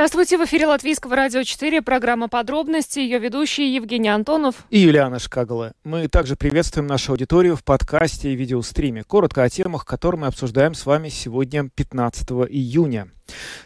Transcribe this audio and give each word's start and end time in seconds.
Здравствуйте, 0.00 0.38
в 0.38 0.44
эфире 0.46 0.66
Латвийского 0.66 1.14
радио 1.14 1.42
4, 1.42 1.82
программа 1.82 2.30
«Подробности», 2.30 3.00
ее 3.00 3.18
ведущий 3.18 3.74
Евгений 3.74 4.08
Антонов. 4.08 4.54
И 4.70 4.78
Юлиана 4.78 5.18
Шкагала. 5.18 5.74
Мы 5.84 6.08
также 6.08 6.36
приветствуем 6.36 6.86
нашу 6.86 7.12
аудиторию 7.12 7.54
в 7.54 7.62
подкасте 7.62 8.32
и 8.32 8.34
видеостриме. 8.34 9.04
Коротко 9.04 9.42
о 9.42 9.50
темах, 9.50 9.84
которые 9.84 10.22
мы 10.22 10.28
обсуждаем 10.28 10.72
с 10.72 10.86
вами 10.86 11.10
сегодня, 11.10 11.68
15 11.68 12.30
июня. 12.48 13.08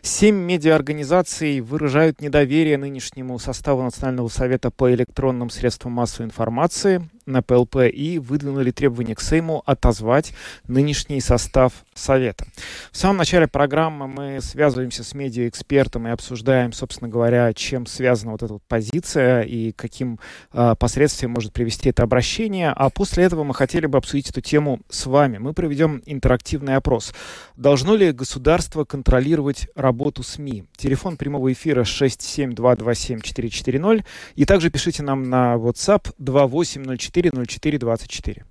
Семь 0.02 0.36
медиаорганизаций 0.36 1.60
выражают 1.60 2.20
недоверие 2.20 2.78
нынешнему 2.78 3.38
составу 3.38 3.82
Национального 3.82 4.28
совета 4.28 4.70
по 4.70 4.92
электронным 4.92 5.50
средствам 5.50 5.92
массовой 5.92 6.26
информации 6.26 7.08
на 7.26 7.42
ПЛП 7.42 7.76
и 7.92 8.18
выдвинули 8.18 8.70
требование 8.70 9.14
к 9.14 9.20
Сейму 9.20 9.62
отозвать 9.66 10.32
нынешний 10.66 11.20
состав 11.20 11.72
Совета. 11.94 12.46
В 12.90 12.96
самом 12.96 13.18
начале 13.18 13.46
программы 13.46 14.08
мы 14.08 14.40
связываемся 14.40 15.04
с 15.04 15.14
медиаэкспертом 15.14 16.08
и 16.08 16.10
обсуждаем, 16.10 16.72
собственно 16.72 17.08
говоря, 17.08 17.52
чем 17.54 17.86
связана 17.86 18.32
вот 18.32 18.42
эта 18.42 18.54
вот 18.54 18.62
позиция 18.66 19.42
и 19.42 19.72
каким 19.72 20.18
э, 20.52 20.74
последствиям 20.78 21.32
может 21.32 21.52
привести 21.52 21.90
это 21.90 22.02
обращение. 22.02 22.70
А 22.70 22.90
после 22.90 23.24
этого 23.24 23.44
мы 23.44 23.54
хотели 23.54 23.86
бы 23.86 23.96
обсудить 23.96 24.30
эту 24.30 24.40
тему 24.40 24.80
с 24.90 25.06
вами. 25.06 25.38
Мы 25.38 25.52
проведем 25.54 26.02
интерактивный 26.04 26.76
опрос. 26.76 27.14
Должно 27.56 27.94
ли 27.94 28.12
государство 28.12 28.84
контролировать 28.84 29.53
работу 29.74 30.22
СМИ? 30.22 30.64
Телефон 30.76 31.16
прямого 31.16 31.50
эфира 31.52 31.82
67227-440 31.82 34.04
и 34.34 34.44
также 34.44 34.70
пишите 34.70 35.02
нам 35.02 35.22
на 35.22 35.54
WhatsApp 35.54 36.12
28040424. 36.20 38.44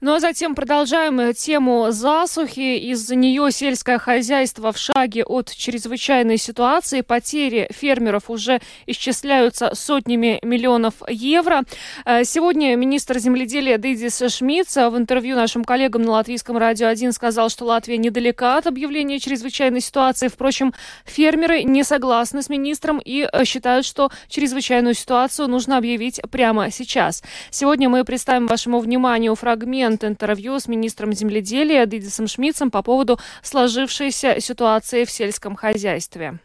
Ну 0.00 0.14
а 0.14 0.20
затем 0.20 0.54
продолжаем 0.54 1.18
э, 1.18 1.34
тему 1.34 1.86
засухи. 1.90 2.78
Из-за 2.92 3.16
нее 3.16 3.50
сельское 3.50 3.98
хозяйство 3.98 4.70
в 4.70 4.78
шаге 4.78 5.24
от 5.24 5.50
чрезвычайной 5.50 6.36
ситуации. 6.36 7.00
Потери 7.00 7.68
фермеров 7.72 8.30
уже 8.30 8.60
исчисляются 8.86 9.74
сотнями 9.74 10.38
миллионов 10.42 10.94
евро. 11.08 11.62
Э, 12.04 12.22
сегодня 12.22 12.76
министр 12.76 13.18
земледелия 13.18 13.76
Дидис 13.76 14.22
Шмидц 14.32 14.76
в 14.76 14.96
интервью 14.96 15.34
нашим 15.34 15.64
коллегам 15.64 16.02
на 16.02 16.12
Латвийском 16.12 16.56
радио 16.58 16.86
1 16.86 17.12
сказал, 17.12 17.48
что 17.48 17.64
Латвия 17.64 17.98
недалека 17.98 18.56
от 18.56 18.68
объявления 18.68 19.18
чрезвычайной 19.18 19.80
ситуации. 19.80 20.28
Впрочем, 20.28 20.74
фермеры 21.06 21.64
не 21.64 21.82
согласны 21.82 22.42
с 22.42 22.48
министром 22.48 23.00
и 23.04 23.28
э, 23.30 23.44
считают, 23.44 23.84
что 23.84 24.12
чрезвычайную 24.28 24.94
ситуацию 24.94 25.48
нужно 25.48 25.76
объявить 25.76 26.20
прямо 26.30 26.70
сейчас. 26.70 27.24
Сегодня 27.50 27.88
мы 27.88 28.04
представим 28.04 28.46
вашему 28.46 28.78
вниманию 28.78 29.34
фрагмент 29.34 29.87
фрагмент 29.88 30.04
интервью 30.04 30.60
с 30.60 30.68
министром 30.68 31.14
земледелия 31.14 31.86
Дидисом 31.86 32.26
Шмидцем 32.26 32.70
по 32.70 32.82
поводу 32.82 33.18
сложившейся 33.42 34.38
ситуации 34.38 35.04
в 35.04 35.10
сельском 35.10 35.56
хозяйстве. 35.56 36.38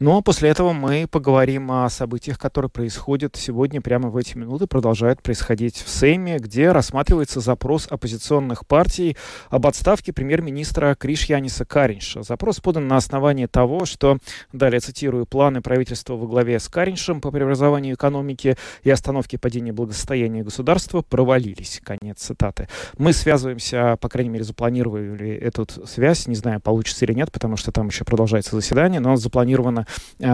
Но 0.00 0.12
ну, 0.12 0.16
а 0.16 0.22
после 0.22 0.48
этого 0.48 0.72
мы 0.72 1.06
поговорим 1.06 1.70
о 1.70 1.90
событиях, 1.90 2.38
которые 2.38 2.70
происходят 2.70 3.36
сегодня, 3.36 3.82
прямо 3.82 4.08
в 4.08 4.16
эти 4.16 4.34
минуты, 4.34 4.66
продолжают 4.66 5.22
происходить 5.22 5.76
в 5.76 5.90
Сейме, 5.90 6.38
где 6.38 6.72
рассматривается 6.72 7.40
запрос 7.40 7.86
оппозиционных 7.86 8.66
партий 8.66 9.18
об 9.50 9.66
отставке 9.66 10.14
премьер-министра 10.14 10.94
Криш 10.94 11.26
Яниса 11.26 11.66
Каринша. 11.66 12.22
Запрос 12.22 12.60
подан 12.60 12.88
на 12.88 12.96
основании 12.96 13.44
того, 13.44 13.84
что, 13.84 14.16
далее 14.54 14.80
цитирую, 14.80 15.26
планы 15.26 15.60
правительства 15.60 16.14
во 16.14 16.26
главе 16.26 16.60
с 16.60 16.68
Кариншем 16.68 17.20
по 17.20 17.30
преобразованию 17.30 17.94
экономики 17.94 18.56
и 18.82 18.88
остановке 18.88 19.36
падения 19.36 19.74
благосостояния 19.74 20.42
государства 20.42 21.02
провалились. 21.02 21.78
Конец 21.84 22.20
цитаты. 22.20 22.68
Мы 22.96 23.12
связываемся, 23.12 23.98
по 24.00 24.08
крайней 24.08 24.30
мере, 24.30 24.44
запланировали 24.44 25.34
эту 25.34 25.66
связь, 25.84 26.26
не 26.26 26.36
знаю, 26.36 26.58
получится 26.58 27.04
или 27.04 27.12
нет, 27.12 27.30
потому 27.30 27.58
что 27.58 27.70
там 27.70 27.88
еще 27.88 28.04
продолжается 28.04 28.56
заседание, 28.56 29.00
но 29.00 29.16
запланировано 29.16 29.84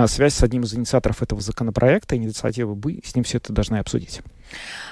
связь 0.06 0.34
с 0.34 0.42
одним 0.42 0.62
из 0.62 0.74
инициаторов 0.74 1.22
этого 1.22 1.40
законопроекта, 1.40 2.16
инициативы 2.16 2.74
«Бы», 2.74 3.00
с 3.04 3.14
ним 3.14 3.24
все 3.24 3.38
это 3.38 3.52
должны 3.52 3.76
обсудить. 3.76 4.20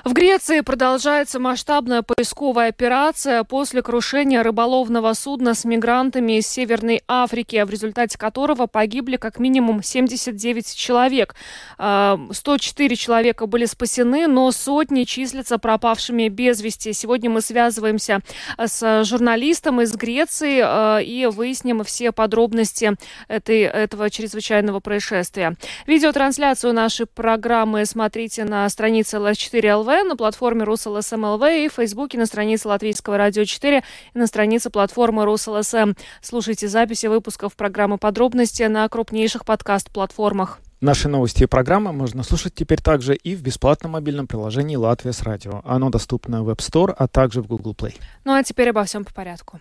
В 0.05 0.13
Греции 0.13 0.61
продолжается 0.61 1.41
масштабная 1.41 2.03
поисковая 2.03 2.69
операция 2.69 3.43
после 3.43 3.81
крушения 3.81 4.43
рыболовного 4.43 5.15
судна 5.15 5.55
с 5.55 5.65
мигрантами 5.65 6.39
из 6.39 6.47
Северной 6.47 7.03
Африки, 7.09 7.63
в 7.65 7.71
результате 7.71 8.19
которого 8.19 8.67
погибли 8.67 9.17
как 9.17 9.39
минимум 9.39 9.83
79 9.83 10.75
человек. 10.75 11.35
104 11.79 11.79
а, 11.79 12.97
человека 12.97 13.47
были 13.47 13.65
спасены, 13.65 14.27
но 14.27 14.53
сотни 14.53 15.05
числятся 15.05 15.57
пропавшими 15.57 16.29
без 16.29 16.61
вести. 16.61 16.93
Сегодня 16.93 17.31
мы 17.31 17.41
связываемся 17.41 18.21
с 18.59 19.05
журналистом 19.05 19.81
из 19.81 19.95
Греции 19.95 20.61
а, 20.63 20.99
и 20.99 21.25
выясним 21.25 21.83
все 21.83 22.13
подробности 22.13 22.93
этой, 23.29 23.63
этого 23.63 24.11
чрезвычайного 24.11 24.81
происшествия. 24.81 25.57
Видеотрансляцию 25.87 26.75
нашей 26.75 27.07
программы 27.07 27.87
смотрите 27.87 28.45
на 28.45 28.69
странице 28.69 29.19
ЛС 29.19 29.44
4 29.45 29.75
ЛВ, 29.75 29.87
на 29.87 30.17
платформе 30.17 30.65
РусЛСМ 30.65 31.23
ЛВ 31.23 31.43
и 31.43 31.69
в 31.69 31.75
Фейсбуке 31.75 32.17
на 32.17 32.25
странице 32.25 32.67
Латвийского 32.69 33.19
радио 33.19 33.45
4 33.45 33.85
и 34.15 34.19
на 34.19 34.27
странице 34.27 34.71
платформы 34.71 35.27
РусЛСМ. 35.27 35.93
Слушайте 36.23 36.67
записи 36.67 37.07
выпусков 37.07 37.55
программы 37.55 37.99
«Подробности» 37.99 38.63
на 38.63 38.89
крупнейших 38.89 39.45
подкаст-платформах. 39.45 40.61
Наши 40.81 41.09
новости 41.09 41.43
и 41.43 41.47
программы 41.47 41.93
можно 41.93 42.23
слушать 42.23 42.55
теперь 42.55 42.81
также 42.81 43.15
и 43.15 43.35
в 43.35 43.43
бесплатном 43.43 43.93
мобильном 43.93 44.27
приложении 44.27 44.77
«Латвия 44.77 45.13
с 45.13 45.23
радио». 45.23 45.61
Оно 45.65 45.91
доступно 45.91 46.43
в 46.43 46.49
App 46.49 46.61
Store, 46.61 46.95
а 46.97 47.07
также 47.07 47.43
в 47.43 47.47
Google 47.47 47.75
Play. 47.75 47.97
Ну 48.25 48.33
а 48.33 48.43
теперь 48.43 48.71
обо 48.71 48.85
всем 48.85 49.05
по 49.05 49.13
порядку. 49.13 49.61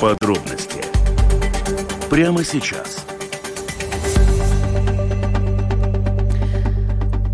Подробности 0.00 0.84
прямо 2.08 2.44
сейчас– 2.44 3.04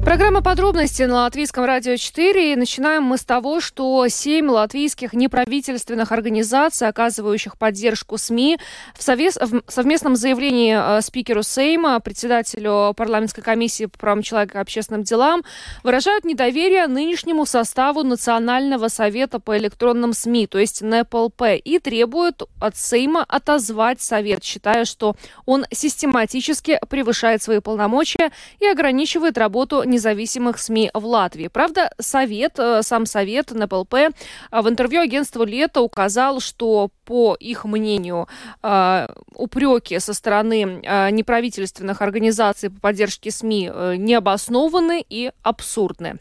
Программа 0.04 0.42
подробности 0.42 1.02
на 1.04 1.22
Латвийском 1.22 1.64
радио 1.64 1.96
4. 1.96 2.52
И 2.52 2.56
начинаем 2.56 3.04
мы 3.04 3.16
с 3.16 3.24
того, 3.24 3.62
что 3.62 4.06
семь 4.08 4.50
латвийских 4.50 5.14
неправительственных 5.14 6.12
организаций, 6.12 6.86
оказывающих 6.86 7.56
поддержку 7.56 8.18
СМИ, 8.18 8.58
в, 8.94 9.02
совес... 9.02 9.38
в 9.38 9.62
совместном 9.66 10.14
заявлении 10.14 10.76
э, 10.76 11.00
спикеру 11.00 11.42
Сейма, 11.42 11.98
председателю 12.00 12.92
парламентской 12.94 13.40
комиссии 13.40 13.86
по 13.86 13.98
правам 13.98 14.20
человека 14.20 14.58
и 14.58 14.60
общественным 14.60 15.04
делам, 15.04 15.42
выражают 15.82 16.26
недоверие 16.26 16.86
нынешнему 16.86 17.46
составу 17.46 18.02
Национального 18.02 18.88
совета 18.88 19.40
по 19.40 19.56
электронным 19.56 20.12
СМИ, 20.12 20.48
то 20.48 20.58
есть 20.58 20.82
НЭПЛП, 20.82 21.42
и 21.64 21.78
требуют 21.78 22.42
от 22.60 22.76
Сейма 22.76 23.24
отозвать 23.26 24.02
совет, 24.02 24.44
считая, 24.44 24.84
что 24.84 25.16
он 25.46 25.64
систематически 25.72 26.78
превышает 26.90 27.42
свои 27.42 27.60
полномочия 27.60 28.32
и 28.60 28.66
ограничивает 28.66 29.38
работу 29.38 29.82
независимых 29.94 30.58
СМИ 30.58 30.90
в 30.94 31.04
Латвии. 31.06 31.48
Правда, 31.48 31.90
Совет, 32.00 32.58
э, 32.58 32.82
сам 32.82 33.06
Совет 33.06 33.50
НПЛП 33.52 33.94
э, 33.94 34.10
в 34.52 34.68
интервью 34.68 35.00
агентству 35.00 35.44
«Лето» 35.44 35.80
указал, 35.80 36.40
что 36.40 36.90
по 37.04 37.34
их 37.34 37.64
мнению, 37.64 38.28
э, 38.62 39.06
упреки 39.34 39.98
со 39.98 40.14
стороны 40.14 40.82
неправительственных 41.12 42.02
организаций 42.02 42.70
по 42.70 42.80
поддержке 42.80 43.30
СМИ 43.30 43.70
необоснованы 43.96 45.04
и 45.08 45.30
абсурдны. 45.42 46.18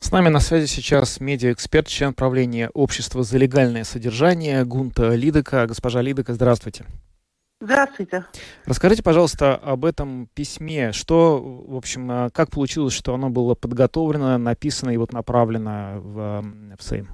С 0.00 0.10
нами 0.10 0.28
на 0.28 0.40
связи 0.40 0.66
сейчас 0.66 1.20
медиаэксперт, 1.20 1.88
член 1.88 2.14
правления 2.14 2.70
Общества 2.74 3.22
за 3.22 3.38
легальное 3.38 3.84
содержание 3.84 4.64
Гунта 4.64 5.14
Лидека. 5.14 5.66
Госпожа 5.66 6.00
Лидека, 6.00 6.34
здравствуйте. 6.34 6.86
Здравствуйте. 7.66 8.24
Расскажите, 8.64 9.02
пожалуйста, 9.02 9.56
об 9.56 9.84
этом 9.84 10.28
письме. 10.34 10.92
Что, 10.92 11.42
в 11.42 11.76
общем, 11.76 12.08
э, 12.10 12.30
как 12.30 12.50
получилось, 12.50 12.94
что 12.94 13.12
оно 13.12 13.28
было 13.28 13.56
подготовлено, 13.56 14.38
написано 14.38 14.90
и 14.90 14.96
вот 14.96 15.12
направлено 15.12 16.00
в, 16.00 16.44
в 16.78 16.82
Сейм? 16.82 17.08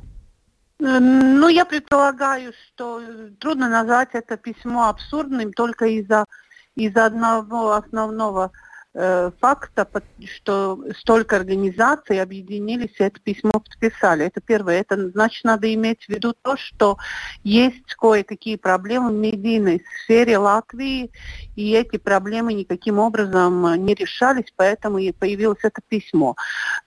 Э, 0.79 0.99
ну, 0.99 1.49
я 1.49 1.65
предполагаю, 1.65 2.53
что 2.53 3.01
трудно 3.41 3.71
назвать 3.71 4.11
это 4.13 4.37
письмо 4.37 4.91
абсурдным 4.91 5.55
только 5.55 5.87
из-за 5.87 6.27
из 6.75 6.95
одного 6.97 7.73
основного 7.73 8.51
Э, 8.51 8.72
факта, 8.95 9.89
что 10.37 10.85
столько 10.99 11.37
организаций 11.37 12.21
объединились 12.21 12.95
и 12.99 13.05
это 13.05 13.19
письмо 13.21 13.53
подписали. 13.53 14.27
Это 14.27 14.41
первое. 14.41 14.81
Это 14.81 15.11
значит, 15.11 15.45
надо 15.45 15.73
иметь 15.73 16.05
в 16.05 16.09
виду 16.11 16.35
то, 16.43 16.57
что 16.57 16.99
есть 17.43 17.95
кое-какие 17.95 18.57
проблемы 18.57 19.11
в 19.11 19.15
медийной 19.15 19.83
сфере 20.05 20.39
Латвии, 20.39 21.11
и 21.57 21.73
эти 21.73 21.97
проблемы 21.97 22.53
никаким 22.53 22.99
образом 22.99 23.85
не 23.85 23.95
решались, 23.95 24.53
поэтому 24.57 24.99
и 24.99 25.13
появилось 25.13 25.61
это 25.63 25.81
письмо. 25.87 26.37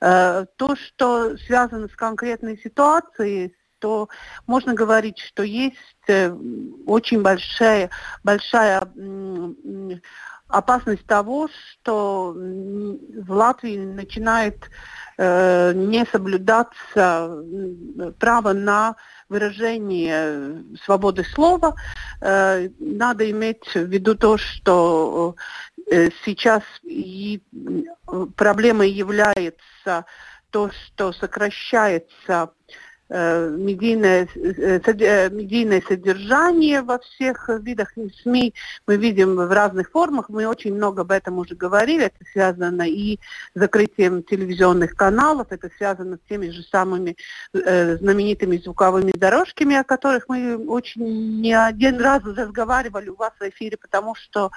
Э, 0.01 0.45
то, 0.57 0.75
что 0.75 1.37
связано 1.37 1.87
с 1.87 1.95
конкретной 1.95 2.57
ситуацией, 2.57 3.55
то 3.79 4.09
можно 4.47 4.73
говорить, 4.73 5.19
что 5.19 5.43
есть 5.43 5.75
э, 6.07 6.31
очень 6.85 7.21
большая, 7.21 7.89
большая 8.23 8.87
опасность 10.47 11.05
того, 11.05 11.47
что 11.49 12.33
в 12.35 13.31
Латвии 13.31 13.77
начинает 13.77 14.69
э, 15.17 15.73
не 15.73 16.05
соблюдаться 16.05 17.43
право 18.19 18.53
на 18.53 18.95
выражение 19.29 20.63
свободы 20.83 21.23
слова. 21.23 21.75
Э, 22.21 22.69
надо 22.79 23.29
иметь 23.29 23.65
в 23.73 23.85
виду 23.85 24.15
то, 24.15 24.37
что 24.37 25.35
э, 25.89 26.09
сейчас 26.25 26.63
и 26.83 27.41
проблемой 28.35 28.91
является 28.91 30.05
то, 30.51 30.69
что 30.71 31.11
сокращается 31.11 32.51
Э, 32.73 32.94
медийное, 33.09 34.27
э, 34.35 34.79
э, 34.83 35.29
медийное 35.29 35.81
содержание 35.87 36.81
во 36.81 36.97
всех 36.99 37.49
видах 37.61 37.93
СМИ 38.23 38.53
мы 38.87 38.97
видим 38.97 39.35
в 39.35 39.51
разных 39.51 39.91
формах. 39.91 40.29
Мы 40.29 40.47
очень 40.47 40.73
много 40.73 41.01
об 41.01 41.11
этом 41.11 41.37
уже 41.37 41.55
говорили. 41.55 42.05
Это 42.05 42.25
связано 42.31 42.83
и 42.87 43.19
с 43.53 43.59
закрытием 43.59 44.23
телевизионных 44.23 44.95
каналов, 44.95 45.47
это 45.51 45.69
связано 45.77 46.17
с 46.17 46.29
теми 46.29 46.49
же 46.49 46.63
самыми 46.63 47.15
э, 47.53 47.97
знаменитыми 47.97 48.57
звуковыми 48.57 49.11
дорожками, 49.11 49.75
о 49.75 49.83
которых 49.83 50.25
мы 50.27 50.57
очень 50.57 51.41
не 51.41 51.53
один 51.53 51.99
раз 51.99 52.23
разговаривали 52.23 53.09
у 53.09 53.15
вас 53.15 53.33
в 53.39 53.43
эфире, 53.49 53.77
потому 53.77 54.15
что 54.15 54.51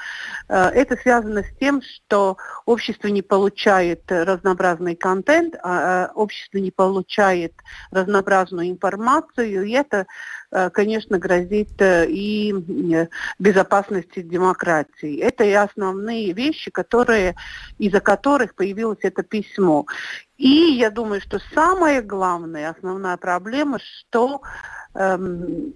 э, 0.49 0.55
это 0.55 0.97
связано 0.97 1.43
с 1.43 1.59
тем, 1.61 1.83
что 1.83 2.39
общество 2.65 3.09
не 3.09 3.23
получает 3.23 4.03
разнообразный 4.09 4.97
контент, 4.97 5.55
а, 5.63 5.89
а 5.89 6.13
общество 6.15 6.59
не 6.59 6.71
получает 6.71 7.53
разнообразный 7.91 8.38
разную 8.39 8.71
информацию, 8.71 9.65
и 9.65 9.73
это, 9.73 10.07
э, 10.51 10.71
конечно, 10.71 11.19
грозит 11.19 11.81
э, 11.81 12.07
и 12.09 12.53
э, 12.95 13.09
безопасности 13.39 14.23
демократии. 14.23 15.19
Это 15.19 15.45
и 15.45 15.53
основные 15.53 16.33
вещи, 16.33 16.71
которые, 16.71 17.35
из-за 17.79 18.01
которых 18.01 18.55
появилось 18.55 19.03
это 19.03 19.23
письмо. 19.23 19.87
И 20.37 20.49
я 20.79 20.91
думаю, 20.91 21.21
что 21.21 21.39
самое 21.55 22.01
главное, 22.03 22.71
основная 22.71 23.17
проблема, 23.17 23.79
что 23.79 24.41
эм, 24.95 25.75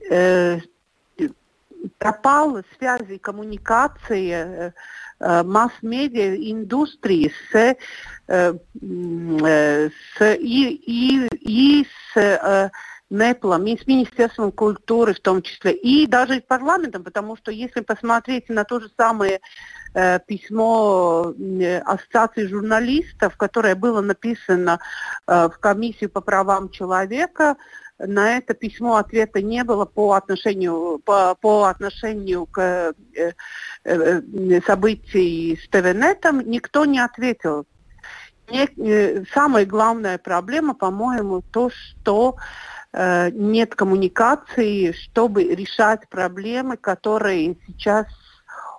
пропала 1.98 2.62
связь 2.76 3.08
и 3.08 3.18
коммуникация 3.18 4.74
масс-медиа 5.20 6.34
индустрии 6.34 7.32
с, 7.50 7.76
э, 8.28 8.54
с, 8.78 10.34
и, 10.36 10.68
и, 10.74 11.28
и 11.30 11.86
с 11.86 12.16
э, 12.16 12.70
НЭПЛом, 13.12 13.66
и 13.66 13.78
с 13.78 13.86
Министерством 13.86 14.50
культуры 14.50 15.14
в 15.14 15.20
том 15.20 15.42
числе, 15.42 15.72
и 15.72 16.06
даже 16.06 16.38
с 16.38 16.42
парламентом, 16.42 17.04
потому 17.04 17.36
что 17.36 17.50
если 17.50 17.80
посмотреть 17.82 18.48
на 18.48 18.64
то 18.64 18.80
же 18.80 18.90
самое 18.96 19.40
э, 19.94 20.18
письмо 20.26 21.34
Ассоциации 21.84 22.46
журналистов, 22.46 23.36
которое 23.36 23.74
было 23.74 24.00
написано 24.00 24.80
э, 25.26 25.48
в 25.48 25.58
комиссию 25.58 26.10
по 26.10 26.22
правам 26.22 26.70
человека, 26.70 27.56
на 28.06 28.36
это 28.36 28.54
письмо 28.54 28.96
ответа 28.96 29.40
не 29.40 29.64
было 29.64 29.84
по 29.84 30.12
отношению, 30.12 31.00
по, 31.04 31.34
по 31.40 31.64
отношению 31.64 32.46
к 32.46 32.60
э, 32.60 32.92
э, 33.14 33.32
э 33.84 34.60
событий 34.66 35.58
с 35.62 35.68
ТВНетом. 35.68 36.40
Никто 36.40 36.84
не 36.84 36.98
ответил. 36.98 37.66
Не, 38.50 38.68
э, 38.76 39.24
самая 39.32 39.64
главная 39.64 40.18
проблема, 40.18 40.74
по-моему, 40.74 41.42
то, 41.42 41.70
что 41.70 42.36
э, 42.92 43.30
нет 43.30 43.74
коммуникации, 43.74 44.92
чтобы 44.92 45.44
решать 45.44 46.08
проблемы, 46.08 46.76
которые 46.76 47.56
сейчас 47.66 48.06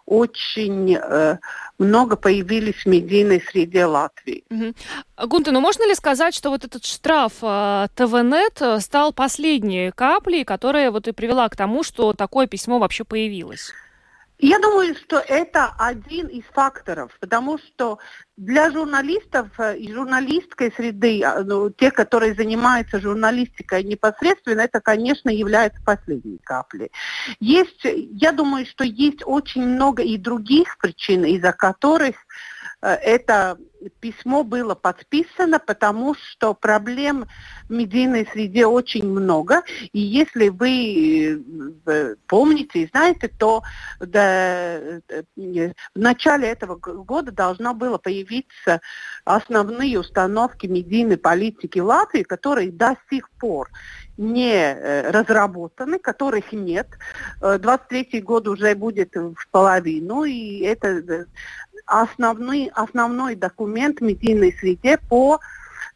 очень 0.05 0.95
э, 0.95 1.37
много 1.77 2.15
появились 2.15 2.75
в 2.75 2.85
медийной 2.85 3.41
среде 3.41 3.85
Латвии. 3.85 4.43
Угу. 4.49 5.27
Гунта, 5.27 5.51
ну 5.51 5.61
можно 5.61 5.87
ли 5.87 5.95
сказать, 5.95 6.35
что 6.35 6.49
вот 6.49 6.65
этот 6.65 6.85
штраф 6.85 7.33
э, 7.41 7.87
ТВНет 7.95 8.61
э, 8.61 8.79
стал 8.79 9.13
последней 9.13 9.91
каплей, 9.91 10.43
которая 10.43 10.91
вот 10.91 11.07
и 11.07 11.11
привела 11.11 11.47
к 11.49 11.55
тому, 11.55 11.83
что 11.83 12.13
такое 12.13 12.47
письмо 12.47 12.79
вообще 12.79 13.03
появилось? 13.03 13.71
Я 14.45 14.59
думаю, 14.59 14.93
что 14.95 15.19
это 15.19 15.73
один 15.79 16.27
из 16.27 16.43
факторов, 16.51 17.15
потому 17.21 17.57
что 17.59 17.99
для 18.35 18.71
журналистов 18.71 19.47
э, 19.57 19.77
и 19.77 19.89
журналистской 19.93 20.69
среды, 20.75 21.23
а, 21.23 21.45
ну, 21.45 21.69
те, 21.69 21.91
которые 21.91 22.33
занимаются 22.33 22.99
журналистикой 22.99 23.85
непосредственно, 23.85 24.59
это, 24.59 24.81
конечно, 24.81 25.29
является 25.29 25.81
последней 25.85 26.39
каплей. 26.43 26.91
Есть, 27.39 27.85
я 27.85 28.33
думаю, 28.33 28.65
что 28.65 28.83
есть 28.83 29.21
очень 29.25 29.65
много 29.65 30.03
и 30.03 30.17
других 30.17 30.77
причин, 30.77 31.23
из-за 31.23 31.53
которых 31.53 32.17
это 32.83 33.57
письмо 33.99 34.43
было 34.43 34.75
подписано, 34.75 35.59
потому 35.59 36.15
что 36.15 36.53
проблем 36.53 37.25
в 37.69 37.71
медийной 37.71 38.27
среде 38.31 38.65
очень 38.65 39.07
много. 39.07 39.63
И 39.91 39.99
если 39.99 40.49
вы 40.49 41.43
э, 41.85 42.15
помните 42.27 42.83
и 42.83 42.87
знаете, 42.87 43.27
то 43.27 43.63
э, 43.99 44.99
в 45.35 45.73
начале 45.95 46.47
этого 46.49 46.75
года 46.75 47.31
должно 47.31 47.73
было 47.73 47.97
появиться 47.97 48.81
основные 49.25 49.99
установки 49.99 50.67
медийной 50.67 51.17
политики 51.17 51.79
Латвии, 51.79 52.23
которые 52.23 52.71
до 52.71 52.95
сих 53.09 53.29
пор 53.31 53.69
не 54.17 54.73
разработаны, 55.09 55.97
которых 55.97 56.51
нет. 56.51 56.87
23 57.41 58.21
год 58.21 58.47
уже 58.47 58.75
будет 58.75 59.15
в 59.15 59.47
половину, 59.49 60.23
и 60.23 60.59
это 60.59 61.25
основной, 61.85 62.71
основной 62.73 63.35
документ 63.35 63.99
в 63.99 64.03
медийной 64.03 64.53
среде 64.53 64.97
по 65.09 65.39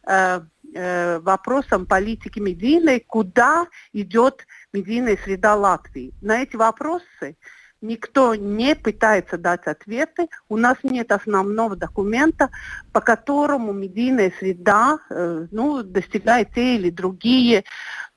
э, 0.06 0.40
э, 0.74 1.18
вопросам 1.20 1.86
политики 1.86 2.38
медийной, 2.38 3.00
куда 3.00 3.66
идет 3.92 4.46
медийная 4.72 5.18
среда 5.24 5.54
Латвии. 5.54 6.12
На 6.20 6.42
эти 6.42 6.56
вопросы 6.56 7.36
никто 7.80 8.34
не 8.34 8.74
пытается 8.74 9.38
дать 9.38 9.66
ответы. 9.66 10.28
У 10.48 10.56
нас 10.56 10.76
нет 10.82 11.12
основного 11.12 11.76
документа, 11.76 12.50
по 12.92 13.00
которому 13.00 13.72
медийная 13.72 14.32
среда 14.38 14.98
э, 15.10 15.46
ну, 15.50 15.82
достигает 15.82 16.52
те 16.54 16.76
или 16.76 16.90
другие 16.90 17.64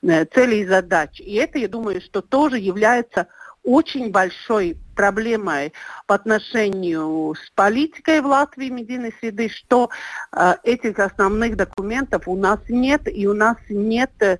э, 0.02 0.24
цели 0.26 0.56
и 0.56 0.66
задачи. 0.66 1.22
И 1.22 1.34
это, 1.34 1.58
я 1.58 1.68
думаю, 1.68 2.00
что 2.00 2.22
тоже 2.22 2.58
является 2.58 3.28
очень 3.62 4.10
большой 4.10 4.76
проблемой 4.94 5.72
по 6.06 6.14
отношению 6.14 7.34
с 7.34 7.50
политикой 7.50 8.20
в 8.20 8.26
Латвии 8.26 8.68
медийной 8.68 9.14
среды, 9.20 9.48
что 9.48 9.90
э, 10.32 10.54
этих 10.64 10.98
основных 10.98 11.56
документов 11.56 12.26
у 12.26 12.36
нас 12.36 12.60
нет, 12.68 13.02
и 13.06 13.26
у 13.26 13.34
нас 13.34 13.56
нет 13.68 14.10
э, 14.20 14.38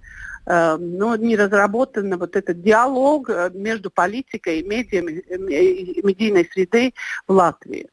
ну, 0.79 1.15
не 1.17 1.37
разработан 1.37 2.19
вот 2.19 2.37
этот 2.37 2.63
диалог 2.63 3.31
э, 3.31 3.51
между 3.55 3.91
политикой 3.91 4.61
и 4.61 4.69
медиами, 4.69 5.23
э, 5.29 6.03
медийной 6.03 6.49
средой 6.53 6.95
в 7.27 7.33
Латвии. 7.33 7.89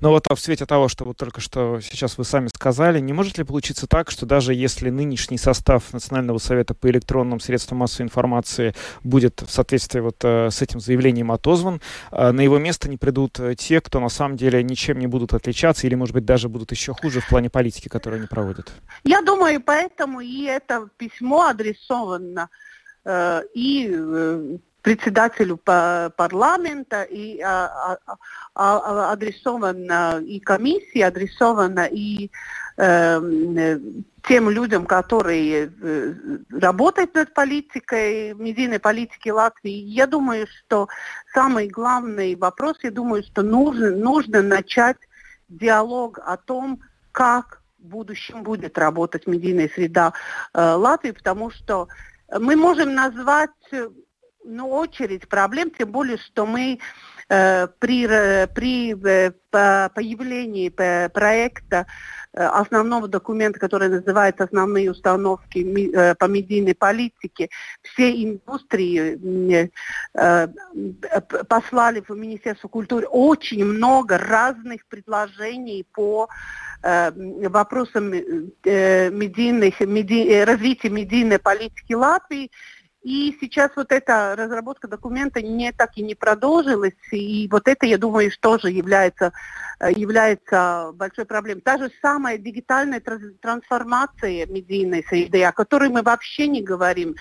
Но 0.00 0.10
вот 0.10 0.26
а 0.28 0.34
в 0.34 0.40
свете 0.40 0.66
того, 0.66 0.88
что 0.88 1.04
вот 1.04 1.16
только 1.16 1.40
что 1.40 1.80
сейчас 1.80 2.18
вы 2.18 2.24
сами 2.24 2.48
сказали, 2.48 3.00
не 3.00 3.12
может 3.12 3.38
ли 3.38 3.44
получиться 3.44 3.86
так, 3.86 4.10
что 4.10 4.26
даже 4.26 4.54
если 4.54 4.90
нынешний 4.90 5.38
состав 5.38 5.92
Национального 5.92 6.38
совета 6.38 6.74
по 6.74 6.88
электронным 6.90 7.40
средствам 7.40 7.78
массовой 7.78 8.06
информации 8.06 8.74
будет 9.02 9.42
в 9.42 9.50
соответствии 9.50 10.00
вот 10.00 10.16
э, 10.22 10.50
с 10.50 10.62
этим 10.62 10.80
заявлением 10.80 11.32
отозван, 11.32 11.80
э, 12.10 12.32
на 12.32 12.40
его 12.40 12.58
место 12.58 12.88
не 12.88 12.96
придут 12.96 13.38
э, 13.40 13.54
те, 13.54 13.80
кто 13.80 14.00
на 14.00 14.08
самом 14.08 14.36
деле 14.36 14.62
ничем 14.62 14.98
не 14.98 15.06
будут 15.06 15.34
отличаться 15.34 15.86
или, 15.86 15.94
может 15.94 16.14
быть, 16.14 16.24
даже 16.24 16.48
будут 16.48 16.70
еще 16.70 16.92
хуже 16.92 17.20
в 17.20 17.28
плане 17.28 17.50
политики, 17.50 17.88
которую 17.88 18.20
они 18.20 18.28
проводят? 18.28 18.72
Я 19.04 19.22
думаю, 19.22 19.60
поэтому 19.60 20.20
и 20.20 20.44
это 20.44 20.88
письмо 20.96 21.48
адресовано 21.48 22.48
и 23.54 24.58
председателю 24.86 25.56
парламента 25.56 27.02
и 27.02 27.40
а, 27.40 27.98
а, 28.06 28.16
а, 28.54 29.12
адресовано 29.12 30.20
и 30.24 30.38
комиссии, 30.38 31.00
адресовано 31.00 31.88
и 31.90 32.30
э, 32.76 33.80
тем 34.28 34.48
людям, 34.48 34.86
которые 34.86 35.72
э, 35.82 36.14
работают 36.52 37.14
над 37.14 37.34
политикой, 37.34 38.34
медийной 38.34 38.78
политикой 38.78 39.30
Латвии. 39.30 39.72
Я 39.72 40.06
думаю, 40.06 40.46
что 40.46 40.86
самый 41.34 41.66
главный 41.66 42.36
вопрос, 42.36 42.76
я 42.84 42.92
думаю, 42.92 43.24
что 43.24 43.42
нужно, 43.42 43.90
нужно 43.90 44.40
начать 44.40 44.98
диалог 45.48 46.20
о 46.24 46.36
том, 46.36 46.78
как 47.10 47.60
в 47.80 47.88
будущем 47.88 48.44
будет 48.44 48.78
работать 48.78 49.26
медийная 49.26 49.68
среда 49.68 50.12
э, 50.54 50.60
Латвии, 50.62 51.10
потому 51.10 51.50
что 51.50 51.88
мы 52.38 52.54
можем 52.54 52.94
назвать 52.94 53.50
ну, 54.46 54.68
очередь 54.70 55.28
проблем, 55.28 55.70
тем 55.70 55.90
более, 55.90 56.18
что 56.18 56.46
мы 56.46 56.78
э, 57.28 57.66
при, 57.78 58.06
при 58.54 58.94
э, 58.94 59.32
появлении 59.50 60.68
проекта 60.68 61.86
основного 62.32 63.08
документа, 63.08 63.58
который 63.58 63.88
называется 63.88 64.44
«Основные 64.44 64.90
установки 64.90 66.14
по 66.18 66.26
медийной 66.26 66.74
политике», 66.74 67.48
все 67.80 68.10
индустрии 68.10 69.72
послали 71.48 72.04
в 72.06 72.10
Министерство 72.10 72.68
культуры 72.68 73.06
очень 73.06 73.64
много 73.64 74.18
разных 74.18 74.84
предложений 74.86 75.86
по 75.94 76.28
вопросам 76.82 78.10
медийных, 78.10 79.80
меди, 79.80 80.42
развития 80.42 80.90
медийной 80.90 81.38
политики 81.38 81.94
Латвии. 81.94 82.50
И 83.06 83.38
сейчас 83.40 83.70
вот 83.76 83.92
эта 83.92 84.34
разработка 84.36 84.88
документа 84.88 85.40
не 85.40 85.70
так 85.70 85.96
и 85.96 86.02
не 86.02 86.16
продолжилась, 86.16 86.96
и 87.12 87.46
вот 87.52 87.68
это, 87.68 87.86
я 87.86 87.98
думаю, 87.98 88.32
тоже 88.40 88.68
является, 88.72 89.32
э, 89.78 89.92
является 89.92 90.90
большой 90.92 91.24
проблемой. 91.24 91.60
Та 91.60 91.78
же 91.78 91.92
самая 92.02 92.36
дигитальная 92.36 93.00
трансформация 93.40 94.46
медийной 94.46 95.04
среды, 95.08 95.44
о 95.44 95.52
которой 95.52 95.88
мы 95.88 96.02
вообще 96.02 96.48
не 96.48 96.62
говорим. 96.62 97.14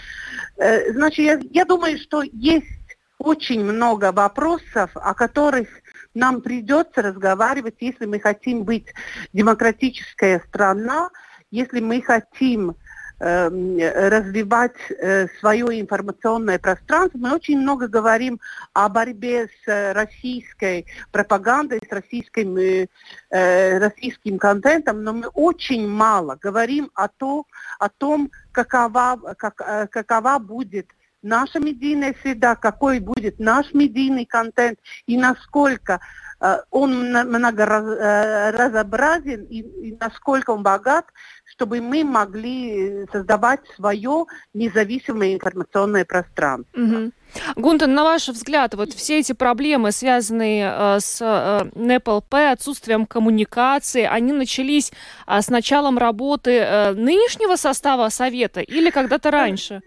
Э, 0.58 0.92
значит, 0.92 1.20
я, 1.20 1.39
я 1.51 1.65
думаю, 1.65 2.00
что 2.00 2.24
есть 2.24 2.98
очень 3.20 3.63
много 3.63 4.12
вопросов, 4.12 4.89
о 4.96 5.13
которых 5.13 5.68
нам 6.15 6.42
придется 6.42 7.04
разговаривать, 7.04 7.75
если 7.80 8.08
мы 8.08 8.20
хотим 8.20 8.63
быть 8.63 8.88
демократическая 9.34 10.42
страна, 10.48 11.12
если 11.51 11.80
мы 11.80 12.01
хотим 12.01 12.75
развивать 13.19 14.75
э, 14.89 15.27
свое 15.39 15.79
информационное 15.79 16.60
пространство. 16.60 17.17
Мы 17.17 17.34
очень 17.34 17.60
много 17.60 17.88
говорим 17.88 18.39
о 18.74 18.89
борьбе 18.89 19.48
с 19.63 19.93
российской 19.93 20.86
пропагандой, 21.12 21.79
с 21.88 21.91
российским, 21.91 22.57
э, 22.57 22.88
э, 23.29 23.77
российским 23.77 24.38
контентом, 24.38 25.03
но 25.03 25.13
мы 25.13 25.27
очень 25.27 25.88
мало 25.88 26.38
говорим 26.41 26.91
о, 26.93 27.07
то, 27.07 27.45
о 27.79 27.89
том, 27.89 28.31
какова, 28.51 29.17
как, 29.38 29.55
какова 29.91 30.39
будет 30.39 30.88
наша 31.22 31.60
медийная 31.60 32.15
среда, 32.22 32.55
какой 32.55 33.00
будет 33.00 33.39
наш 33.39 33.74
медийный 33.74 34.25
контент 34.25 34.77
и 35.07 35.17
насколько 35.17 36.00
Э, 36.35 36.35
он 36.72 37.12
многоразобразен 37.12 39.42
э, 39.42 39.48
и, 39.50 39.90
и 39.90 39.98
насколько 40.00 40.52
он 40.52 40.64
богат, 40.64 41.06
чтобы 41.46 41.82
мы 41.82 42.04
могли 42.04 43.06
создавать 43.12 43.62
свое 43.75 44.25
независимое 44.54 45.36
информационное 45.36 46.06
пространство. 46.06 46.80
Угу. 46.80 47.12
Гунтон, 47.56 47.94
на 47.94 48.04
ваш 48.04 48.30
взгляд, 48.30 48.75
вот 48.75 48.94
все 48.94 49.20
эти 49.20 49.34
проблемы, 49.34 49.92
связанные 49.92 50.72
э, 50.72 51.00
с 51.00 51.20
э, 51.22 51.70
НПЛП, 51.75 52.34
отсутствием 52.52 53.06
коммуникации, 53.06 54.04
они 54.04 54.34
начались 54.34 54.92
э, 55.28 55.42
с 55.42 55.50
началом 55.50 55.98
работы 55.98 56.60
э, 56.60 56.92
нынешнего 56.92 57.56
состава 57.56 58.10
Совета 58.10 58.62
или 58.62 58.90
когда-то 58.90 59.32
раньше? 59.32 59.82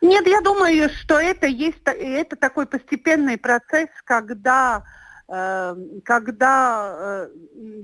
Нет, 0.00 0.26
я 0.26 0.40
думаю, 0.40 0.90
что 0.90 1.18
это 1.18 1.46
есть 1.46 1.82
это 1.84 2.36
такой 2.36 2.66
постепенный 2.66 3.36
процесс, 3.36 3.88
когда 4.04 4.84
когда 5.28 6.94
э, 6.96 7.28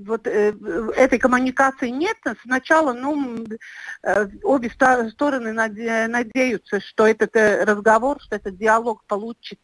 вот 0.05 0.27
э, 0.27 0.53
этой 0.95 1.19
коммуникации 1.19 1.89
нет, 1.89 2.15
сначала 2.41 2.93
ну, 2.93 3.45
э, 4.01 4.27
обе 4.43 4.69
стороны 4.69 5.51
надеются, 5.51 6.79
что 6.79 7.05
этот 7.05 7.35
разговор, 7.35 8.21
что 8.21 8.37
этот 8.37 8.57
диалог 8.57 9.03
получится. 9.07 9.59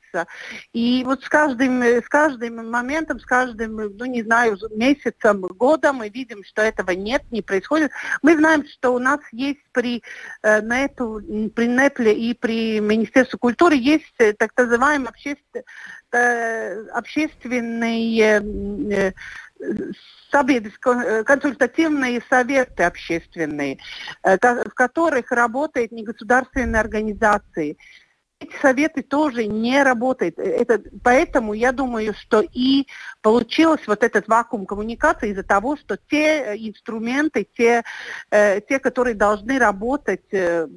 И 0.73 1.03
вот 1.05 1.23
с 1.23 1.29
каждым, 1.29 1.83
с 1.83 2.07
каждым 2.07 2.69
моментом, 2.69 3.19
с 3.19 3.25
каждым, 3.25 3.75
ну 3.75 4.05
не 4.05 4.23
знаю, 4.23 4.57
месяцем, 4.71 5.41
годом 5.41 5.97
мы 5.97 6.09
видим, 6.09 6.43
что 6.43 6.61
этого 6.61 6.91
нет, 6.91 7.23
не 7.31 7.41
происходит. 7.41 7.91
Мы 8.21 8.37
знаем, 8.37 8.65
что 8.67 8.93
у 8.93 8.99
нас 8.99 9.19
есть 9.31 9.59
при 9.71 10.03
НЭПу, 10.43 11.21
при 11.55 11.67
НЭПле 11.67 12.13
и 12.13 12.33
при 12.33 12.79
Министерстве 12.79 13.39
культуры 13.39 13.75
есть 13.75 14.13
так 14.37 14.51
называемый 14.57 15.09
общественный 15.09 15.63
общественные 16.11 18.43
э, 18.89 19.11
консультативные 20.31 22.21
советы 22.29 22.83
общественные, 22.83 23.79
э, 24.23 24.37
в 24.37 24.73
которых 24.73 25.31
работают 25.31 25.91
негосударственные 25.91 26.79
организации 26.79 27.77
эти 28.39 28.53
советы 28.61 29.01
тоже 29.01 29.45
не 29.45 29.83
работают. 29.83 30.39
Это, 30.39 30.81
поэтому 31.03 31.53
я 31.53 31.71
думаю, 31.71 32.13
что 32.13 32.41
и 32.41 32.87
получилось 33.21 33.81
вот 33.85 34.03
этот 34.03 34.27
вакуум 34.27 34.65
коммуникации 34.65 35.31
из-за 35.31 35.43
того, 35.43 35.75
что 35.75 35.97
те 35.97 36.53
э, 36.53 36.55
инструменты, 36.57 37.47
те, 37.57 37.83
э, 38.31 38.61
те 38.61 38.79
которые 38.79 39.15
должны 39.15 39.59
работать 39.59 40.23
э, 40.31 40.67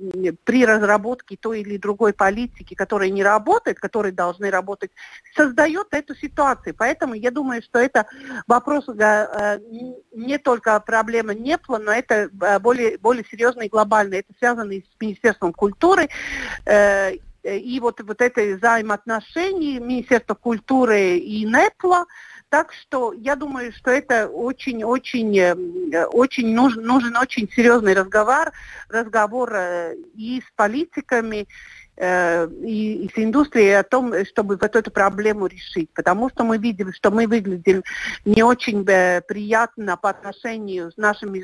при 0.44 0.64
разработке 0.64 1.36
той 1.36 1.60
или 1.60 1.76
другой 1.76 2.12
политики, 2.12 2.74
которые 2.74 3.10
не 3.10 3.22
работают, 3.22 3.78
которые 3.78 4.12
должны 4.12 4.50
работать, 4.50 4.90
создает 5.36 5.86
эту 5.92 6.14
ситуацию. 6.16 6.74
Поэтому 6.76 7.14
я 7.14 7.30
думаю, 7.30 7.62
что 7.62 7.78
это 7.78 8.06
вопрос 8.46 8.88
э, 8.88 9.58
не 10.12 10.38
только 10.38 10.80
проблема 10.80 11.34
НЕПЛа, 11.34 11.78
но 11.78 11.92
это 11.92 12.28
э, 12.40 12.58
более, 12.58 12.98
более 12.98 13.24
серьезный 13.30 13.66
и 13.66 13.70
глобальный. 13.70 14.18
Это 14.18 14.32
связано 14.38 14.72
с 14.72 15.00
Министерством 15.00 15.52
культуры. 15.52 16.08
Э, 16.64 16.92
Э, 17.02 17.16
и 17.42 17.80
вот, 17.80 18.00
вот 18.00 18.20
это 18.20 18.56
взаимоотношения 18.56 19.80
Министерства 19.80 20.34
культуры 20.34 21.18
и 21.18 21.46
НЭПЛа. 21.46 22.06
Так 22.48 22.72
что 22.72 23.12
я 23.14 23.34
думаю, 23.34 23.72
что 23.72 23.90
это 23.90 24.28
очень-очень 24.28 25.38
э, 25.38 26.04
очень 26.06 26.54
нужен, 26.54 26.84
нужен 26.84 27.16
очень 27.16 27.48
серьезный 27.50 27.94
разговор, 27.94 28.52
разговор 28.90 29.54
э, 29.54 29.96
и 30.14 30.42
с 30.46 30.52
политиками, 30.54 31.46
Э, 31.46 31.81
и, 31.98 33.04
и 33.04 33.10
с 33.14 33.18
индустрией 33.18 33.78
о 33.78 33.82
том, 33.82 34.12
чтобы 34.24 34.56
вот 34.60 34.76
эту 34.76 34.90
проблему 34.90 35.46
решить. 35.46 35.90
Потому 35.94 36.30
что 36.30 36.44
мы 36.44 36.58
видим, 36.58 36.92
что 36.92 37.10
мы 37.10 37.26
выглядим 37.26 37.82
не 38.24 38.42
очень 38.42 38.84
э, 38.88 39.20
приятно 39.20 39.96
по 39.96 40.10
отношению 40.10 40.90
с 40.90 40.96
нашим 40.96 41.34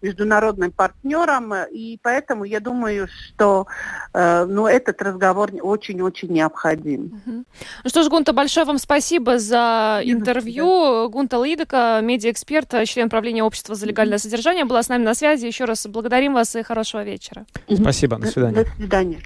международным 0.00 0.72
партнером, 0.72 1.54
и 1.70 1.98
поэтому 2.02 2.44
я 2.44 2.60
думаю, 2.60 3.08
что 3.08 3.66
э, 4.14 4.44
ну, 4.44 4.66
этот 4.66 5.02
разговор 5.02 5.50
очень-очень 5.60 6.28
необходим. 6.28 7.20
Ну 7.26 7.44
что 7.90 8.02
ж, 8.02 8.08
Гунта, 8.08 8.32
большое 8.32 8.66
вам 8.66 8.78
спасибо 8.78 9.38
за 9.38 10.00
интервью. 10.04 11.08
Гунта 11.10 11.42
Лидека, 11.42 12.00
медиаэксперт, 12.02 12.86
член 12.86 13.08
правления 13.08 13.42
общества 13.42 13.74
за 13.74 13.86
легальное 13.86 14.18
содержание, 14.18 14.64
была 14.64 14.82
с 14.82 14.88
нами 14.88 15.04
на 15.04 15.14
связи. 15.14 15.46
Еще 15.46 15.64
раз 15.64 15.86
благодарим 15.86 16.34
вас 16.34 16.54
и 16.56 16.62
хорошего 16.62 17.02
вечера. 17.02 17.44
Спасибо, 17.72 18.18
до 18.18 18.26
свидания. 18.26 18.64
До 18.64 18.70
свидания. 18.76 19.20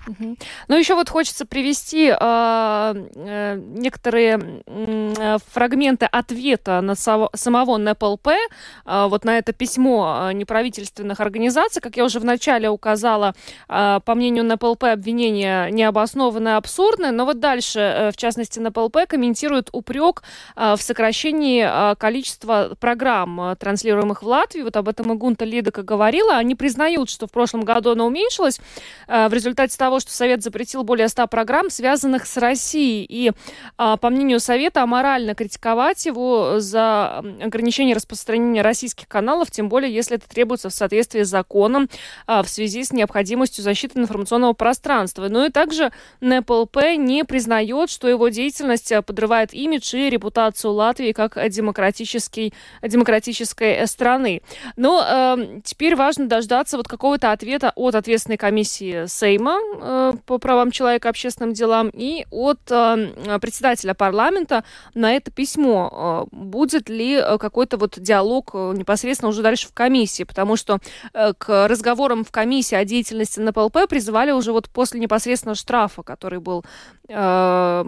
Ну, 0.68 0.78
еще 0.78 0.94
вот 0.94 1.08
хочется 1.08 1.46
привести 1.46 2.08
э, 2.08 2.14
э, 2.18 3.56
некоторые 3.56 4.62
э, 4.66 5.38
фрагменты 5.52 6.06
ответа 6.06 6.80
на 6.80 6.94
само, 6.94 7.30
самого 7.34 7.76
НПЛП, 7.78 8.28
э, 8.28 9.06
вот 9.08 9.24
на 9.24 9.38
это 9.38 9.52
письмо 9.52 10.28
э, 10.30 10.32
неправительственных 10.32 11.20
организаций. 11.20 11.82
Как 11.82 11.96
я 11.96 12.04
уже 12.04 12.20
вначале 12.20 12.68
указала, 12.68 13.34
э, 13.68 14.00
по 14.04 14.14
мнению 14.14 14.44
НПЛП, 14.44 14.84
обвинение 14.84 15.70
необоснованное, 15.72 16.56
абсурдное, 16.56 17.10
но 17.10 17.24
вот 17.24 17.40
дальше, 17.40 17.80
э, 17.80 18.10
в 18.12 18.16
частности, 18.16 18.58
НПЛП 18.58 19.06
комментирует 19.08 19.68
упрек 19.72 20.22
э, 20.56 20.74
в 20.76 20.82
сокращении 20.82 21.64
э, 21.66 21.96
количества 21.96 22.76
программ, 22.78 23.56
транслируемых 23.58 24.22
в 24.22 24.26
Латвии. 24.26 24.62
Вот 24.62 24.76
об 24.76 24.88
этом 24.88 25.12
и 25.12 25.16
Гунта 25.16 25.44
Лидека 25.44 25.82
говорила. 25.82 26.36
Они 26.36 26.54
признают, 26.54 27.10
что 27.10 27.26
в 27.26 27.30
прошлом 27.30 27.62
году 27.62 27.92
оно 27.92 28.06
уменьшилось 28.06 28.60
э, 29.08 29.28
в 29.28 29.32
результате 29.32 29.76
того, 29.76 30.00
что 30.00 30.12
Совет 30.12 30.42
запретил 30.44 30.84
более 30.84 31.08
100 31.08 31.26
программ, 31.26 31.70
связанных 31.70 32.26
с 32.26 32.36
Россией. 32.36 33.06
И, 33.08 33.32
а, 33.76 33.96
по 33.96 34.10
мнению 34.10 34.40
Совета, 34.40 34.82
аморально 34.82 35.34
критиковать 35.34 36.06
его 36.06 36.60
за 36.60 37.18
ограничение 37.42 37.96
распространения 37.96 38.62
российских 38.62 39.08
каналов, 39.08 39.50
тем 39.50 39.68
более, 39.68 39.92
если 39.92 40.16
это 40.16 40.28
требуется 40.28 40.68
в 40.68 40.74
соответствии 40.74 41.22
с 41.22 41.28
законом 41.28 41.88
а, 42.26 42.42
в 42.42 42.48
связи 42.48 42.84
с 42.84 42.92
необходимостью 42.92 43.64
защиты 43.64 43.98
информационного 43.98 44.52
пространства. 44.52 45.28
Ну 45.28 45.46
и 45.46 45.50
также 45.50 45.90
НПЛП 46.20 46.76
не 46.96 47.24
признает, 47.24 47.90
что 47.90 48.08
его 48.08 48.28
деятельность 48.28 48.92
подрывает 49.06 49.52
имидж 49.52 49.96
и 49.96 50.10
репутацию 50.10 50.72
Латвии 50.72 51.12
как 51.12 51.38
демократической, 51.48 52.52
демократической 52.82 53.86
страны. 53.86 54.42
Но 54.76 55.04
э, 55.06 55.60
теперь 55.64 55.96
важно 55.96 56.26
дождаться 56.26 56.76
вот 56.76 56.88
какого-то 56.88 57.32
ответа 57.32 57.72
от 57.74 57.94
ответственной 57.94 58.36
комиссии 58.36 59.06
Сейма 59.06 59.58
э, 59.80 60.12
по 60.26 60.33
по 60.34 60.38
правам 60.38 60.72
человека 60.72 61.08
общественным 61.08 61.52
делам, 61.52 61.90
и 61.92 62.26
от 62.30 62.58
э, 62.70 63.38
председателя 63.40 63.94
парламента 63.94 64.64
на 64.94 65.12
это 65.12 65.30
письмо. 65.30 66.26
Э, 66.32 66.36
будет 66.36 66.88
ли 66.88 67.14
э, 67.14 67.38
какой-то 67.38 67.76
вот 67.76 67.98
диалог 67.98 68.50
э, 68.52 68.72
непосредственно 68.76 69.28
уже 69.28 69.42
дальше 69.42 69.68
в 69.68 69.72
комиссии? 69.72 70.24
Потому 70.24 70.56
что 70.56 70.80
к 71.12 71.68
разговорам 71.68 72.24
в 72.24 72.32
комиссии 72.32 72.74
о 72.74 72.84
деятельности 72.84 73.38
НПЛП 73.38 73.88
призывали 73.88 74.32
уже 74.32 74.52
вот 74.52 74.68
после 74.68 74.98
непосредственного 74.98 75.54
штрафа, 75.54 76.02
который 76.02 76.40
был 76.40 76.64
э, 77.08 77.84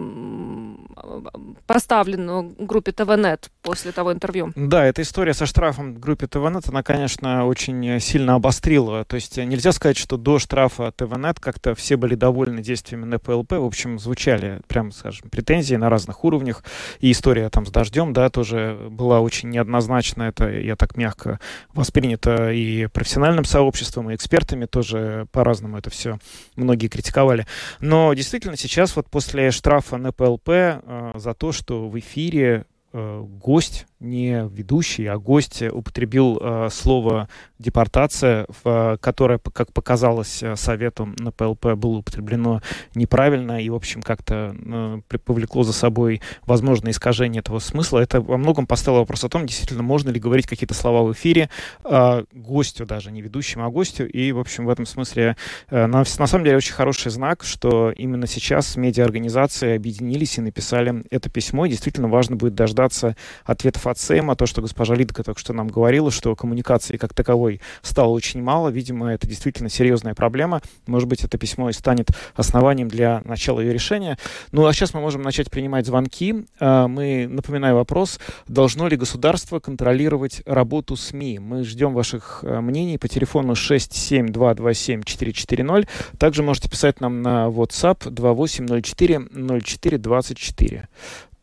поставлен 1.65 2.55
группе 2.65 2.93
ТВНет 2.93 3.51
после 3.61 3.91
того 3.91 4.13
интервью. 4.13 4.53
Да, 4.55 4.85
эта 4.85 5.01
история 5.01 5.33
со 5.33 5.45
штрафом 5.45 5.95
группе 5.95 6.27
ТВНет, 6.27 6.69
она, 6.69 6.83
конечно, 6.83 7.45
очень 7.45 7.99
сильно 7.99 8.35
обострила. 8.35 9.03
То 9.03 9.15
есть 9.15 9.37
нельзя 9.37 9.73
сказать, 9.73 9.97
что 9.97 10.15
до 10.17 10.39
штрафа 10.39 10.91
ТВНет 10.95 11.39
как-то 11.39 11.75
все 11.75 11.97
были 11.97 12.15
довольны 12.15 12.36
действиями 12.45 13.05
НПЛП. 13.15 13.53
В 13.53 13.65
общем, 13.65 13.99
звучали, 13.99 14.61
прям, 14.67 14.91
скажем, 14.91 15.29
претензии 15.29 15.75
на 15.75 15.89
разных 15.89 16.23
уровнях. 16.23 16.63
И 16.99 17.11
история 17.11 17.49
там 17.49 17.65
с 17.65 17.71
дождем, 17.71 18.13
да, 18.13 18.29
тоже 18.29 18.77
была 18.89 19.21
очень 19.21 19.49
неоднозначна. 19.49 20.23
Это, 20.23 20.49
я 20.49 20.75
так 20.75 20.97
мягко, 20.97 21.39
воспринято 21.73 22.51
и 22.51 22.87
профессиональным 22.87 23.45
сообществом, 23.45 24.09
и 24.09 24.15
экспертами 24.15 24.65
тоже 24.65 25.27
по-разному 25.31 25.77
это 25.77 25.89
все 25.89 26.19
многие 26.55 26.87
критиковали. 26.87 27.45
Но 27.79 28.13
действительно 28.13 28.57
сейчас 28.57 28.95
вот 28.95 29.09
после 29.09 29.51
штрафа 29.51 29.97
НПЛП 29.97 30.49
э, 30.49 31.11
за 31.15 31.33
то, 31.33 31.51
что 31.51 31.89
в 31.89 31.97
эфире 31.99 32.65
э, 32.93 33.21
гость 33.21 33.85
не 33.99 34.47
ведущий, 34.47 35.05
а 35.07 35.17
гость 35.17 35.61
употребил 35.63 36.39
э, 36.39 36.69
слово 36.71 37.29
депортация, 37.57 38.45
в, 38.63 38.97
которое, 39.01 39.39
как 39.39 39.73
показалось 39.73 40.43
э, 40.43 40.55
совету 40.55 41.09
на 41.17 41.31
ПЛП, 41.31 41.73
было 41.73 41.97
употреблено 41.97 42.61
неправильно 42.93 43.61
и, 43.61 43.69
в 43.69 43.75
общем, 43.75 44.03
как-то 44.03 44.55
э, 44.55 45.17
повлекло 45.17 45.63
за 45.63 45.73
собой 45.73 46.21
возможное 46.45 46.91
искажение 46.91 47.39
этого 47.39 47.57
смысла. 47.59 47.99
Это 47.99 48.21
во 48.21 48.37
многом 48.37 48.67
поставило 48.67 48.99
вопрос 48.99 49.23
о 49.23 49.29
том, 49.29 49.47
действительно, 49.47 49.81
можно 49.81 50.09
ли 50.11 50.19
говорить 50.19 50.45
какие-то 50.45 50.75
слова 50.75 51.03
в 51.03 51.13
эфире 51.13 51.49
э, 51.83 52.23
гостю 52.31 52.85
даже, 52.85 53.11
не 53.11 53.21
ведущему, 53.23 53.65
а 53.65 53.69
гостю. 53.69 54.07
И, 54.07 54.31
в 54.31 54.39
общем, 54.39 54.65
в 54.65 54.69
этом 54.69 54.85
смысле 54.85 55.35
э, 55.69 55.87
на, 55.87 55.99
на 55.99 56.27
самом 56.27 56.43
деле 56.43 56.57
очень 56.57 56.73
хороший 56.73 57.09
знак, 57.09 57.43
что 57.43 57.89
именно 57.91 58.27
сейчас 58.27 58.75
медиаорганизации 58.75 59.75
объединились 59.75 60.37
и 60.37 60.41
написали 60.41 61.03
это 61.09 61.31
письмо. 61.31 61.65
И 61.65 61.69
действительно 61.69 62.07
важно 62.07 62.35
будет 62.35 62.53
дождаться 62.53 63.15
ответов 63.43 63.86
Сейма, 63.95 64.35
то, 64.35 64.45
что 64.45 64.61
госпожа 64.61 64.95
Лидка 64.95 65.23
только 65.23 65.39
что 65.39 65.53
нам 65.53 65.67
говорила, 65.67 66.11
что 66.11 66.35
коммуникации 66.35 66.97
как 66.97 67.13
таковой 67.13 67.61
стало 67.81 68.09
очень 68.09 68.41
мало. 68.41 68.69
Видимо, 68.69 69.13
это 69.13 69.27
действительно 69.27 69.69
серьезная 69.69 70.13
проблема. 70.13 70.61
Может 70.85 71.07
быть, 71.07 71.23
это 71.23 71.37
письмо 71.37 71.69
и 71.69 71.73
станет 71.73 72.09
основанием 72.35 72.87
для 72.87 73.21
начала 73.23 73.61
ее 73.61 73.73
решения. 73.73 74.17
Ну, 74.51 74.65
а 74.65 74.73
сейчас 74.73 74.93
мы 74.93 74.99
можем 74.99 75.21
начать 75.21 75.49
принимать 75.49 75.85
звонки. 75.85 76.45
А, 76.59 76.87
мы, 76.87 77.27
напоминаю 77.29 77.75
вопрос, 77.75 78.19
должно 78.47 78.87
ли 78.87 78.97
государство 78.97 79.59
контролировать 79.59 80.41
работу 80.45 80.95
СМИ? 80.95 81.39
Мы 81.39 81.63
ждем 81.63 81.93
ваших 81.93 82.43
а, 82.43 82.61
мнений 82.61 82.97
по 82.97 83.07
телефону 83.07 83.53
67227-440. 83.53 85.87
Также 86.17 86.43
можете 86.43 86.69
писать 86.69 87.01
нам 87.01 87.21
на 87.21 87.47
WhatsApp 87.47 88.09
2804 88.09 89.27
04 89.61 89.97
24. 89.97 90.87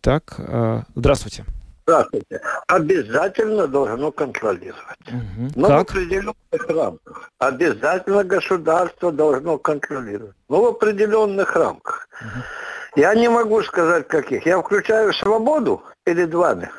Так, 0.00 0.34
а, 0.38 0.84
здравствуйте. 0.94 1.44
Здравствуйте. 1.86 2.40
Обязательно 2.66 3.66
должно 3.66 4.10
контролировать. 4.10 4.98
Угу. 5.06 5.52
Но 5.56 5.68
как? 5.68 5.78
в 5.78 5.90
определенных 5.90 6.68
рамках. 6.68 7.30
Обязательно 7.38 8.24
государство 8.24 9.12
должно 9.12 9.58
контролировать. 9.58 10.34
Но 10.48 10.62
в 10.62 10.66
определенных 10.66 11.54
рамках. 11.54 12.08
Угу. 12.20 13.00
Я 13.00 13.14
не 13.14 13.28
могу 13.28 13.62
сказать 13.62 14.08
каких. 14.08 14.46
Я 14.46 14.60
включаю 14.60 15.12
свободу 15.12 15.82
перед 16.04 16.32
вами 16.32 16.70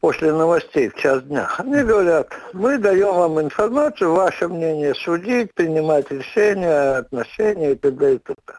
после 0.00 0.32
новостей 0.32 0.88
в 0.88 0.94
час 0.96 1.22
дня. 1.22 1.48
Они 1.58 1.82
говорят, 1.82 2.28
мы 2.52 2.78
даем 2.78 3.14
вам 3.14 3.40
информацию, 3.40 4.12
ваше 4.12 4.48
мнение 4.48 4.94
судить, 4.94 5.54
принимать 5.54 6.10
решения, 6.10 6.98
отношения 6.98 7.72
и 7.72 7.74
т.д. 7.76 8.14
и 8.14 8.18
т.д. 8.18 8.54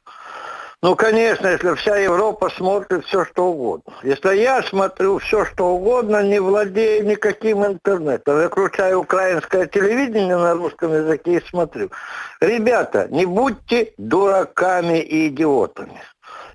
Ну, 0.84 0.96
конечно, 0.96 1.46
если 1.46 1.76
вся 1.76 1.96
Европа 1.98 2.50
смотрит 2.50 3.06
все, 3.06 3.24
что 3.26 3.50
угодно. 3.52 3.94
Если 4.02 4.36
я 4.38 4.64
смотрю 4.64 5.20
все, 5.20 5.46
что 5.46 5.76
угодно, 5.76 6.24
не 6.24 6.40
владею 6.40 7.06
никаким 7.06 7.64
интернетом, 7.64 8.42
я 8.42 8.50
включаю 8.50 9.02
украинское 9.02 9.68
телевидение 9.68 10.38
на 10.38 10.56
русском 10.56 10.92
языке 10.92 11.38
и 11.38 11.48
смотрю. 11.48 11.92
Ребята, 12.40 13.08
не 13.12 13.28
будьте 13.28 13.94
дураками 14.00 15.00
и 15.00 15.28
идиотами. 15.28 16.02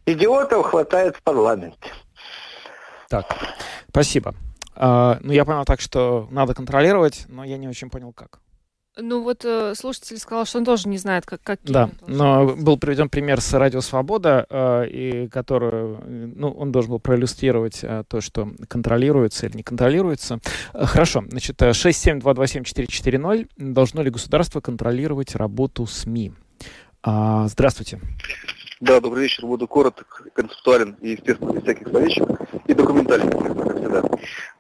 Идиотов 0.06 0.66
хватает 0.66 1.16
в 1.16 1.22
парламенте. 1.22 1.92
Так, 3.08 3.26
спасибо. 3.90 4.34
А, 4.74 5.18
ну, 5.20 5.32
я 5.32 5.44
понял 5.44 5.64
так, 5.64 5.80
что 5.80 6.26
надо 6.32 6.52
контролировать, 6.52 7.26
но 7.28 7.44
я 7.44 7.58
не 7.58 7.68
очень 7.68 7.90
понял, 7.90 8.12
как. 8.12 8.40
Ну 8.98 9.22
вот 9.22 9.44
э, 9.44 9.74
слушатель 9.74 10.16
сказал, 10.18 10.46
что 10.46 10.56
он 10.58 10.64
тоже 10.64 10.88
не 10.88 10.96
знает, 10.96 11.26
как 11.26 11.42
какие. 11.42 11.70
Да, 11.70 11.90
но 12.06 12.56
был 12.56 12.78
приведен 12.78 13.10
пример 13.10 13.42
с 13.42 13.52
Радио 13.52 13.82
Свобода, 13.82 14.46
э, 14.48 14.88
и 14.88 15.28
которую, 15.28 16.02
ну, 16.34 16.50
он 16.50 16.72
должен 16.72 16.92
был 16.92 16.98
проиллюстрировать 16.98 17.80
э, 17.82 18.04
то, 18.08 18.22
что 18.22 18.48
контролируется 18.68 19.46
или 19.46 19.58
не 19.58 19.62
контролируется. 19.62 20.38
Э, 20.72 20.86
хорошо, 20.86 21.24
значит, 21.28 21.60
67227-440. 21.60 23.50
Должно 23.58 24.02
ли 24.02 24.10
государство 24.10 24.60
контролировать 24.60 25.34
работу 25.34 25.86
СМИ? 25.86 26.32
А, 27.02 27.48
здравствуйте. 27.48 28.00
Да, 28.78 29.00
добрый 29.00 29.22
вечер. 29.22 29.46
Буду 29.46 29.66
короток, 29.66 30.28
концептуален 30.34 30.96
и, 31.00 31.12
естественно, 31.12 31.52
без 31.52 31.62
всяких 31.62 31.88
словечек. 31.88 32.28
И 32.66 32.74
документален, 32.74 33.30
как 33.30 33.78
всегда. 33.78 34.02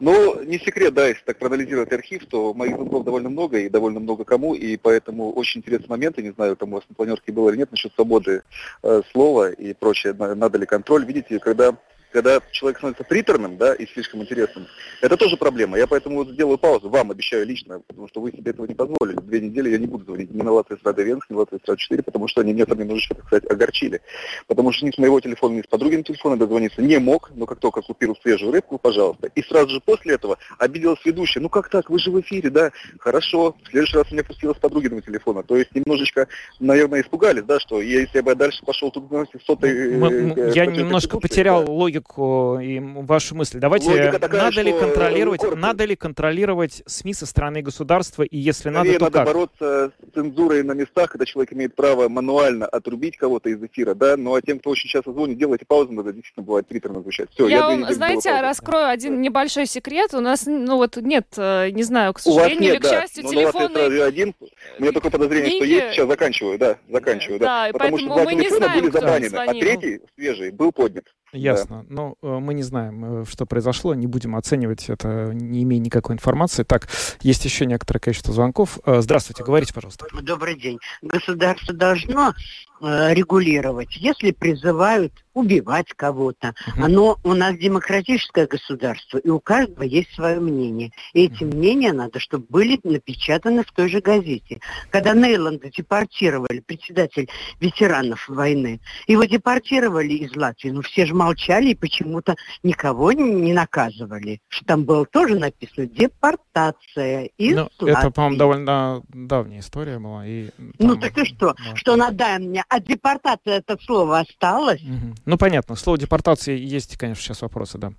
Но 0.00 0.42
не 0.42 0.58
секрет, 0.58 0.94
да, 0.94 1.06
если 1.06 1.22
так 1.22 1.38
проанализировать 1.38 1.92
архив, 1.92 2.24
то 2.24 2.54
моих 2.54 2.76
звонков 2.76 3.04
довольно 3.04 3.28
много 3.28 3.58
и 3.58 3.68
довольно 3.68 4.00
много 4.00 4.24
кому, 4.24 4.54
и 4.54 4.78
поэтому 4.78 5.32
очень 5.32 5.60
интересный 5.60 5.90
момент, 5.90 6.16
я 6.16 6.24
не 6.24 6.30
знаю, 6.30 6.56
там 6.56 6.72
у 6.72 6.76
вас 6.76 6.84
на 6.88 6.94
планерке 6.94 7.30
было 7.30 7.50
или 7.50 7.58
нет, 7.58 7.70
насчет 7.70 7.92
свободы 7.92 8.42
э, 8.82 9.02
слова 9.12 9.50
и 9.50 9.74
прочее, 9.74 10.14
надо 10.14 10.56
ли 10.56 10.64
контроль. 10.64 11.04
Видите, 11.04 11.38
когда 11.38 11.76
когда 12.16 12.40
человек 12.50 12.78
становится 12.78 13.04
приторным, 13.04 13.58
да, 13.58 13.74
и 13.74 13.86
слишком 13.86 14.22
интересным, 14.22 14.66
это 15.02 15.18
тоже 15.18 15.36
проблема. 15.36 15.76
Я 15.76 15.86
поэтому 15.86 16.16
вот 16.16 16.28
сделаю 16.30 16.56
паузу, 16.56 16.88
вам 16.88 17.10
обещаю 17.10 17.44
лично, 17.44 17.80
потому 17.86 18.08
что 18.08 18.22
вы 18.22 18.32
себе 18.32 18.52
этого 18.52 18.64
не 18.64 18.72
позволили. 18.72 19.16
Две 19.20 19.40
недели 19.40 19.68
я 19.68 19.76
не 19.76 19.86
буду 19.86 20.06
звонить 20.06 20.30
ни 20.30 20.40
на 20.40 20.50
Латвию 20.50 20.78
с 20.82 20.86
Радио 20.86 21.04
Венск, 21.04 21.28
ни 21.28 21.34
на 21.34 21.40
Радио 21.40 21.76
4, 21.76 22.02
потому 22.02 22.26
что 22.26 22.40
они 22.40 22.54
меня 22.54 22.64
там 22.64 22.78
немножечко, 22.78 23.16
так 23.16 23.26
сказать, 23.26 23.50
огорчили. 23.50 24.00
Потому 24.46 24.72
что 24.72 24.86
ни 24.86 24.92
с 24.92 24.96
моего 24.96 25.20
телефона, 25.20 25.56
ни 25.58 25.60
с 25.60 25.66
подругиным 25.66 26.04
телефона 26.04 26.38
дозвониться 26.38 26.80
не 26.80 26.98
мог, 26.98 27.30
но 27.34 27.44
как 27.44 27.58
только 27.58 27.82
купил 27.82 28.16
свежую 28.22 28.50
рыбку, 28.50 28.78
пожалуйста. 28.78 29.26
И 29.34 29.42
сразу 29.42 29.68
же 29.68 29.80
после 29.80 30.14
этого 30.14 30.38
обиделась 30.56 31.04
ведущая. 31.04 31.40
Ну 31.40 31.50
как 31.50 31.68
так, 31.68 31.90
вы 31.90 31.98
же 31.98 32.10
в 32.10 32.18
эфире, 32.22 32.48
да? 32.48 32.70
Хорошо. 32.98 33.54
В 33.62 33.68
следующий 33.68 33.98
раз 33.98 34.10
меня 34.10 34.24
пустила 34.24 34.54
с 34.54 34.58
подругиного 34.58 35.02
телефона. 35.02 35.42
То 35.42 35.54
есть 35.54 35.74
немножечко, 35.74 36.28
наверное, 36.60 37.02
испугались, 37.02 37.44
да, 37.44 37.60
что 37.60 37.82
если 37.82 38.22
бы 38.22 38.30
я 38.30 38.34
дальше 38.34 38.64
пошел 38.64 38.90
тут 38.90 39.04
сотой... 39.44 39.70
Э, 39.70 40.52
я 40.54 40.64
немножко 40.64 41.20
потерял 41.20 41.66
да. 41.66 41.72
Логику 42.06 42.58
и 42.60 42.80
вашу 42.80 43.34
мысль. 43.34 43.58
Давайте, 43.58 44.12
такая, 44.18 44.42
надо 44.42 44.62
ли 44.62 44.72
контролировать, 44.72 45.40
город... 45.40 45.58
надо 45.58 45.84
ли 45.84 45.96
контролировать 45.96 46.82
СМИ 46.86 47.14
со 47.14 47.26
стороны 47.26 47.62
государства, 47.62 48.22
и 48.22 48.36
если 48.36 48.70
Скорее 48.70 48.74
надо, 48.76 48.98
то 48.98 49.04
надо 49.04 49.18
как? 49.18 49.26
бороться 49.26 49.92
с 50.00 50.14
цензурой 50.14 50.62
на 50.62 50.72
местах, 50.72 51.10
когда 51.10 51.24
человек 51.24 51.52
имеет 51.52 51.74
право 51.74 52.08
мануально 52.08 52.66
отрубить 52.66 53.16
кого-то 53.16 53.48
из 53.48 53.62
эфира, 53.62 53.94
да, 53.94 54.16
ну 54.16 54.34
а 54.34 54.42
тем, 54.42 54.58
кто 54.58 54.70
очень 54.70 54.88
часто 54.88 55.12
звонит, 55.12 55.38
делайте 55.38 55.64
паузу, 55.66 55.92
надо 55.92 56.12
действительно 56.12 56.44
бывает 56.44 56.66
приторно 56.66 57.00
звучать. 57.00 57.30
Все, 57.30 57.48
я, 57.48 57.58
я 57.58 57.66
вам, 57.66 57.92
знаете, 57.92 58.40
раскрою 58.40 58.88
один 58.88 59.20
небольшой 59.20 59.66
секрет. 59.66 60.14
У 60.14 60.20
нас, 60.20 60.46
ну 60.46 60.76
вот 60.76 60.96
нет, 60.96 61.26
э, 61.36 61.70
не 61.70 61.82
знаю, 61.82 62.12
к 62.14 62.20
сожалению 62.20 62.60
нет, 62.60 62.74
или 62.74 62.78
к 62.78 62.82
да. 62.82 63.00
счастью, 63.00 63.24
Но 63.24 63.30
телефонной... 63.30 63.86
У 63.86 63.98
вас 63.98 64.08
один, 64.08 64.34
у 64.78 64.82
меня 64.82 64.92
такое 64.92 65.10
подозрение, 65.10 65.50
книги... 65.50 65.64
что 65.64 65.64
есть, 65.64 65.94
сейчас 65.94 66.08
заканчиваю, 66.08 66.58
да, 66.58 66.78
заканчиваю, 66.88 67.40
да. 67.40 67.66
да. 67.66 67.72
Потому 67.72 67.98
что 67.98 68.06
два 68.06 68.24
мы 68.24 68.34
не 68.34 68.48
знаем, 68.48 68.80
были 68.80 68.90
забанены, 68.90 69.36
а 69.36 69.52
третий, 69.52 70.00
свежий, 70.16 70.50
был 70.50 70.72
поднят. 70.72 71.04
Ясно. 71.32 71.84
Да. 71.88 72.14
Ну, 72.22 72.40
мы 72.40 72.54
не 72.54 72.62
знаем, 72.62 73.26
что 73.26 73.46
произошло, 73.46 73.94
не 73.94 74.06
будем 74.06 74.36
оценивать 74.36 74.88
это, 74.88 75.30
не 75.32 75.64
имея 75.64 75.80
никакой 75.80 76.14
информации. 76.14 76.62
Так, 76.62 76.88
есть 77.20 77.44
еще 77.44 77.66
некоторое 77.66 78.00
количество 78.00 78.32
звонков. 78.32 78.78
Здравствуйте, 78.86 79.44
говорите, 79.44 79.74
пожалуйста. 79.74 80.06
Добрый 80.22 80.58
день. 80.58 80.78
Государство 81.02 81.74
должно 81.74 82.30
э, 82.75 82.75
регулировать, 82.80 83.96
если 83.96 84.30
призывают 84.30 85.12
убивать 85.36 85.88
кого-то. 85.94 86.54
Угу. 86.66 86.84
Оно 86.84 87.18
у 87.22 87.34
нас 87.34 87.56
демократическое 87.58 88.46
государство, 88.46 89.18
и 89.18 89.28
у 89.28 89.38
каждого 89.38 89.82
есть 89.82 90.14
свое 90.14 90.40
мнение. 90.40 90.92
И 91.12 91.26
эти 91.26 91.44
мнения 91.44 91.92
надо, 91.92 92.18
чтобы 92.20 92.46
были 92.48 92.80
напечатаны 92.84 93.62
в 93.62 93.70
той 93.72 93.90
же 93.90 94.00
газете. 94.00 94.60
Когда 94.88 95.12
Нейланда 95.12 95.70
депортировали, 95.70 96.60
председатель 96.60 97.28
ветеранов 97.60 98.26
войны, 98.28 98.80
его 99.06 99.24
депортировали 99.24 100.14
из 100.14 100.34
Латвии, 100.34 100.70
но 100.70 100.80
все 100.80 101.04
же 101.04 101.14
молчали 101.14 101.68
и 101.70 101.74
почему-то 101.74 102.34
никого 102.62 103.12
не 103.12 103.52
наказывали. 103.52 104.40
Что 104.48 104.64
там 104.64 104.84
было 104.84 105.04
тоже 105.04 105.38
написано 105.38 105.86
депортация 105.86 107.30
из 107.36 107.56
ну, 107.56 107.68
Латвии. 107.80 107.90
Это, 107.90 108.10
по-моему, 108.10 108.38
довольно 108.38 109.02
давняя 109.08 109.60
история 109.60 109.98
была. 109.98 110.26
И 110.26 110.48
там... 110.48 110.72
Ну 110.78 110.96
так 110.96 111.18
и 111.18 111.26
что? 111.26 111.54
Да. 111.54 111.76
Что 111.76 111.92
она 111.92 112.10
мне 112.38 112.64
а 112.68 112.80
депортация 112.80 113.58
это 113.58 113.76
слово 113.80 114.20
осталось? 114.20 114.82
Мгм. 114.82 115.14
Ну, 115.24 115.38
понятно. 115.38 115.76
Слово 115.76 115.98
депортации 115.98 116.56
есть, 116.58 116.96
конечно, 116.96 117.22
сейчас 117.22 117.42
вопросы, 117.42 117.78
да. 117.78 117.92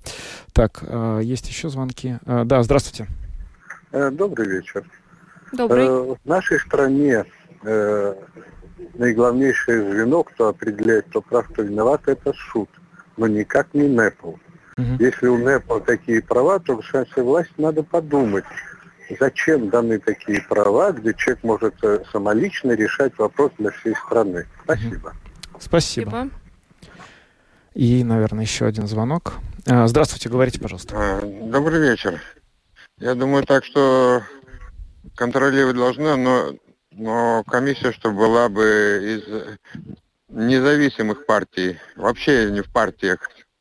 Так, 0.53 0.79
э, 0.81 1.21
есть 1.23 1.47
еще 1.47 1.69
звонки. 1.69 2.17
Э, 2.25 2.43
Да, 2.45 2.63
здравствуйте. 2.63 3.07
Э, 3.91 4.11
Добрый 4.11 4.47
вечер. 4.47 4.83
Добрый. 5.53 5.85
Э, 5.85 5.89
В 5.89 6.17
нашей 6.25 6.59
стране 6.59 7.25
э, 7.63 8.15
наиглавнейшее 8.95 9.91
звено, 9.91 10.23
кто 10.23 10.49
определяет, 10.49 11.07
кто 11.09 11.21
прав, 11.21 11.47
кто 11.47 11.61
виноват, 11.63 12.01
это 12.07 12.33
суд, 12.51 12.69
но 13.15 13.27
никак 13.27 13.73
не 13.73 13.87
НЭПЛ. 13.87 14.33
Мгм. 14.77 14.97
Если 14.99 15.27
у 15.27 15.37
НЭПЛ 15.37 15.79
такие 15.79 16.21
права, 16.21 16.59
то 16.59 16.75
государственной 16.75 17.25
власти 17.25 17.53
надо 17.57 17.83
подумать, 17.83 18.43
зачем 19.19 19.69
даны 19.69 19.99
такие 19.99 20.41
права, 20.41 20.91
где 20.91 21.13
человек 21.13 21.43
может 21.43 21.75
э, 21.83 22.03
самолично 22.11 22.71
решать 22.71 23.17
вопрос 23.17 23.51
для 23.57 23.71
всей 23.71 23.95
страны. 23.95 24.45
Спасибо. 24.63 25.13
Спасибо. 25.59 26.29
И, 27.73 28.03
наверное, 28.03 28.43
еще 28.43 28.65
один 28.65 28.87
звонок. 28.87 29.33
Э, 29.65 29.87
Здравствуйте, 29.87 30.29
говорите, 30.29 30.59
пожалуйста. 30.59 30.95
А, 30.97 31.21
Добрый 31.21 31.79
вечер. 31.79 32.21
Я 32.99 33.15
думаю 33.15 33.43
так, 33.45 33.63
что 33.63 34.23
контролировать 35.15 35.75
должна, 35.75 36.17
но, 36.17 36.53
но 36.91 37.43
комиссия, 37.43 37.91
чтобы 37.91 38.17
была 38.17 38.49
бы 38.49 38.63
из 38.63 39.57
независимых 40.29 41.25
партий, 41.25 41.77
вообще 41.95 42.49
не 42.51 42.61
в 42.61 42.71
партиях, 42.71 43.19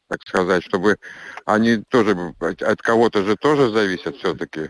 так 0.09 0.21
сказать, 0.27 0.63
чтобы 0.65 0.97
они 1.45 1.83
тоже 1.89 2.17
от 2.41 2.83
кого-то 2.83 3.25
же 3.25 3.37
тоже 3.37 3.71
зависят 3.71 4.17
все-таки. 4.17 4.69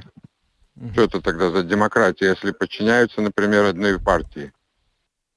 Что 0.93 1.03
это 1.05 1.21
тогда 1.21 1.51
за 1.51 1.62
демократия, 1.62 2.27
если 2.31 2.51
подчиняются, 2.51 3.21
например, 3.21 3.65
одной 3.65 3.99
партии? 3.99 4.53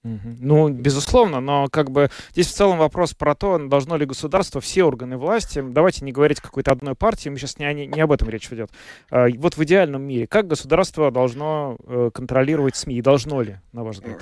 Ну, 0.03 0.69
безусловно, 0.69 1.41
но 1.41 1.67
как 1.69 1.91
бы 1.91 2.09
здесь 2.31 2.47
в 2.47 2.53
целом 2.55 2.77
вопрос 2.77 3.13
про 3.13 3.35
то, 3.35 3.57
должно 3.57 3.97
ли 3.97 4.05
государство, 4.05 4.61
все 4.61 4.83
органы 4.83 5.17
власти, 5.17 5.61
давайте 5.61 6.05
не 6.05 6.13
говорить 6.13 6.39
какой-то 6.39 6.71
одной 6.71 6.95
партии, 6.95 7.27
мы 7.27 7.37
сейчас 7.37 7.57
не, 7.59 7.65
о 7.65 7.73
ней- 7.73 7.87
не 7.87 7.99
об 7.99 8.11
этом 8.13 8.29
речь 8.29 8.47
идет. 8.51 8.71
А, 9.11 9.27
Вот 9.37 9.57
в 9.57 9.63
идеальном 9.63 10.03
мире, 10.03 10.25
как 10.25 10.47
государство 10.47 11.11
должно 11.11 11.77
э, 11.85 12.11
контролировать 12.13 12.77
СМИ, 12.77 12.95
и 12.97 13.01
должно 13.01 13.41
ли, 13.41 13.57
на 13.73 13.83
ваш 13.83 13.97
взгляд? 13.97 14.21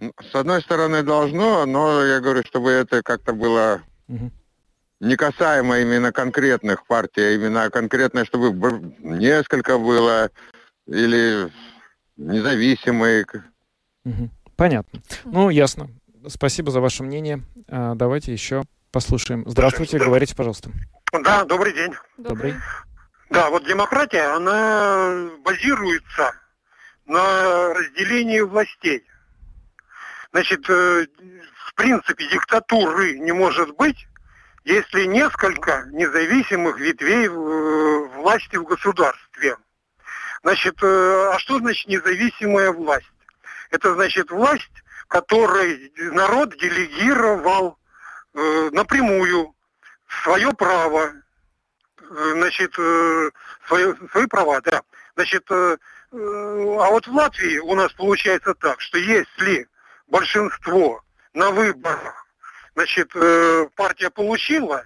Ну, 0.00 0.12
С 0.20 0.34
одной 0.34 0.60
стороны 0.60 1.04
должно, 1.04 1.66
но 1.66 2.04
я 2.04 2.20
говорю, 2.20 2.42
чтобы 2.44 2.70
это 2.70 3.02
как-то 3.02 3.32
было 3.32 3.80
Мгм. 4.08 4.32
не 5.00 5.16
касаемо 5.16 5.78
именно 5.78 6.10
конкретных 6.12 6.84
партий, 6.86 7.22
а 7.22 7.30
именно 7.30 7.70
конкретное, 7.70 8.24
чтобы 8.24 8.52
несколько 8.98 9.78
было 9.78 10.30
или 10.92 11.50
независимые. 12.16 13.26
Понятно. 14.56 15.02
Ну, 15.24 15.50
ясно. 15.50 15.88
Спасибо 16.28 16.70
за 16.70 16.80
ваше 16.80 17.02
мнение. 17.02 17.42
А, 17.68 17.94
Давайте 17.94 18.32
еще 18.32 18.62
послушаем. 18.92 19.44
Здравствуйте, 19.46 19.98
говорите, 19.98 20.36
пожалуйста. 20.36 20.70
Да, 21.24 21.44
добрый 21.44 21.72
день. 21.72 21.94
Добрый. 22.18 22.54
Да, 23.30 23.48
вот 23.50 23.64
демократия, 23.66 24.34
она 24.34 25.30
базируется 25.42 26.32
на 27.06 27.72
разделении 27.74 28.40
властей. 28.40 29.04
Значит, 30.32 30.68
э, 30.68 31.06
в 31.66 31.74
принципе, 31.74 32.28
диктатуры 32.28 33.18
не 33.18 33.32
может 33.32 33.74
быть, 33.76 34.06
если 34.64 35.04
несколько 35.04 35.86
независимых 35.92 36.78
ветвей 36.78 37.26
э, 37.26 38.08
власти 38.16 38.56
в 38.56 38.64
государстве. 38.64 39.56
Значит, 40.42 40.82
э, 40.82 41.30
а 41.32 41.38
что 41.38 41.58
значит 41.58 41.86
независимая 41.88 42.72
власть? 42.72 43.10
Это 43.70 43.94
значит 43.94 44.30
власть, 44.30 44.70
которой 45.08 45.92
народ 45.96 46.56
делегировал 46.58 47.78
э, 48.34 48.70
напрямую 48.72 49.54
свое 50.22 50.52
право, 50.52 51.12
э, 52.00 52.32
значит, 52.32 52.74
э, 52.78 53.30
свои, 53.66 54.26
права, 54.26 54.60
да. 54.62 54.82
Значит, 55.14 55.50
а 55.50 55.76
вот 56.10 57.06
в 57.06 57.14
Латвии 57.14 57.58
у 57.58 57.74
нас 57.74 57.92
получается 57.92 58.54
так, 58.54 58.80
что 58.80 58.96
если 58.96 59.68
большинство 60.08 61.02
на 61.34 61.50
выборах, 61.50 62.26
значит, 62.74 63.12
партия 63.76 64.08
получила, 64.08 64.84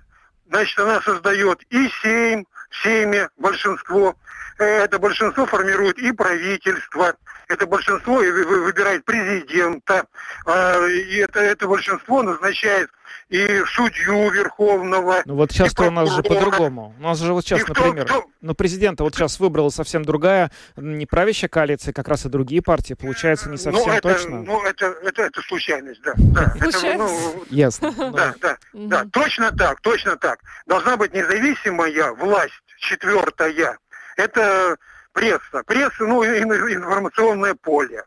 значит, 0.49 0.79
она 0.81 1.01
создает 1.03 1.63
и 1.71 1.89
семь, 2.03 2.45
семя 2.83 3.31
большинство, 3.37 4.17
это 4.65 4.99
большинство 4.99 5.47
формирует 5.47 5.99
и 5.99 6.13
правительство, 6.13 7.15
это 7.49 7.67
большинство 7.67 8.17
выбирает 8.17 9.05
президента, 9.05 10.07
а, 10.47 10.87
и 10.87 11.17
это, 11.17 11.41
это 11.41 11.67
большинство 11.67 12.23
назначает 12.23 12.91
и 13.29 13.63
судью 13.67 14.31
Верховного, 14.31 15.23
Ну 15.25 15.35
вот 15.35 15.51
сейчас-то 15.51 15.85
у 15.89 15.91
нас 15.91 16.13
же 16.13 16.23
по-другому. 16.23 16.95
У 16.99 17.03
нас 17.03 17.19
же 17.19 17.33
вот 17.33 17.45
сейчас, 17.45 17.61
И 17.61 17.65
кто- 17.65 17.75
например, 17.75 18.05
кто- 18.07 18.25
ну 18.41 18.55
президента 18.55 19.03
вот 19.03 19.15
сейчас 19.15 19.41
выбрала 19.41 19.71
совсем 19.71 20.05
другая, 20.05 20.53
не 20.77 21.07
правящая 21.07 21.49
коалиция, 21.49 21.93
как 21.93 22.07
раз 22.07 22.25
и 22.25 22.29
другие 22.29 22.63
партии. 22.63 22.95
Получается 22.95 23.51
не 23.51 23.57
совсем 23.57 23.85
ну, 23.85 23.93
это, 23.93 24.15
точно. 24.15 24.43
Ну, 24.43 24.63
это, 24.63 24.95
это, 25.03 25.23
это 25.23 25.43
случайность, 25.43 26.01
да. 26.03 26.13
да. 26.17 26.55
Ну, 26.97 27.45
Ясно. 27.51 27.93
Да, 28.17 28.35
да, 28.41 28.57
да, 28.73 29.05
точно 29.13 29.51
так, 29.51 29.81
точно 29.81 30.17
так. 30.17 30.39
Должна 30.67 30.97
быть 30.97 31.13
независимая 31.13 32.13
власть, 32.13 32.55
четвертая. 32.79 33.79
Это 34.17 34.77
пресса. 35.13 35.63
Пресса, 35.67 36.05
ну, 36.05 36.25
информационное 36.25 37.55
поле. 37.55 38.03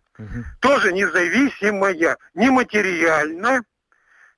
Тоже 0.59 0.91
независимая, 0.91 2.17
не 2.33 2.49
материально, 2.49 3.63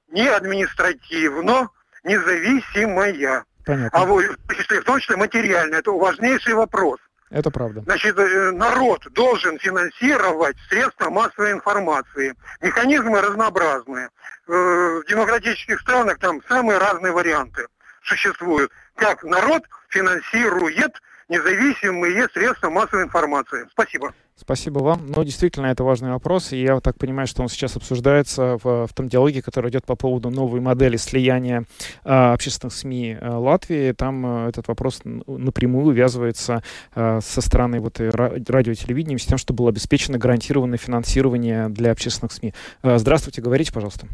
не 0.09 0.27
административно, 0.27 1.69
независимая. 2.03 3.45
Понятно. 3.65 3.99
А 3.99 4.05
вот, 4.05 4.23
если 4.57 4.79
в 4.79 4.83
том 4.83 4.99
числе 4.99 5.15
материально, 5.17 5.75
это 5.75 5.91
важнейший 5.91 6.53
вопрос. 6.53 6.99
Это 7.29 7.49
правда. 7.49 7.81
Значит, 7.81 8.17
э, 8.19 8.51
народ 8.51 9.07
должен 9.13 9.57
финансировать 9.57 10.57
средства 10.69 11.09
массовой 11.09 11.53
информации. 11.53 12.35
Механизмы 12.61 13.21
разнообразные. 13.21 14.09
Э, 14.47 14.51
В 14.51 15.05
демократических 15.07 15.79
странах 15.79 16.19
там 16.19 16.41
самые 16.49 16.77
разные 16.77 17.13
варианты 17.13 17.67
существуют. 18.03 18.71
Как 18.95 19.23
народ 19.23 19.63
финансирует 19.89 21.01
независимые 21.29 22.27
средства 22.29 22.69
массовой 22.69 23.03
информации. 23.03 23.67
Спасибо. 23.71 24.13
Спасибо 24.35 24.79
вам. 24.79 25.05
Ну, 25.07 25.23
действительно, 25.23 25.67
это 25.67 25.83
важный 25.83 26.11
вопрос, 26.11 26.51
и 26.51 26.61
я 26.61 26.73
вот 26.73 26.83
так 26.83 26.97
понимаю, 26.97 27.27
что 27.27 27.43
он 27.43 27.49
сейчас 27.49 27.75
обсуждается 27.75 28.57
в, 28.63 28.87
в 28.87 28.93
том 28.93 29.07
диалоге, 29.07 29.43
который 29.43 29.69
идет 29.69 29.85
по 29.85 29.95
поводу 29.95 30.31
новой 30.31 30.61
модели 30.61 30.97
слияния 30.97 31.65
а, 32.03 32.33
общественных 32.33 32.73
СМИ 32.73 33.17
а, 33.21 33.37
Латвии. 33.37 33.91
Там 33.91 34.25
а, 34.25 34.49
этот 34.49 34.67
вопрос 34.67 35.01
напрямую 35.03 35.87
увязывается 35.87 36.63
а, 36.95 37.21
со 37.21 37.41
стороны 37.41 37.79
вот 37.79 37.99
и 37.99 38.05
ра- 38.05 38.43
радио 38.51 38.71
и 38.71 38.75
телевидения 38.75 39.19
с 39.19 39.25
тем, 39.25 39.37
чтобы 39.37 39.57
было 39.57 39.69
обеспечено 39.69 40.17
гарантированное 40.17 40.79
финансирование 40.79 41.69
для 41.69 41.91
общественных 41.91 42.31
СМИ. 42.31 42.55
А, 42.81 42.97
здравствуйте, 42.97 43.41
говорите, 43.41 43.71
пожалуйста. 43.71 44.07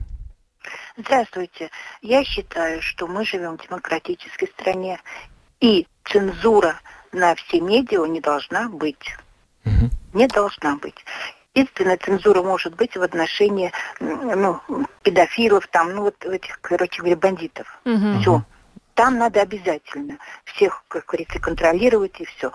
Здравствуйте. 0.98 1.70
Я 2.02 2.26
считаю, 2.26 2.82
что 2.82 3.08
мы 3.08 3.24
живем 3.24 3.58
в 3.58 3.66
демократической 3.66 4.48
стране, 4.48 5.00
и 5.62 5.88
цензура 6.04 6.80
на 7.12 7.36
все 7.36 7.62
медиа 7.62 8.06
не 8.06 8.22
должна 8.22 8.70
быть. 8.70 9.16
Не 10.14 10.28
должна 10.28 10.78
быть. 10.78 10.96
Единственная 11.54 11.98
цензура 11.98 12.42
может 12.44 12.76
быть 12.76 12.96
в 12.96 13.02
отношении 13.02 13.72
ну, 14.00 14.60
педофилов, 15.02 15.68
там, 15.68 15.94
ну 15.96 16.04
вот 16.04 16.24
этих, 16.26 16.60
короче 16.62 17.02
говоря, 17.02 17.18
бандитов. 17.18 17.68
Мгм. 17.84 18.22
Все. 18.22 18.44
Там 18.94 19.18
надо 19.18 19.42
обязательно 19.42 20.18
всех, 20.46 20.84
как 20.88 21.06
говорится, 21.06 21.40
контролировать 21.40 22.20
и 22.20 22.26
все. 22.26 22.52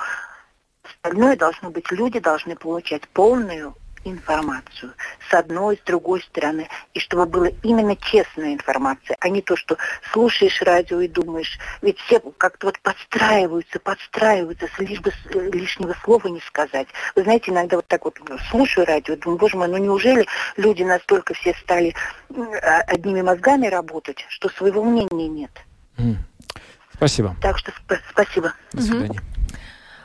Остальное 0.82 1.36
должно 1.36 1.70
быть, 1.70 1.90
люди 1.90 2.18
должны 2.18 2.56
получать 2.56 3.08
полную 3.08 3.74
информацию 4.04 4.92
с 5.28 5.34
одной, 5.34 5.76
с 5.76 5.80
другой 5.86 6.22
стороны, 6.22 6.68
и 6.94 7.00
чтобы 7.00 7.26
была 7.26 7.48
именно 7.62 7.96
честная 7.96 8.54
информация, 8.54 9.16
а 9.20 9.28
не 9.28 9.42
то, 9.42 9.56
что 9.56 9.76
слушаешь 10.12 10.60
радио 10.62 11.00
и 11.00 11.08
думаешь, 11.08 11.58
ведь 11.80 11.98
все 12.00 12.20
как-то 12.38 12.66
вот 12.66 12.78
подстраиваются, 12.80 13.78
подстраиваются, 13.80 14.68
лишь 14.78 15.00
бы 15.00 15.12
э, 15.30 15.50
лишнего 15.52 15.94
слова 16.04 16.28
не 16.28 16.40
сказать. 16.40 16.88
Вы 17.14 17.22
знаете, 17.22 17.50
иногда 17.50 17.76
вот 17.76 17.86
так 17.86 18.04
вот 18.04 18.18
слушаю 18.50 18.86
радио, 18.86 19.16
думаю, 19.16 19.38
боже 19.38 19.56
мой, 19.56 19.68
ну 19.68 19.76
неужели 19.76 20.26
люди 20.56 20.82
настолько 20.82 21.34
все 21.34 21.54
стали 21.62 21.94
а- 22.62 22.82
одними 22.86 23.22
мозгами 23.22 23.66
работать, 23.66 24.24
что 24.28 24.48
своего 24.48 24.82
мнения 24.84 25.28
нет? 25.28 25.50
Спасибо. 26.94 27.34
Так 27.40 27.58
что 27.58 27.72
сп- 27.72 28.00
спасибо. 28.10 28.52
До 28.72 28.82
свидания. 28.82 29.20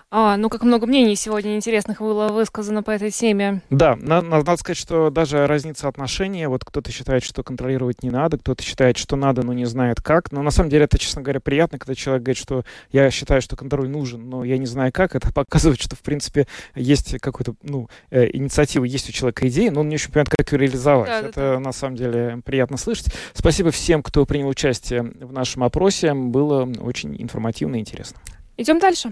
А, 0.10 0.38
ну, 0.38 0.48
как 0.50 0.64
много 0.64 0.88
мнений 0.88 1.18
сегодня 1.18 1.58
интересных 1.58 2.00
было 2.00 2.30
высказано 2.30 2.82
по 2.82 2.92
этой 2.92 3.12
теме. 3.12 3.62
Да, 3.70 3.98
надо, 3.98 4.28
надо 4.28 4.56
сказать, 4.56 4.78
что 4.78 5.10
даже 5.10 5.46
разница 5.48 5.90
отношений, 5.90 6.48
вот 6.48 6.64
кто-то 6.64 6.94
считает, 6.94 7.26
что 7.26 7.44
контролировать 7.44 8.04
не 8.04 8.10
надо, 8.10 8.38
кто-то 8.38 8.64
считает, 8.64 8.98
что 8.98 9.18
надо, 9.18 9.44
но 9.44 9.52
не 9.52 9.66
знает 9.66 10.00
как. 10.00 10.32
Но 10.32 10.42
на 10.44 10.52
самом 10.52 10.70
деле 10.70 10.86
это, 10.86 10.98
честно 10.98 11.22
говоря, 11.22 11.42
приятно, 11.42 11.78
когда 11.78 11.94
человек 11.94 12.24
говорит, 12.24 12.42
что 12.42 12.64
я 12.94 13.12
считаю, 13.12 13.42
что 13.42 13.58
контроль 13.58 13.90
нужен, 13.90 14.30
но 14.30 14.46
я 14.46 14.58
не 14.58 14.66
знаю 14.66 14.94
как. 14.94 15.14
Это 15.14 15.34
показывает, 15.34 15.82
что, 15.82 15.98
в 15.98 16.02
принципе, 16.02 16.48
есть 16.74 17.20
какой-то, 17.20 17.56
ну, 17.62 17.90
э, 18.10 18.30
инициатива, 18.32 18.86
есть 18.86 19.10
у 19.10 19.12
человека 19.12 19.46
идея, 19.50 19.72
но 19.72 19.82
он 19.82 19.90
не 19.90 19.96
очень 19.96 20.14
понимает, 20.14 20.30
как 20.30 20.50
ее 20.54 20.60
реализовать. 20.60 21.10
Да, 21.10 21.20
это, 21.20 21.34
да. 21.36 21.60
на 21.60 21.74
самом 21.74 21.98
деле, 21.98 22.42
приятно 22.46 22.78
слышать. 22.78 23.14
Спасибо 23.34 23.72
всем, 23.72 24.02
кто 24.02 24.26
принял 24.26 24.48
участие 24.48 25.02
в 25.02 25.34
нашем 25.34 25.66
опросе. 25.66 26.14
Было 26.14 26.64
очень 26.80 27.22
информативно 27.22 27.76
и 27.76 27.80
интересно. 27.80 28.22
Идем 28.56 28.80
дальше. 28.80 29.12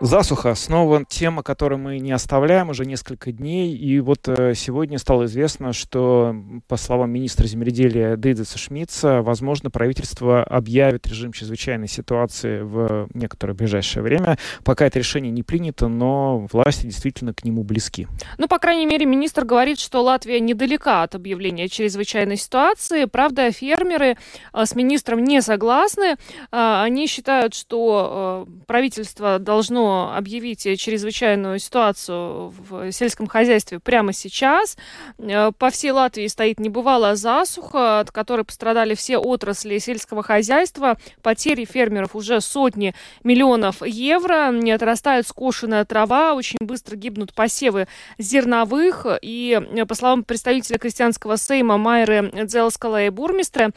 Засуха 0.00 0.54
снова 0.54 1.04
тема, 1.04 1.42
которую 1.42 1.80
мы 1.80 1.98
не 1.98 2.12
оставляем 2.12 2.70
уже 2.70 2.84
несколько 2.86 3.32
дней. 3.32 3.74
И 3.74 3.98
вот 3.98 4.28
э, 4.28 4.54
сегодня 4.54 4.96
стало 4.96 5.24
известно, 5.24 5.72
что, 5.72 6.36
по 6.68 6.76
словам 6.76 7.10
министра 7.10 7.48
земледелия 7.48 8.16
Дейдеса 8.16 8.58
Шмидца, 8.58 9.22
возможно, 9.22 9.70
правительство 9.70 10.44
объявит 10.44 11.08
режим 11.08 11.32
чрезвычайной 11.32 11.88
ситуации 11.88 12.60
в 12.60 13.08
некоторое 13.12 13.54
ближайшее 13.54 14.04
время. 14.04 14.38
Пока 14.62 14.86
это 14.86 15.00
решение 15.00 15.32
не 15.32 15.42
принято, 15.42 15.88
но 15.88 16.46
власти 16.52 16.86
действительно 16.86 17.34
к 17.34 17.42
нему 17.42 17.64
близки. 17.64 18.06
Ну, 18.38 18.46
по 18.46 18.60
крайней 18.60 18.86
мере, 18.86 19.04
министр 19.04 19.44
говорит, 19.44 19.80
что 19.80 20.02
Латвия 20.02 20.38
недалека 20.38 21.02
от 21.02 21.16
объявления 21.16 21.68
чрезвычайной 21.68 22.36
ситуации. 22.36 23.06
Правда, 23.06 23.50
фермеры 23.50 24.16
э, 24.52 24.64
с 24.64 24.76
министром 24.76 25.24
не 25.24 25.42
согласны. 25.42 26.14
Э, 26.52 26.82
они 26.82 27.08
считают, 27.08 27.54
что 27.54 28.46
правительство 28.68 29.40
должно 29.40 29.87
объявить 29.88 30.62
чрезвычайную 30.62 31.58
ситуацию 31.58 32.52
в 32.56 32.92
сельском 32.92 33.26
хозяйстве 33.26 33.80
прямо 33.80 34.12
сейчас. 34.12 34.76
Э, 35.18 35.52
по 35.56 35.70
всей 35.70 35.90
Латвии 35.90 36.26
стоит 36.26 36.60
небывалая 36.60 37.14
засуха, 37.14 38.00
от 38.00 38.10
которой 38.10 38.44
пострадали 38.44 38.94
все 38.94 39.18
отрасли 39.18 39.78
сельского 39.78 40.22
хозяйства. 40.22 40.98
Потери 41.22 41.64
фермеров 41.64 42.14
уже 42.14 42.40
сотни 42.40 42.94
миллионов 43.24 43.82
евро. 43.82 44.50
Не 44.52 44.72
отрастает 44.72 45.26
скошенная 45.26 45.84
трава, 45.84 46.34
очень 46.34 46.58
быстро 46.60 46.96
гибнут 46.96 47.34
посевы 47.34 47.88
зерновых. 48.18 49.06
И, 49.22 49.60
по 49.88 49.94
словам 49.94 50.24
представителя 50.24 50.78
крестьянского 50.78 51.36
сейма 51.36 51.78
Майры 51.78 52.30
Дзелскала 52.44 53.04
и 53.04 53.10
Бурмистра, 53.10 53.72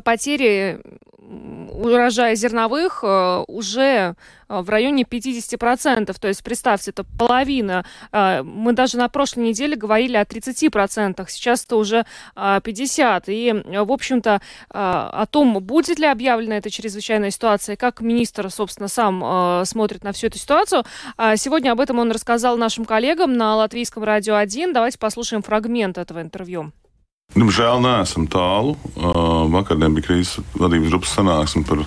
потери 0.00 0.80
урожая 1.72 2.34
зерновых 2.34 3.00
э, 3.02 3.44
уже 3.48 4.14
э, 4.48 4.60
в 4.60 4.68
районе 4.68 5.04
50%. 5.04 6.14
То 6.18 6.28
есть, 6.28 6.44
представьте, 6.44 6.90
это 6.90 7.04
половина. 7.18 7.84
Э, 8.12 8.42
мы 8.42 8.72
даже 8.72 8.98
на 8.98 9.08
прошлой 9.08 9.44
неделе 9.44 9.76
говорили 9.76 10.16
о 10.16 10.24
30%. 10.24 11.24
Сейчас 11.28 11.64
это 11.64 11.76
уже 11.76 12.04
50%. 12.36 13.24
И, 13.28 13.52
в 13.52 13.92
общем-то, 13.92 14.40
о 14.70 15.26
том, 15.26 15.54
будет 15.62 15.98
ли 15.98 16.06
объявлена 16.06 16.58
эта 16.58 16.70
чрезвычайная 16.70 17.30
ситуация, 17.30 17.76
как 17.76 18.00
министр, 18.00 18.50
собственно, 18.50 18.88
сам 18.88 19.64
смотрит 19.64 20.04
на 20.04 20.12
всю 20.12 20.28
эту 20.28 20.38
ситуацию. 20.38 20.84
Сегодня 21.36 21.72
об 21.72 21.80
этом 21.80 21.98
он 21.98 22.10
рассказал 22.10 22.56
нашим 22.56 22.84
коллегам 22.84 23.36
на 23.36 23.56
Латвийском 23.56 24.04
радио 24.04 24.36
1. 24.36 24.72
Давайте 24.72 24.98
послушаем 24.98 25.42
фрагмент 25.42 25.98
этого 25.98 26.20
интервью. 26.20 26.72
Diemžēl 27.32 27.80
neesam 27.80 28.26
tālu. 28.28 28.76
Vakardien 28.94 29.94
bija 29.96 30.10
krīzes 30.10 30.42
vadības 30.52 30.92
grupas 30.92 31.14
sanāksme 31.16 31.64
par 31.64 31.86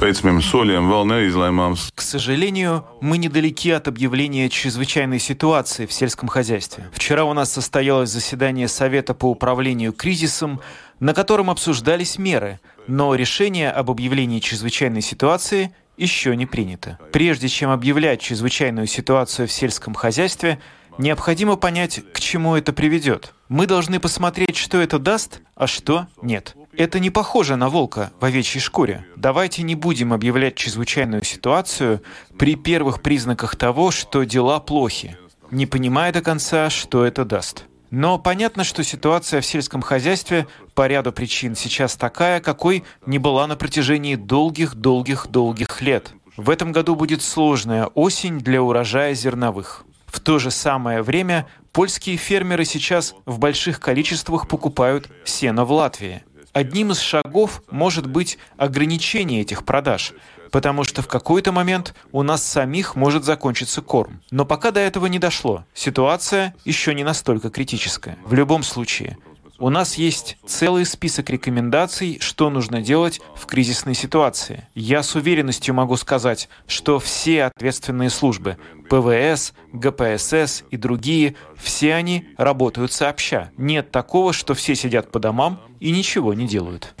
veicamiem 0.00 0.40
soļiem, 0.42 0.88
vēl 0.90 1.04
neizlēmām. 1.06 1.76
К 1.94 2.02
сожалению, 2.02 2.84
мы 3.00 3.18
недалеки 3.18 3.70
от 3.70 3.86
объявления 3.86 4.48
чрезвычайной 4.50 5.20
ситуации 5.20 5.86
в 5.86 5.92
сельском 5.92 6.28
хозяйстве. 6.28 6.90
Вчера 6.92 7.24
у 7.24 7.32
нас 7.32 7.52
состоялось 7.52 8.10
заседание 8.10 8.66
Совета 8.66 9.14
по 9.14 9.26
управлению 9.30 9.92
кризисом, 9.92 10.60
на 10.98 11.14
котором 11.14 11.50
обсуждались 11.50 12.18
меры, 12.18 12.58
но 12.88 13.14
решение 13.14 13.70
об 13.70 13.90
объявлении 13.90 14.40
чрезвычайной 14.40 15.02
ситуации 15.02 15.72
еще 15.96 16.34
не 16.34 16.46
принято. 16.46 16.98
Прежде 17.12 17.46
чем 17.46 17.70
объявлять 17.70 18.20
чрезвычайную 18.20 18.88
ситуацию 18.88 19.46
в 19.46 19.52
сельском 19.52 19.94
хозяйстве, 19.94 20.58
Необходимо 20.96 21.56
понять, 21.56 22.00
к 22.12 22.20
чему 22.20 22.54
это 22.54 22.72
приведет. 22.72 23.34
Мы 23.48 23.66
должны 23.66 23.98
посмотреть, 23.98 24.56
что 24.56 24.78
это 24.78 24.98
даст, 24.98 25.40
а 25.56 25.66
что 25.66 26.06
нет. 26.22 26.54
Это 26.76 27.00
не 27.00 27.10
похоже 27.10 27.56
на 27.56 27.68
волка 27.68 28.12
в 28.20 28.24
овечьей 28.24 28.60
шкуре. 28.60 29.04
Давайте 29.16 29.62
не 29.62 29.74
будем 29.74 30.12
объявлять 30.12 30.54
чрезвычайную 30.54 31.24
ситуацию 31.24 32.02
при 32.38 32.54
первых 32.54 33.02
признаках 33.02 33.56
того, 33.56 33.90
что 33.90 34.22
дела 34.22 34.60
плохи, 34.60 35.16
не 35.50 35.66
понимая 35.66 36.12
до 36.12 36.22
конца, 36.22 36.70
что 36.70 37.04
это 37.04 37.24
даст. 37.24 37.64
Но 37.90 38.18
понятно, 38.18 38.64
что 38.64 38.82
ситуация 38.82 39.40
в 39.40 39.46
сельском 39.46 39.82
хозяйстве 39.82 40.46
по 40.74 40.86
ряду 40.86 41.12
причин 41.12 41.54
сейчас 41.54 41.96
такая, 41.96 42.40
какой 42.40 42.84
не 43.06 43.18
была 43.18 43.46
на 43.46 43.56
протяжении 43.56 44.14
долгих-долгих-долгих 44.14 45.80
лет. 45.80 46.12
В 46.36 46.50
этом 46.50 46.72
году 46.72 46.96
будет 46.96 47.22
сложная 47.22 47.86
осень 47.86 48.38
для 48.40 48.62
урожая 48.62 49.14
зерновых. 49.14 49.84
В 50.14 50.20
то 50.20 50.38
же 50.38 50.52
самое 50.52 51.02
время 51.02 51.44
польские 51.72 52.16
фермеры 52.16 52.64
сейчас 52.64 53.16
в 53.26 53.40
больших 53.40 53.80
количествах 53.80 54.46
покупают 54.46 55.10
сено 55.24 55.64
в 55.64 55.72
Латвии. 55.72 56.22
Одним 56.52 56.92
из 56.92 57.00
шагов 57.00 57.64
может 57.68 58.06
быть 58.06 58.38
ограничение 58.56 59.40
этих 59.40 59.64
продаж, 59.64 60.12
потому 60.52 60.84
что 60.84 61.02
в 61.02 61.08
какой-то 61.08 61.50
момент 61.50 61.96
у 62.12 62.22
нас 62.22 62.44
самих 62.44 62.94
может 62.94 63.24
закончиться 63.24 63.82
корм. 63.82 64.22
Но 64.30 64.44
пока 64.44 64.70
до 64.70 64.78
этого 64.78 65.06
не 65.06 65.18
дошло, 65.18 65.64
ситуация 65.74 66.54
еще 66.64 66.94
не 66.94 67.02
настолько 67.02 67.50
критическая. 67.50 68.16
В 68.24 68.34
любом 68.34 68.62
случае, 68.62 69.18
у 69.58 69.70
нас 69.70 69.96
есть 69.96 70.36
целый 70.46 70.84
список 70.84 71.30
рекомендаций, 71.30 72.18
что 72.20 72.50
нужно 72.50 72.82
делать 72.82 73.20
в 73.36 73.46
кризисной 73.46 73.94
ситуации. 73.94 74.66
Я 74.74 75.02
с 75.02 75.14
уверенностью 75.14 75.74
могу 75.74 75.96
сказать, 75.96 76.48
что 76.66 76.98
все 76.98 77.44
ответственные 77.44 78.10
службы 78.10 78.56
ПВС, 78.90 79.54
ГПСС 79.72 80.64
и 80.70 80.76
другие, 80.76 81.36
все 81.56 81.94
они 81.94 82.26
работают 82.36 82.92
сообща. 82.92 83.50
Нет 83.56 83.90
такого, 83.90 84.32
что 84.32 84.54
все 84.54 84.74
сидят 84.74 85.10
по 85.10 85.18
домам 85.18 85.60
и 85.80 85.90
ничего 85.90 86.34
не 86.34 86.46
делают. 86.46 86.94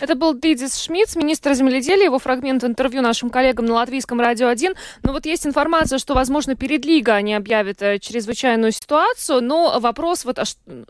Это 0.00 0.14
был 0.14 0.38
Дидис 0.38 0.78
Шмидц, 0.78 1.16
министр 1.16 1.54
земледелия. 1.54 2.04
Его 2.04 2.18
фрагмент 2.18 2.62
интервью 2.62 3.02
нашим 3.02 3.30
коллегам 3.30 3.66
на 3.66 3.74
Латвийском 3.74 4.20
радио 4.20 4.48
1. 4.48 4.74
Но 5.02 5.12
вот 5.12 5.26
есть 5.26 5.46
информация, 5.46 5.98
что, 5.98 6.14
возможно, 6.14 6.54
перед 6.54 6.84
Лигой 6.84 7.16
они 7.16 7.34
объявят 7.34 7.82
э, 7.82 7.98
чрезвычайную 7.98 8.72
ситуацию. 8.72 9.42
Но 9.42 9.80
вопрос, 9.80 10.24
вот, 10.24 10.38
а 10.38 10.44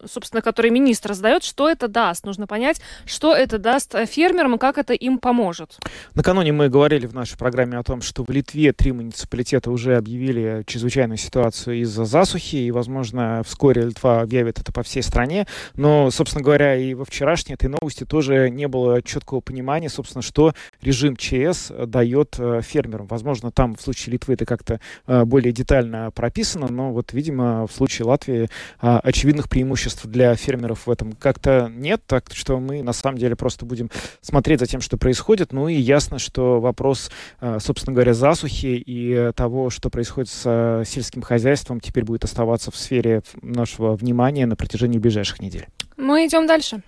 собственно, 0.06 0.42
который 0.42 0.70
министр 0.70 1.14
задает, 1.14 1.42
что 1.42 1.68
это 1.68 1.88
даст? 1.88 2.26
Нужно 2.26 2.46
понять, 2.46 2.80
что 3.06 3.34
это 3.34 3.58
даст 3.58 3.94
э, 3.94 4.06
фермерам 4.06 4.56
и 4.56 4.58
как 4.58 4.78
это 4.78 4.92
им 4.92 5.18
поможет. 5.18 5.78
Накануне 6.14 6.52
мы 6.52 6.68
говорили 6.68 7.06
в 7.06 7.14
нашей 7.14 7.38
программе 7.38 7.78
о 7.78 7.82
том, 7.82 8.02
что 8.02 8.24
в 8.24 8.30
Литве 8.30 8.72
три 8.72 8.92
муниципалитета 8.92 9.70
уже 9.70 9.96
объявили 9.96 10.64
чрезвычайную 10.66 11.18
ситуацию 11.18 11.80
из-за 11.80 12.04
засухи. 12.04 12.56
И, 12.56 12.70
возможно, 12.70 13.42
вскоре 13.46 13.82
Литва 13.82 14.20
объявит 14.20 14.58
это 14.58 14.72
по 14.72 14.82
всей 14.82 15.02
стране. 15.02 15.46
Но, 15.74 16.10
собственно 16.10 16.44
говоря, 16.44 16.76
и 16.76 16.94
во 16.94 17.04
вчерашней 17.04 17.54
этой 17.54 17.68
новости 17.68 18.04
тоже 18.04 18.50
не 18.50 18.68
было 18.68 18.97
четкого 19.02 19.40
понимания, 19.40 19.88
собственно, 19.88 20.22
что 20.22 20.54
режим 20.82 21.16
ЧС 21.16 21.70
дает 21.86 22.36
э, 22.38 22.60
фермерам. 22.62 23.06
Возможно, 23.06 23.50
там 23.50 23.74
в 23.74 23.80
случае 23.80 24.12
Литвы 24.12 24.34
это 24.34 24.44
как-то 24.44 24.80
э, 25.06 25.24
более 25.24 25.52
детально 25.52 26.10
прописано, 26.10 26.68
но 26.68 26.92
вот, 26.92 27.12
видимо, 27.12 27.66
в 27.66 27.72
случае 27.72 28.06
Латвии 28.06 28.44
э, 28.44 28.48
очевидных 28.80 29.48
преимуществ 29.48 30.06
для 30.06 30.34
фермеров 30.34 30.86
в 30.86 30.90
этом 30.90 31.12
как-то 31.12 31.70
нет, 31.74 32.02
так 32.06 32.24
что 32.32 32.58
мы 32.60 32.82
на 32.82 32.92
самом 32.92 33.18
деле 33.18 33.36
просто 33.36 33.66
будем 33.66 33.90
смотреть 34.20 34.60
за 34.60 34.66
тем, 34.66 34.80
что 34.80 34.96
происходит. 34.96 35.52
Ну 35.52 35.68
и 35.68 35.74
ясно, 35.74 36.18
что 36.18 36.60
вопрос, 36.60 37.10
собственно 37.58 37.94
говоря, 37.94 38.14
засухи 38.14 38.82
и 38.84 39.32
того, 39.34 39.70
что 39.70 39.90
происходит 39.90 40.30
с 40.30 40.82
сельским 40.86 41.22
хозяйством, 41.22 41.80
теперь 41.80 42.04
будет 42.04 42.24
оставаться 42.24 42.70
в 42.70 42.76
сфере 42.76 43.22
нашего 43.42 43.94
внимания 43.94 44.46
на 44.46 44.56
протяжении 44.56 44.98
ближайших 44.98 45.40
недель. 45.40 45.66
Мы 45.96 46.26
идем 46.26 46.46
дальше. 46.46 46.82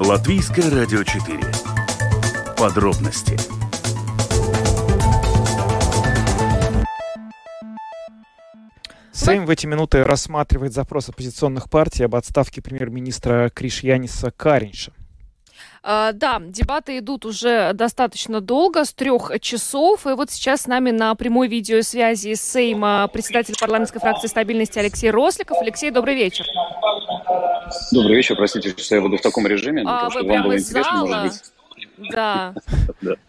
Латвийское 0.00 0.70
радио 0.70 1.02
4. 1.02 1.40
Подробности 2.56 3.36
Сейм 9.12 9.46
в 9.46 9.50
эти 9.50 9.66
минуты 9.66 10.04
рассматривает 10.04 10.72
запрос 10.72 11.08
оппозиционных 11.08 11.68
партий 11.68 12.04
об 12.04 12.14
отставке 12.14 12.62
премьер-министра 12.62 13.50
Кришьяниса 13.52 14.30
Каринша. 14.30 14.92
А, 15.88 16.10
да, 16.12 16.42
дебаты 16.44 16.98
идут 16.98 17.24
уже 17.24 17.70
достаточно 17.72 18.40
долго, 18.40 18.84
с 18.84 18.92
трех 18.92 19.30
часов. 19.40 20.04
И 20.04 20.14
вот 20.14 20.32
сейчас 20.32 20.62
с 20.62 20.66
нами 20.66 20.90
на 20.90 21.14
прямой 21.14 21.46
видеосвязи 21.46 22.34
с 22.34 22.42
Сейма 22.42 23.08
председатель 23.12 23.54
парламентской 23.56 24.00
фракции 24.00 24.26
стабильности 24.26 24.80
Алексей 24.80 25.12
Росликов. 25.12 25.58
Алексей, 25.60 25.92
добрый 25.92 26.16
вечер. 26.16 26.44
Добрый 27.92 28.16
вечер. 28.16 28.34
Простите, 28.34 28.74
что 28.76 28.96
я 28.96 29.00
буду 29.00 29.16
в 29.16 29.20
таком 29.20 29.46
режиме, 29.46 29.82
для 29.82 29.92
а, 29.92 29.98
того, 30.00 30.10
чтобы 30.10 30.28
вам 30.28 30.42
было 30.42 30.58
интересно, 30.58 30.92
зала? 30.92 31.06
может 31.06 31.32
быть. 31.32 31.42
Да. 32.12 32.52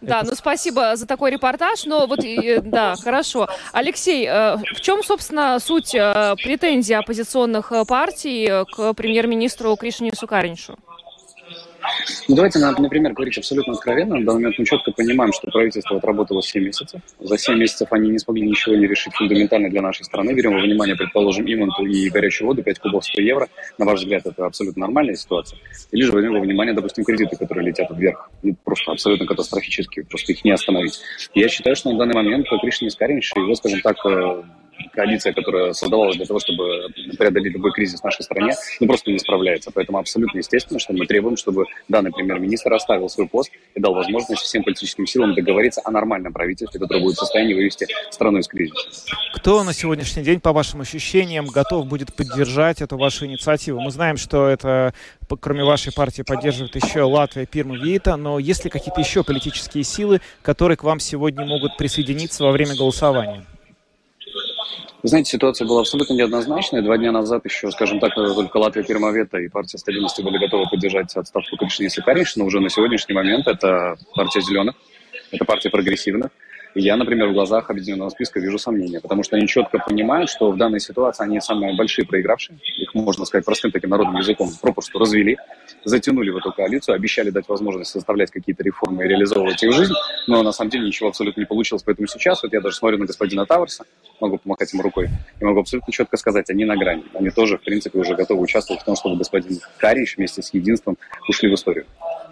да. 0.02 0.22
ну 0.24 0.34
спасибо 0.34 0.94
за 0.96 1.06
такой 1.06 1.30
репортаж. 1.30 1.86
Но 1.86 2.06
вот, 2.06 2.20
да, 2.64 2.96
хорошо. 2.96 3.48
Алексей, 3.72 4.26
э, 4.26 4.56
в 4.56 4.80
чем, 4.82 5.02
собственно, 5.02 5.58
суть 5.58 5.94
э, 5.94 6.34
претензий 6.42 6.92
оппозиционных 6.92 7.72
партий 7.88 8.64
к 8.74 8.92
премьер-министру 8.92 9.74
Кришине 9.76 10.12
Сукариншу? 10.14 10.76
Ну, 12.28 12.34
давайте, 12.34 12.58
например, 12.58 13.12
говорить 13.12 13.38
абсолютно 13.38 13.74
откровенно. 13.74 14.16
На 14.16 14.24
данный 14.24 14.40
момент 14.40 14.58
мы 14.58 14.64
четко 14.64 14.92
понимаем, 14.92 15.32
что 15.32 15.50
правительство 15.50 15.96
отработало 15.96 16.42
7 16.42 16.62
месяцев. 16.62 17.00
За 17.20 17.38
7 17.38 17.58
месяцев 17.58 17.88
они 17.90 18.10
не 18.10 18.18
смогли 18.18 18.46
ничего 18.46 18.76
не 18.76 18.86
решить 18.86 19.14
фундаментально 19.14 19.70
для 19.70 19.82
нашей 19.82 20.04
страны. 20.04 20.32
Берем 20.32 20.54
во 20.54 20.60
внимание, 20.60 20.96
предположим, 20.96 21.46
имонту 21.46 21.86
и 21.86 22.08
горячую 22.10 22.48
воду, 22.48 22.62
5 22.62 22.78
кубов 22.78 23.04
100 23.04 23.22
евро. 23.22 23.48
На 23.78 23.86
ваш 23.86 24.00
взгляд, 24.00 24.26
это 24.26 24.46
абсолютно 24.46 24.82
нормальная 24.82 25.14
ситуация? 25.14 25.58
Или 25.92 26.02
же 26.02 26.12
возьмем 26.12 26.34
во 26.34 26.40
внимание, 26.40 26.74
допустим, 26.74 27.04
кредиты, 27.04 27.36
которые 27.36 27.66
летят 27.66 27.88
вверх. 27.90 28.30
Ну, 28.42 28.56
просто 28.64 28.92
абсолютно 28.92 29.26
катастрофические, 29.26 30.04
просто 30.04 30.32
их 30.32 30.44
не 30.44 30.50
остановить. 30.50 31.00
Я 31.34 31.48
считаю, 31.48 31.76
что 31.76 31.90
на 31.90 31.98
данный 31.98 32.14
момент 32.14 32.46
Кришна 32.60 32.88
Искаринч, 32.88 33.32
его, 33.36 33.54
скажем 33.54 33.80
так, 33.80 33.96
э, 34.04 34.42
коалиция, 34.92 35.32
которая 35.32 35.72
создавалась 35.72 36.16
для 36.16 36.26
того, 36.26 36.40
чтобы 36.40 36.88
преодолеть 37.18 37.52
любой 37.52 37.72
кризис 37.72 38.00
в 38.00 38.04
нашей 38.04 38.22
стране, 38.22 38.52
ну, 38.80 38.86
просто 38.86 39.10
не 39.10 39.18
справляется. 39.18 39.70
Поэтому 39.72 39.98
абсолютно 39.98 40.38
естественно, 40.38 40.78
что 40.78 40.92
мы 40.92 41.06
требуем, 41.06 41.36
чтобы 41.36 41.66
данный 41.88 42.12
премьер-министр 42.12 42.72
оставил 42.72 43.08
свой 43.08 43.28
пост 43.28 43.50
и 43.74 43.80
дал 43.80 43.94
возможность 43.94 44.42
всем 44.42 44.62
политическим 44.64 45.06
силам 45.06 45.34
договориться 45.34 45.80
о 45.84 45.90
нормальном 45.90 46.32
правительстве, 46.32 46.80
которое 46.80 47.00
будет 47.00 47.16
в 47.16 47.20
состоянии 47.20 47.54
вывести 47.54 47.86
страну 48.10 48.38
из 48.38 48.48
кризиса. 48.48 48.88
Кто 49.34 49.62
на 49.64 49.72
сегодняшний 49.72 50.22
день, 50.22 50.40
по 50.40 50.52
вашим 50.52 50.80
ощущениям, 50.80 51.46
готов 51.46 51.86
будет 51.86 52.14
поддержать 52.14 52.80
эту 52.80 52.96
вашу 52.96 53.26
инициативу? 53.26 53.80
Мы 53.80 53.90
знаем, 53.90 54.16
что 54.16 54.48
это, 54.48 54.94
кроме 55.40 55.64
вашей 55.64 55.92
партии, 55.92 56.22
поддерживает 56.22 56.74
еще 56.76 57.02
Латвия, 57.02 57.46
Пирма, 57.46 57.76
Вита, 57.76 58.16
но 58.16 58.38
есть 58.38 58.64
ли 58.64 58.70
какие-то 58.70 59.00
еще 59.00 59.24
политические 59.24 59.84
силы, 59.84 60.20
которые 60.42 60.76
к 60.76 60.84
вам 60.84 61.00
сегодня 61.00 61.44
могут 61.44 61.76
присоединиться 61.76 62.44
во 62.44 62.50
время 62.52 62.76
голосования? 62.76 63.44
Вы 65.00 65.10
знаете, 65.10 65.30
ситуация 65.30 65.66
была 65.66 65.82
абсолютно 65.82 66.14
неоднозначная. 66.14 66.82
Два 66.82 66.98
дня 66.98 67.12
назад 67.12 67.44
еще, 67.44 67.70
скажем 67.70 68.00
так, 68.00 68.14
только 68.14 68.56
Латвия 68.56 68.82
Пермовета 68.82 69.38
и 69.38 69.48
партия 69.48 69.78
стабильности 69.78 70.22
были 70.22 70.38
готовы 70.38 70.68
поддержать 70.68 71.14
отставку 71.16 71.56
Кришны 71.56 71.88
Сакаришина. 71.88 72.44
Уже 72.44 72.58
на 72.58 72.68
сегодняшний 72.68 73.14
момент 73.14 73.46
это 73.46 73.96
партия 74.16 74.40
зеленых, 74.40 74.74
это 75.30 75.44
партия 75.44 75.70
прогрессивных. 75.70 76.32
Я, 76.80 76.96
например, 76.96 77.28
в 77.28 77.32
глазах 77.32 77.70
объединенного 77.70 78.08
списка 78.10 78.38
вижу 78.38 78.56
сомнения, 78.56 79.00
потому 79.00 79.24
что 79.24 79.34
они 79.36 79.48
четко 79.48 79.78
понимают, 79.80 80.30
что 80.30 80.52
в 80.52 80.56
данной 80.56 80.78
ситуации 80.78 81.24
они 81.24 81.40
самые 81.40 81.76
большие 81.76 82.06
проигравшие. 82.06 82.56
Их, 82.78 82.94
можно 82.94 83.24
сказать, 83.24 83.44
простым 83.44 83.72
таким 83.72 83.90
народным 83.90 84.16
языком 84.16 84.48
попросту 84.62 85.00
развели, 85.00 85.36
затянули 85.84 86.30
в 86.30 86.36
эту 86.36 86.52
коалицию, 86.52 86.94
обещали 86.94 87.30
дать 87.30 87.48
возможность 87.48 87.90
составлять 87.90 88.30
какие-то 88.30 88.62
реформы 88.62 89.04
и 89.04 89.08
реализовывать 89.08 89.60
их 89.60 89.72
жизнь, 89.72 89.92
но 90.28 90.44
на 90.44 90.52
самом 90.52 90.70
деле 90.70 90.86
ничего 90.86 91.08
абсолютно 91.08 91.40
не 91.40 91.46
получилось. 91.46 91.82
Поэтому 91.82 92.06
сейчас, 92.06 92.44
вот 92.44 92.52
я 92.52 92.60
даже 92.60 92.76
смотрю 92.76 92.98
на 92.98 93.06
господина 93.06 93.44
Тауэрса, 93.44 93.84
могу 94.20 94.38
помахать 94.38 94.72
ему 94.72 94.84
рукой, 94.84 95.08
и 95.40 95.44
могу 95.44 95.60
абсолютно 95.60 95.92
четко 95.92 96.16
сказать, 96.16 96.48
они 96.50 96.64
на 96.64 96.76
грани. 96.76 97.04
Они 97.14 97.30
тоже, 97.30 97.58
в 97.58 97.62
принципе, 97.62 97.98
уже 97.98 98.14
готовы 98.14 98.42
участвовать 98.42 98.82
в 98.82 98.84
том, 98.84 98.94
чтобы 98.94 99.16
господин 99.16 99.58
Карич 99.78 100.16
вместе 100.16 100.42
с 100.42 100.54
единством 100.54 100.96
ушли 101.28 101.50
в 101.50 101.54
историю. 101.54 101.86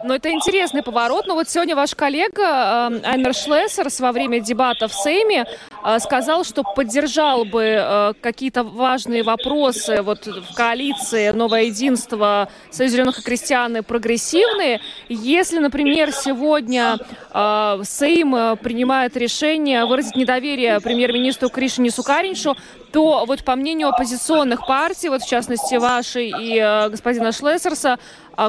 Но 0.04 0.14
это 0.14 0.30
интересный 0.30 0.82
поворот. 0.82 1.26
Но 1.26 1.34
вот 1.34 1.48
сегодня 1.48 1.74
ваш 1.74 1.94
коллега 1.94 2.90
э, 2.92 3.00
Айнер 3.02 3.34
Шлессерс 3.34 4.00
во 4.00 4.12
время 4.12 4.35
дебатов 4.40 4.92
в 4.92 4.94
Сейме 4.94 5.46
э, 5.84 5.98
сказал, 5.98 6.44
что 6.44 6.62
поддержал 6.62 7.44
бы 7.44 7.62
э, 7.62 8.12
какие-то 8.20 8.62
важные 8.62 9.22
вопросы 9.22 10.02
вот 10.02 10.26
в 10.26 10.54
коалиции 10.54 11.30
«Новое 11.30 11.64
единство», 11.64 12.48
«Союз 12.70 12.92
зеленых 12.92 13.18
и 13.18 13.22
крестьян» 13.22 13.76
и 13.76 13.80
«Прогрессивные», 13.80 14.80
если, 15.08 15.58
например, 15.58 16.12
сегодня 16.12 16.98
э, 17.32 17.80
Сейм 17.84 18.56
принимает 18.58 19.16
решение 19.16 19.84
выразить 19.86 20.16
недоверие 20.16 20.80
премьер-министру 20.80 21.48
Кришине 21.48 21.90
Сукариншу, 21.90 22.56
то 22.92 23.24
вот 23.26 23.44
по 23.44 23.56
мнению 23.56 23.88
оппозиционных 23.88 24.66
партий, 24.66 25.08
вот 25.08 25.22
в 25.22 25.28
частности 25.28 25.74
вашей 25.74 26.32
и 26.38 26.88
господина 26.90 27.32
Шлессерса, 27.32 27.98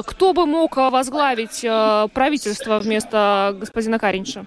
кто 0.06 0.32
бы 0.32 0.46
мог 0.46 0.76
возглавить 0.76 1.60
правительство 2.12 2.78
вместо 2.78 3.54
господина 3.58 3.98
Каринша? 3.98 4.46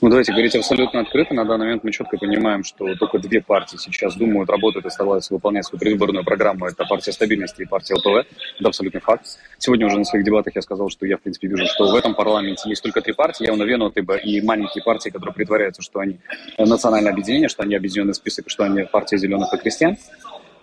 Ну, 0.00 0.08
давайте 0.08 0.32
говорить 0.32 0.54
абсолютно 0.56 1.00
открыто. 1.00 1.34
На 1.34 1.44
данный 1.44 1.66
момент 1.66 1.84
мы 1.84 1.92
четко 1.92 2.16
понимаем, 2.18 2.64
что 2.64 2.94
только 2.96 3.18
две 3.18 3.40
партии 3.40 3.76
сейчас 3.76 4.14
думают, 4.14 4.50
работают 4.50 4.86
и 4.86 4.90
стараются 4.90 5.34
выполнять 5.34 5.64
свою 5.64 5.80
предвыборную 5.80 6.24
программу. 6.24 6.66
Это 6.66 6.84
партия 6.84 7.12
стабильности 7.12 7.62
и 7.62 7.64
партия 7.64 7.94
ЛПВ. 7.94 8.26
Это 8.58 8.68
абсолютный 8.68 9.00
факт. 9.00 9.26
Сегодня 9.58 9.86
уже 9.86 9.98
на 9.98 10.04
своих 10.04 10.24
дебатах 10.24 10.54
я 10.54 10.62
сказал, 10.62 10.90
что 10.90 11.06
я, 11.06 11.16
в 11.16 11.20
принципе, 11.20 11.48
вижу, 11.48 11.66
что 11.66 11.90
в 11.90 11.94
этом 11.94 12.14
парламенте 12.14 12.68
есть 12.68 12.82
только 12.82 13.00
три 13.00 13.12
партии. 13.12 13.46
Явно 13.46 13.64
Венуты 13.64 14.04
и 14.24 14.40
маленькие 14.42 14.82
партии, 14.84 15.10
которые 15.10 15.34
притворяются, 15.34 15.82
что 15.82 16.00
они 16.00 16.18
национальное 16.58 17.12
объединение, 17.12 17.48
что 17.48 17.62
они 17.62 17.74
объединенный 17.74 18.14
список, 18.14 18.48
что 18.48 18.64
они 18.64 18.82
партия 18.84 19.18
зеленых 19.18 19.52
и 19.52 19.56
крестьян. 19.58 19.96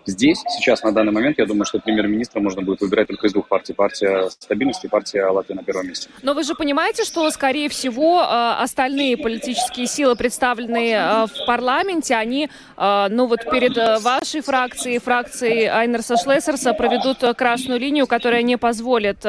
Здесь, 0.06 0.42
сейчас, 0.48 0.82
на 0.82 0.92
данный 0.92 1.12
момент, 1.12 1.38
я 1.38 1.46
думаю, 1.46 1.64
что 1.64 1.78
премьер-министра 1.78 2.40
можно 2.40 2.62
будет 2.62 2.80
выбирать 2.80 3.08
только 3.08 3.26
из 3.26 3.32
двух 3.32 3.48
партий. 3.48 3.72
Партия 3.72 4.28
стабильности 4.30 4.86
и 4.86 4.88
партия 4.88 5.24
Латвии 5.26 5.54
на 5.54 5.62
первом 5.62 5.88
месте. 5.88 6.08
Но 6.22 6.34
вы 6.34 6.42
же 6.42 6.54
понимаете, 6.54 7.04
что, 7.04 7.28
скорее 7.30 7.68
всего, 7.68 8.20
э, 8.20 8.62
остальные 8.62 9.16
политические 9.16 9.86
силы, 9.86 10.14
представленные 10.14 10.96
э, 10.96 11.26
в 11.26 11.46
парламенте, 11.46 12.16
они, 12.16 12.50
э, 12.76 13.06
ну 13.10 13.26
вот 13.26 13.48
перед 13.50 13.76
вашей 14.02 14.42
фракцией, 14.42 14.98
фракцией 14.98 15.66
Айнерса 15.66 16.16
Шлессерса, 16.16 16.74
проведут 16.74 17.18
красную 17.36 17.80
линию, 17.80 18.06
которая 18.06 18.42
не 18.42 18.58
позволит 18.58 19.24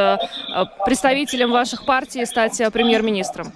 представителям 0.86 1.52
ваших 1.52 1.86
партий 1.86 2.26
стать 2.26 2.62
премьер-министром. 2.74 3.54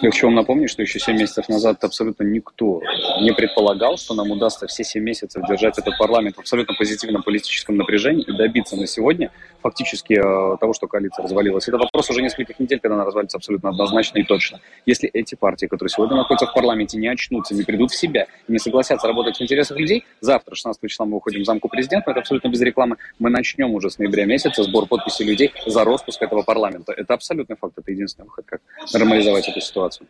Я 0.00 0.10
хочу 0.10 0.26
вам 0.26 0.34
напомнить, 0.34 0.70
что 0.70 0.82
еще 0.82 0.98
7 0.98 1.16
месяцев 1.16 1.48
назад 1.48 1.82
абсолютно 1.84 2.24
никто 2.24 2.80
не 3.20 3.32
предполагал, 3.32 3.96
что 3.96 4.14
нам 4.14 4.30
удастся 4.30 4.66
все 4.66 4.84
7 4.84 5.02
месяцев 5.02 5.42
держать 5.48 5.78
этот 5.78 5.96
парламент 5.98 6.36
в 6.36 6.40
абсолютно 6.40 6.74
позитивном 6.74 7.22
политическом 7.22 7.76
напряжении 7.76 8.24
и 8.24 8.32
добиться 8.32 8.76
на 8.76 8.86
сегодня 8.86 9.30
фактически 9.62 10.14
э, 10.14 10.56
того, 10.58 10.72
что 10.72 10.88
коалиция 10.88 11.22
развалилась. 11.22 11.68
Это 11.68 11.78
вопрос 11.78 12.10
уже 12.10 12.20
нескольких 12.20 12.58
недель, 12.58 12.80
когда 12.80 12.96
она 12.96 13.04
развалится 13.04 13.38
абсолютно 13.38 13.70
однозначно 13.70 14.18
и 14.18 14.24
точно. 14.24 14.60
Если 14.86 15.08
эти 15.08 15.36
партии, 15.36 15.66
которые 15.66 15.90
сегодня 15.90 16.16
находятся 16.16 16.46
в 16.46 16.54
парламенте, 16.54 16.98
не 16.98 17.08
очнутся, 17.08 17.54
не 17.54 17.62
придут 17.62 17.92
в 17.92 17.96
себя 17.96 18.26
не 18.48 18.58
согласятся 18.58 19.06
работать 19.06 19.38
в 19.38 19.42
интересах 19.42 19.78
людей, 19.78 20.04
завтра, 20.20 20.54
16 20.54 20.90
числа, 20.90 21.06
мы 21.06 21.16
уходим 21.16 21.42
в 21.42 21.44
замку 21.44 21.68
президента, 21.68 22.10
это 22.10 22.20
абсолютно 22.20 22.48
без 22.48 22.60
рекламы, 22.60 22.96
мы 23.18 23.30
начнем 23.30 23.74
уже 23.74 23.90
с 23.90 23.98
ноября 23.98 24.26
месяца 24.26 24.62
сбор 24.62 24.86
подписей 24.86 25.24
людей 25.24 25.52
за 25.66 25.84
распуск 25.84 26.22
этого 26.22 26.42
парламента. 26.42 26.92
Это 26.92 27.14
абсолютный 27.14 27.56
факт, 27.56 27.74
это 27.78 27.90
единственный 27.90 28.26
выход, 28.26 28.44
как 28.46 28.60
нормализовать 28.92 29.48
эту 29.48 29.60
ситуацию. 29.64 30.06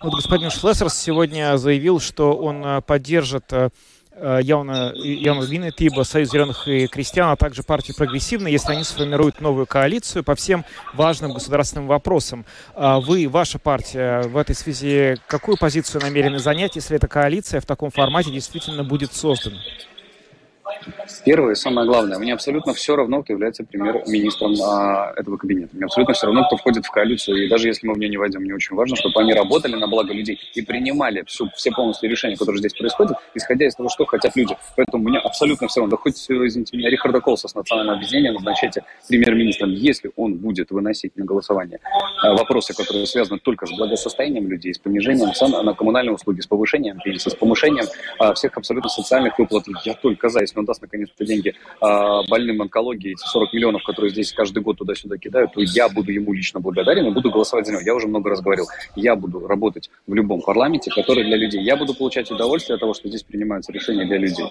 Вот 0.00 0.14
господин 0.14 0.50
Шлессерс 0.50 0.96
сегодня 0.96 1.56
заявил, 1.56 2.00
что 2.00 2.34
он 2.34 2.64
э, 2.64 2.80
поддержит 2.82 3.52
э, 3.52 3.70
э, 4.12 4.40
явно, 4.42 4.92
явно 4.94 5.44
Винетиба, 5.44 6.02
Союз 6.02 6.30
зеленых 6.30 6.66
и 6.68 6.86
крестьян, 6.86 7.30
а 7.30 7.36
также 7.36 7.62
партию 7.62 7.96
прогрессивной, 7.96 8.52
если 8.52 8.72
они 8.72 8.84
сформируют 8.84 9.40
новую 9.40 9.66
коалицию 9.66 10.24
по 10.24 10.34
всем 10.34 10.64
важным 10.94 11.32
государственным 11.32 11.86
вопросам. 11.86 12.44
А 12.74 13.00
вы, 13.00 13.28
ваша 13.28 13.58
партия, 13.58 14.22
в 14.22 14.36
этой 14.36 14.54
связи 14.54 15.16
какую 15.26 15.56
позицию 15.58 16.02
намерены 16.02 16.38
занять, 16.38 16.76
если 16.76 16.96
эта 16.96 17.08
коалиция 17.08 17.60
в 17.60 17.66
таком 17.66 17.90
формате 17.90 18.30
действительно 18.30 18.84
будет 18.84 19.12
создана? 19.12 19.58
Первое 21.24 21.52
и 21.52 21.54
самое 21.54 21.86
главное, 21.86 22.18
мне 22.18 22.32
абсолютно 22.32 22.74
все 22.74 22.96
равно, 22.96 23.22
кто 23.22 23.32
является 23.32 23.64
премьер-министром 23.64 24.54
а, 24.62 25.12
этого 25.16 25.36
кабинета. 25.36 25.74
Мне 25.74 25.84
абсолютно 25.84 26.14
все 26.14 26.26
равно, 26.26 26.44
кто 26.46 26.56
входит 26.56 26.84
в 26.84 26.90
коалицию. 26.90 27.44
И 27.44 27.48
даже 27.48 27.68
если 27.68 27.86
мы 27.86 27.94
в 27.94 27.98
нее 27.98 28.08
не 28.08 28.16
войдем, 28.16 28.40
мне 28.40 28.54
очень 28.54 28.76
важно, 28.76 28.96
чтобы 28.96 29.20
они 29.20 29.32
работали 29.32 29.74
на 29.74 29.86
благо 29.86 30.12
людей 30.12 30.38
и 30.54 30.62
принимали 30.62 31.22
всю, 31.26 31.48
все 31.56 31.70
полностью 31.70 32.10
решения, 32.10 32.36
которые 32.36 32.58
здесь 32.58 32.74
происходят, 32.74 33.16
исходя 33.34 33.66
из 33.66 33.74
того, 33.74 33.88
что 33.88 34.04
хотят 34.06 34.36
люди. 34.36 34.56
Поэтому 34.76 35.08
мне 35.08 35.18
абсолютно 35.18 35.68
все 35.68 35.80
равно. 35.80 35.96
Да 35.96 36.02
хоть, 36.02 36.16
извините 36.16 36.76
меня, 36.76 36.90
Рихарда 36.90 37.20
Колса 37.20 37.48
с 37.48 37.54
национального 37.54 37.98
объединения 37.98 38.32
назначайте 38.32 38.84
премьер-министром, 39.08 39.70
если 39.70 40.10
он 40.16 40.34
будет 40.34 40.70
выносить 40.70 41.16
на 41.16 41.24
голосование 41.24 41.80
а, 42.22 42.34
вопросы, 42.34 42.74
которые 42.74 43.06
связаны 43.06 43.38
только 43.38 43.66
с 43.66 43.70
благосостоянием 43.70 44.48
людей, 44.48 44.74
с 44.74 44.78
понижением 44.78 45.32
цен 45.32 45.50
на 45.50 45.74
коммунальные 45.74 46.14
услуги, 46.14 46.40
с 46.40 46.46
повышением 46.46 46.98
пенсий, 47.00 47.30
с 47.30 47.34
повышением 47.34 47.86
а, 48.18 48.34
всех 48.34 48.56
абсолютно 48.56 48.90
социальных 48.90 49.38
выплат. 49.38 49.64
Я 49.84 49.94
только 49.94 50.28
за, 50.28 50.40
если 50.40 50.57
он 50.58 50.64
даст 50.64 50.82
наконец-то 50.82 51.24
деньги 51.24 51.54
а, 51.80 52.22
больным 52.28 52.62
онкологии, 52.62 53.12
эти 53.12 53.26
40 53.26 53.52
миллионов, 53.52 53.82
которые 53.82 54.10
здесь 54.10 54.32
каждый 54.32 54.62
год 54.62 54.78
туда-сюда 54.78 55.18
кидают, 55.18 55.52
то 55.52 55.60
я 55.60 55.88
буду 55.88 56.12
ему 56.12 56.32
лично 56.32 56.60
благодарен 56.60 57.06
и 57.06 57.10
буду 57.10 57.30
голосовать 57.30 57.66
за 57.66 57.72
него. 57.72 57.82
Я 57.84 57.94
уже 57.94 58.06
много 58.08 58.30
раз 58.30 58.40
говорил, 58.40 58.66
я 58.96 59.16
буду 59.16 59.46
работать 59.46 59.90
в 60.06 60.14
любом 60.14 60.40
парламенте, 60.42 60.90
который 60.90 61.24
для 61.24 61.36
людей. 61.36 61.62
Я 61.62 61.76
буду 61.76 61.94
получать 61.94 62.30
удовольствие 62.30 62.74
от 62.74 62.80
того, 62.80 62.94
что 62.94 63.08
здесь 63.08 63.22
принимаются 63.22 63.72
решения 63.72 64.04
для 64.06 64.18
людей. 64.18 64.46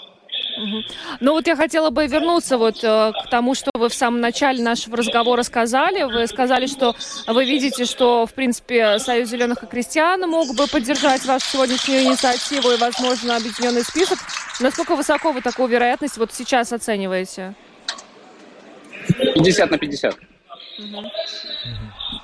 Ну 1.19 1.31
вот 1.31 1.47
я 1.47 1.55
хотела 1.55 1.89
бы 1.89 2.07
вернуться 2.07 2.57
вот 2.57 2.83
э, 2.83 3.11
к 3.11 3.29
тому, 3.29 3.55
что 3.55 3.71
вы 3.73 3.89
в 3.89 3.93
самом 3.93 4.21
начале 4.21 4.63
нашего 4.63 4.97
разговора 4.97 5.43
сказали. 5.43 6.03
Вы 6.03 6.27
сказали, 6.27 6.67
что 6.67 6.95
вы 7.27 7.45
видите, 7.45 7.85
что, 7.85 8.25
в 8.25 8.33
принципе, 8.33 8.99
Союз 8.99 9.29
зеленых 9.29 9.63
и 9.63 9.67
крестьян 9.67 10.21
мог 10.21 10.55
бы 10.55 10.67
поддержать 10.67 11.25
вашу 11.25 11.45
сегодняшнюю 11.47 12.03
инициативу 12.03 12.71
и, 12.71 12.77
возможно, 12.77 13.35
объединенный 13.35 13.83
список. 13.83 14.19
Насколько 14.59 14.95
высоко 14.95 15.31
вы 15.31 15.41
такую 15.41 15.67
вероятность 15.67 16.17
вот 16.17 16.33
сейчас 16.33 16.73
оцениваете? 16.73 17.53
50 19.07 19.71
на 19.71 19.77
50. 19.77 20.13
Угу. 20.13 21.11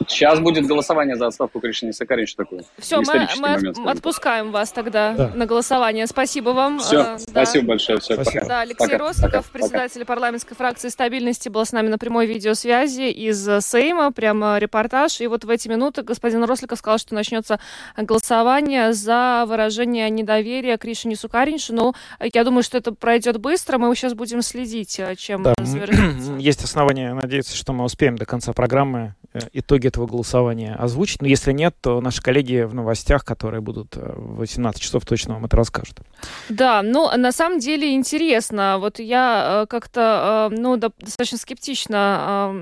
Сейчас 0.08 0.40
будет 0.40 0.66
голосование 0.66 1.16
за 1.16 1.28
отставку 1.28 1.60
Кришины 1.60 1.94
Сакарич 1.94 2.36
такой. 2.36 2.62
Все, 2.78 3.02
мы, 3.02 3.28
мы 3.38 3.90
отпускаем 3.90 4.52
вас 4.52 4.72
тогда 4.72 5.14
да. 5.14 5.32
на 5.34 5.46
голосование. 5.46 6.08
Спасибо 6.08 6.50
вам. 6.50 6.80
Все, 6.80 7.00
а, 7.00 7.20
спасибо 7.20 7.68
большое. 7.68 8.00
Все, 8.00 8.16
спасибо. 8.16 8.42
пока. 8.42 8.48
Да, 8.48 8.62
Алексей 8.62 8.86
пока, 8.86 8.98
Росликов, 8.98 9.46
пока, 9.46 9.60
председатель 9.60 10.02
пока. 10.02 10.14
парламентской 10.14 10.56
фракции 10.56 10.90
стабильности, 10.90 11.50
был 11.50 11.66
с 11.66 11.72
нами 11.72 11.90
на 11.90 11.98
прямой 11.98 12.28
видеосвязи 12.28 13.10
из 13.12 13.44
Сейма, 13.66 14.12
прямо 14.12 14.58
репортаж. 14.58 15.22
И 15.22 15.28
вот 15.28 15.44
в 15.44 15.50
эти 15.50 15.68
минуты 15.68 16.04
господин 16.04 16.44
Росликов 16.44 16.80
сказал, 16.80 16.98
что 16.98 17.16
начнется 17.16 17.60
голосование 17.98 18.94
за 18.94 19.46
выражение 19.48 20.10
недоверия 20.10 20.78
Кришине 20.78 21.16
Сукариншу. 21.16 21.74
Но 21.74 21.94
я 22.20 22.44
думаю, 22.44 22.64
что 22.64 22.78
это 22.78 22.94
пройдет 22.94 23.38
быстро. 23.38 23.78
Мы 23.78 23.94
сейчас 23.96 24.14
будем 24.14 24.42
следить, 24.42 25.00
чем 25.18 25.44
да, 25.44 25.54
завершится. 25.60 26.34
Есть 26.38 26.64
основания 26.64 27.14
надеяться, 27.14 27.56
что 27.56 27.74
мы 27.74 27.84
успеем 27.86 28.18
до 28.18 28.26
конца 28.26 28.54
программы 28.54 29.16
Э, 29.34 29.40
итоги 29.84 29.88
этого 29.88 30.08
голосования 30.08 30.76
озвучить. 30.76 31.22
Но 31.22 31.28
если 31.28 31.52
нет, 31.52 31.76
то 31.82 32.02
наши 32.02 32.22
коллеги 32.22 32.64
в 32.64 32.74
новостях, 32.74 33.26
которые 33.26 33.62
будут 33.62 33.96
э, 33.96 34.14
в 34.16 34.38
18 34.38 34.82
часов, 34.82 35.06
точно 35.06 35.36
вам 35.36 35.46
это 35.46 35.58
расскажут. 35.58 36.00
Да, 36.50 36.82
ну, 36.82 37.10
на 37.16 37.32
самом 37.32 37.60
деле 37.60 37.94
интересно. 37.94 38.78
Вот 38.80 39.00
я 39.00 39.64
э, 39.64 39.66
как-то, 39.68 40.50
ну, 40.52 40.78
достаточно 40.78 41.38
скептично 41.38 42.54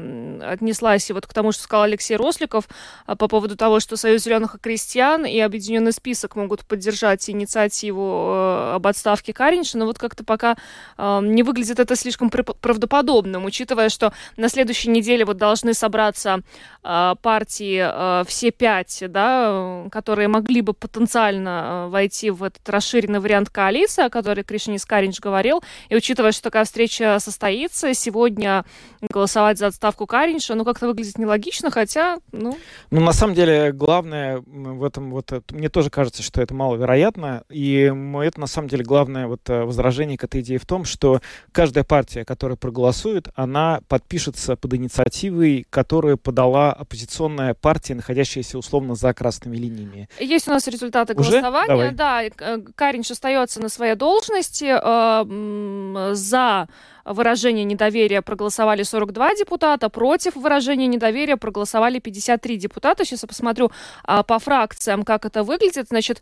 отнеслась 0.41 1.11
вот 1.11 1.27
к 1.27 1.33
тому, 1.33 1.51
что 1.51 1.63
сказал 1.63 1.83
Алексей 1.83 2.15
Росликов 2.15 2.67
по 3.05 3.27
поводу 3.27 3.55
того, 3.55 3.79
что 3.79 3.97
Союз 3.97 4.23
зеленых 4.23 4.55
и 4.55 4.59
крестьян 4.59 5.25
и 5.25 5.39
Объединенный 5.39 5.91
список 5.91 6.35
могут 6.35 6.65
поддержать 6.65 7.29
инициативу 7.29 8.73
об 8.73 8.87
отставке 8.87 9.33
Каринша, 9.33 9.77
но 9.77 9.85
вот 9.85 9.97
как-то 9.97 10.23
пока 10.23 10.55
не 10.97 11.43
выглядит 11.43 11.79
это 11.79 11.95
слишком 11.95 12.29
правдоподобным, 12.29 13.45
учитывая, 13.45 13.89
что 13.89 14.13
на 14.37 14.49
следующей 14.49 14.89
неделе 14.89 15.25
вот 15.25 15.37
должны 15.37 15.73
собраться 15.73 16.41
Э, 16.83 17.10
партии, 17.15 17.81
э, 17.83 18.23
все 18.27 18.51
пять, 18.51 19.03
да, 19.07 19.85
которые 19.91 20.27
могли 20.27 20.61
бы 20.61 20.73
потенциально 20.73 21.85
э, 21.87 21.89
войти 21.89 22.29
в 22.29 22.43
этот 22.43 22.67
расширенный 22.69 23.19
вариант 23.19 23.49
коалиции, 23.49 24.05
о 24.05 24.09
которой 24.09 24.43
Кришнис 24.43 24.85
Каринч 24.85 25.19
говорил, 25.19 25.63
и 25.89 25.95
учитывая, 25.95 26.31
что 26.31 26.43
такая 26.43 26.65
встреча 26.65 27.17
состоится, 27.19 27.93
сегодня 27.93 28.65
голосовать 29.01 29.57
за 29.57 29.67
отставку 29.67 30.05
Каринча, 30.05 30.55
ну, 30.55 30.65
как-то 30.65 30.87
выглядит 30.87 31.17
нелогично, 31.17 31.71
хотя, 31.71 32.19
ну... 32.31 32.57
Ну, 32.91 33.01
на 33.01 33.13
самом 33.13 33.33
деле, 33.33 33.71
главное 33.71 34.43
в 34.45 34.83
этом, 34.83 35.11
вот, 35.11 35.31
мне 35.51 35.69
тоже 35.69 35.89
кажется, 35.89 36.21
что 36.21 36.41
это 36.41 36.53
маловероятно, 36.53 37.43
и 37.49 37.91
это, 38.23 38.39
на 38.39 38.47
самом 38.47 38.67
деле, 38.67 38.83
главное 38.83 39.27
вот 39.27 39.41
возражение 39.47 40.17
к 40.17 40.23
этой 40.23 40.41
идее 40.41 40.59
в 40.59 40.65
том, 40.65 40.85
что 40.85 41.21
каждая 41.51 41.83
партия, 41.83 42.25
которая 42.25 42.57
проголосует, 42.57 43.29
она 43.35 43.81
подпишется 43.87 44.55
под 44.55 44.73
инициативой, 44.73 45.65
которую 45.69 46.17
подала 46.17 46.41
дала 46.41 46.73
оппозиционная 47.01 47.53
партия, 47.53 47.95
находящаяся 47.95 48.57
условно 48.57 48.95
за 48.95 49.13
красными 49.13 49.57
линиями. 49.57 50.07
Есть 50.19 50.47
у 50.47 50.51
нас 50.51 50.67
результаты 50.67 51.13
Уже? 51.13 51.31
голосования. 51.31 51.67
Давай. 51.67 51.91
Да, 51.91 52.23
э, 52.23 52.59
Каринч 52.75 53.11
остается 53.11 53.59
на 53.61 53.69
своей 53.69 53.95
должности. 53.95 54.65
Э, 54.65 56.13
за 56.13 56.67
выражение 57.05 57.63
недоверия 57.65 58.21
проголосовали 58.21 58.83
42 58.83 59.35
депутата, 59.35 59.89
против 59.89 60.35
выражения 60.35 60.87
недоверия 60.87 61.37
проголосовали 61.37 61.99
53 61.99 62.57
депутата. 62.57 63.03
Сейчас 63.05 63.23
я 63.23 63.27
посмотрю 63.27 63.71
а, 64.03 64.21
по 64.21 64.37
фракциям, 64.37 65.03
как 65.03 65.25
это 65.25 65.43
выглядит. 65.43 65.87
Значит, 65.89 66.21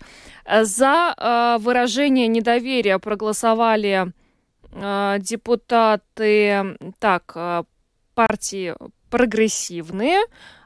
за 0.62 1.14
а, 1.18 1.58
выражение 1.58 2.28
недоверия 2.28 2.98
проголосовали 2.98 4.14
а, 4.72 5.18
депутаты 5.20 6.78
так, 7.00 7.66
партии 8.16 8.74
прогрессивные, 9.10 10.20
э, 10.20 10.26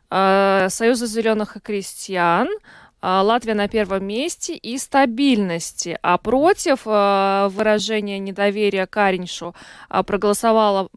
Союза 0.09 1.07
зеленых 1.07 1.57
и 1.57 1.59
крестьян, 1.59 2.47
э, 2.47 2.59
Латвия 3.01 3.53
на 3.53 3.67
первом 3.67 4.05
месте 4.05 4.55
и 4.55 4.77
стабильности. 4.77 5.97
А 6.01 6.17
против 6.17 6.81
э, 6.85 7.47
выражения 7.51 8.19
недоверия 8.19 8.85
Кариншу 8.85 9.55
проголосовало 9.89 10.89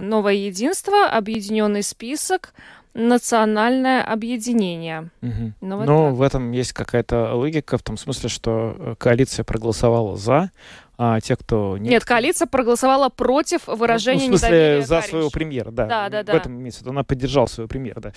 Новое 0.00 0.34
единство, 0.34 1.06
Объединенный 1.06 1.82
список, 1.82 2.54
национальное 2.94 4.04
объединение. 4.04 5.10
Угу. 5.20 5.52
Ну, 5.60 5.76
вот 5.76 5.86
Но 5.86 6.14
в 6.14 6.22
этом 6.22 6.52
есть 6.52 6.72
какая-то 6.72 7.34
логика, 7.34 7.76
в 7.76 7.82
том 7.82 7.96
смысле, 7.96 8.28
что 8.28 8.94
коалиция 8.98 9.44
проголосовала 9.44 10.16
за, 10.16 10.50
а 10.96 11.20
те, 11.20 11.36
кто... 11.36 11.76
Нет, 11.78 11.90
Нет 11.90 12.04
коалиция 12.04 12.46
проголосовала 12.46 13.08
против 13.08 13.66
выражения 13.66 14.28
ну, 14.28 14.36
в 14.36 14.38
смысле, 14.38 14.48
недоверия 14.48 14.82
за 14.82 15.02
своего 15.02 15.30
премьера, 15.30 15.70
да. 15.70 15.86
Да, 15.86 16.08
да, 16.08 16.22
да. 16.22 16.32
В 16.32 16.36
этом 16.36 16.62
виду, 16.62 16.90
она 16.90 17.02
поддержала 17.02 17.46
своего 17.46 17.68
премьера, 17.68 18.00
да. 18.00 18.12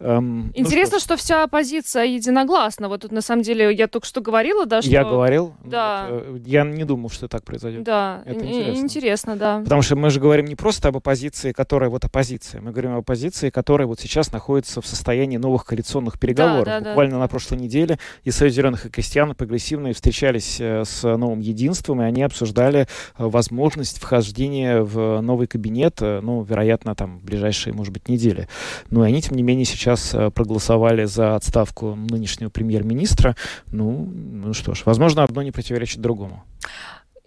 Эм, 0.00 0.46
ну 0.46 0.52
Интересно, 0.54 0.96
ну, 0.96 1.00
что, 1.00 1.14
что 1.14 1.16
вся 1.16 1.44
оппозиция 1.44 2.04
единогласна. 2.04 2.88
Вот 2.88 3.02
тут, 3.02 3.12
на 3.12 3.22
самом 3.22 3.42
деле, 3.42 3.74
я 3.74 3.88
только 3.88 4.06
что 4.06 4.20
говорила, 4.20 4.66
да, 4.66 4.82
что... 4.82 4.90
Я 4.90 5.04
говорил. 5.04 5.54
Да. 5.64 6.08
Вот, 6.10 6.22
э, 6.22 6.38
я 6.44 6.64
не 6.64 6.84
думал, 6.84 7.10
что 7.10 7.28
так 7.28 7.44
произойдет. 7.44 7.82
Да, 7.82 8.22
Это 8.26 8.44
интересно. 8.44 8.80
интересно, 8.80 9.36
да. 9.36 9.60
Потому 9.60 9.82
что 9.82 9.96
мы 9.96 10.10
же 10.10 10.20
говорим 10.20 10.46
не 10.46 10.56
просто 10.56 10.88
об 10.88 10.96
оппозиции, 10.96 11.52
которая 11.52 11.88
вот 11.88 12.04
оппозиция. 12.04 12.60
Мы 12.60 12.72
говорим 12.72 12.92
об 12.92 13.00
оппозиции, 13.00 13.50
которая 13.50 13.86
вот 13.88 14.00
сейчас 14.00 14.32
находится 14.32 14.80
в 14.80 14.86
состоянии 14.86 15.38
новых 15.38 15.64
коалиционных 15.64 16.18
переговоров. 16.18 16.66
Да, 16.66 16.80
да, 16.80 16.90
Буквально 16.90 17.14
да. 17.14 17.20
на 17.20 17.28
прошлой 17.28 17.58
неделе 17.58 17.98
и 18.24 18.30
Союз 18.30 18.54
зеленых 18.54 18.86
и 18.86 18.90
крестьян, 18.90 19.34
прогрессивные 19.34 19.94
встречались 19.94 20.58
э, 20.60 20.84
с 20.84 21.02
новым 21.16 21.40
единством, 21.40 22.02
и 22.02 22.04
они 22.04 22.17
обсуждали 22.22 22.86
возможность 23.16 23.98
вхождения 23.98 24.80
в 24.80 25.20
новый 25.20 25.46
кабинет, 25.46 26.00
э, 26.00 26.20
ну, 26.22 26.42
вероятно, 26.42 26.94
там, 26.94 27.18
в 27.18 27.24
ближайшие, 27.24 27.72
может 27.72 27.92
быть, 27.92 28.08
недели. 28.08 28.48
Но 28.90 29.02
они, 29.02 29.22
тем 29.22 29.36
не 29.36 29.42
менее, 29.42 29.64
сейчас 29.64 30.14
э, 30.14 30.30
проголосовали 30.30 31.04
за 31.04 31.36
отставку 31.36 31.94
нынешнего 31.94 32.50
премьер-министра. 32.50 33.36
Ну, 33.72 34.04
ну 34.04 34.52
что 34.54 34.74
ж, 34.74 34.82
возможно, 34.84 35.22
одно 35.22 35.42
не 35.42 35.50
противоречит 35.50 36.00
другому. 36.00 36.44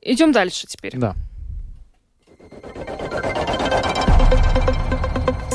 Идем 0.02 0.32
дальше 0.32 0.68
теперь. 0.68 0.98
Да. 0.98 1.16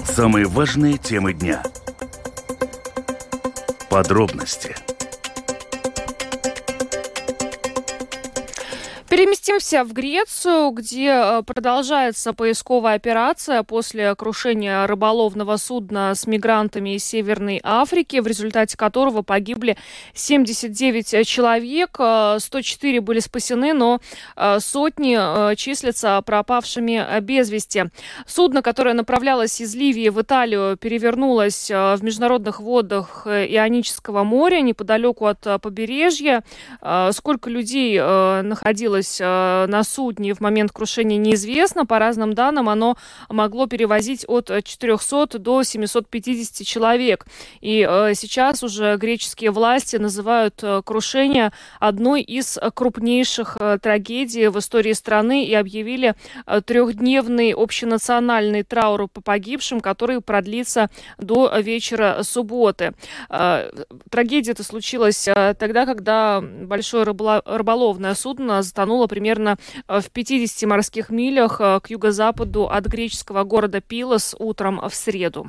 Самые 0.05 0.47
важные 0.47 0.99
темы 0.99 1.34
дня. 1.34 1.62
Подробности– 3.91 4.74
переместиться 9.16 9.36
Переместимся 9.47 9.84
в 9.84 9.92
Грецию, 9.92 10.70
где 10.70 11.07
э, 11.07 11.42
продолжается 11.47 12.32
поисковая 12.32 12.97
операция 12.97 13.62
после 13.62 14.12
крушения 14.16 14.84
рыболовного 14.88 15.57
судна 15.57 16.16
с 16.16 16.26
мигрантами 16.26 16.97
из 16.97 17.05
Северной 17.05 17.61
Африки, 17.62 18.18
в 18.18 18.26
результате 18.26 18.76
которого 18.76 19.22
погибли 19.22 19.76
79 20.14 21.24
человек, 21.24 21.90
104 21.92 22.99
э, 22.99 23.01
были 23.01 23.20
спасены, 23.20 23.72
но 23.72 24.01
э, 24.34 24.59
сотни 24.59 25.55
числятся 25.55 26.20
пропавшими 26.26 27.20
без 27.20 27.49
вести. 27.49 27.84
Судно, 28.26 28.62
которое 28.62 28.94
направлялось 28.94 29.61
из 29.61 29.76
Ливии 29.76 30.09
в 30.09 30.20
Италию, 30.20 30.76
перевернулось 30.76 31.70
в 31.70 31.99
международных 32.03 32.59
водах 32.59 33.28
Ионического 33.28 34.24
моря, 34.24 34.61
неподалеку 34.61 35.26
от 35.26 35.47
побережья. 35.62 36.42
Сколько 37.12 37.49
людей 37.49 38.01
находилось 38.01 39.20
на 39.68 39.82
судне 39.84 40.34
в 40.34 40.41
момент 40.41 40.72
крушения 40.72 41.18
неизвестно. 41.18 41.87
По 41.87 41.99
разным 41.99 42.34
данным, 42.34 42.68
оно 42.68 42.97
могло 43.28 43.66
перевозить 43.66 44.24
от 44.26 44.51
400 44.64 45.39
до 45.39 45.62
750 45.62 46.66
человек. 46.66 47.26
И 47.61 47.87
э, 47.89 48.14
сейчас 48.14 48.62
уже 48.62 48.97
греческие 48.97 49.51
власти 49.51 49.97
называют 49.97 50.62
э, 50.62 50.82
крушение 50.84 51.53
одной 51.80 52.22
из 52.22 52.59
крупнейших 52.74 53.59
трагедий 53.82 54.49
в 54.49 54.59
истории 54.59 54.93
страны 54.93 55.45
и 55.45 55.55
объявили 55.55 56.14
трехдневный 56.64 57.53
общенациональный 57.53 58.62
траур 58.62 59.09
по 59.09 59.20
погибшим, 59.20 59.80
который 59.80 60.20
продлится 60.20 60.91
до 61.18 61.53
вечера 61.59 62.18
субботы. 62.22 62.95
Трагедия 63.28 64.53
это 64.53 64.62
случилась 64.62 65.28
тогда, 65.59 65.87
когда 65.87 66.41
большое 66.41 67.05
рыболовное 67.05 68.14
судно 68.14 68.62
затонуло 68.62 68.97
затонула 68.97 69.07
примерно 69.27 69.57
в 69.89 70.11
50 70.12 70.68
морских 70.68 71.11
милях 71.11 71.59
к 71.59 71.83
юго-западу 71.89 72.68
от 72.68 72.87
греческого 72.87 73.43
города 73.43 73.81
Пилос 73.81 74.37
утром 74.39 74.81
в 74.89 74.95
среду. 74.95 75.49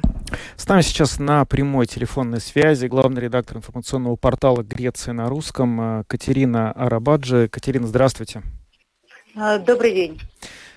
С 0.56 0.68
нами 0.68 0.82
сейчас 0.82 1.20
на 1.20 1.46
прямой 1.46 1.86
телефонной 1.86 2.42
связи 2.42 2.88
главный 2.88 3.22
редактор 3.22 3.58
информационного 3.58 4.16
портала 4.16 4.64
«Греция 4.64 5.14
на 5.14 5.28
русском» 5.30 6.04
Катерина 6.08 6.72
Арабаджи. 6.72 7.50
Катерина, 7.50 7.86
здравствуйте. 7.86 8.42
Добрый 9.36 9.94
день. 9.94 10.22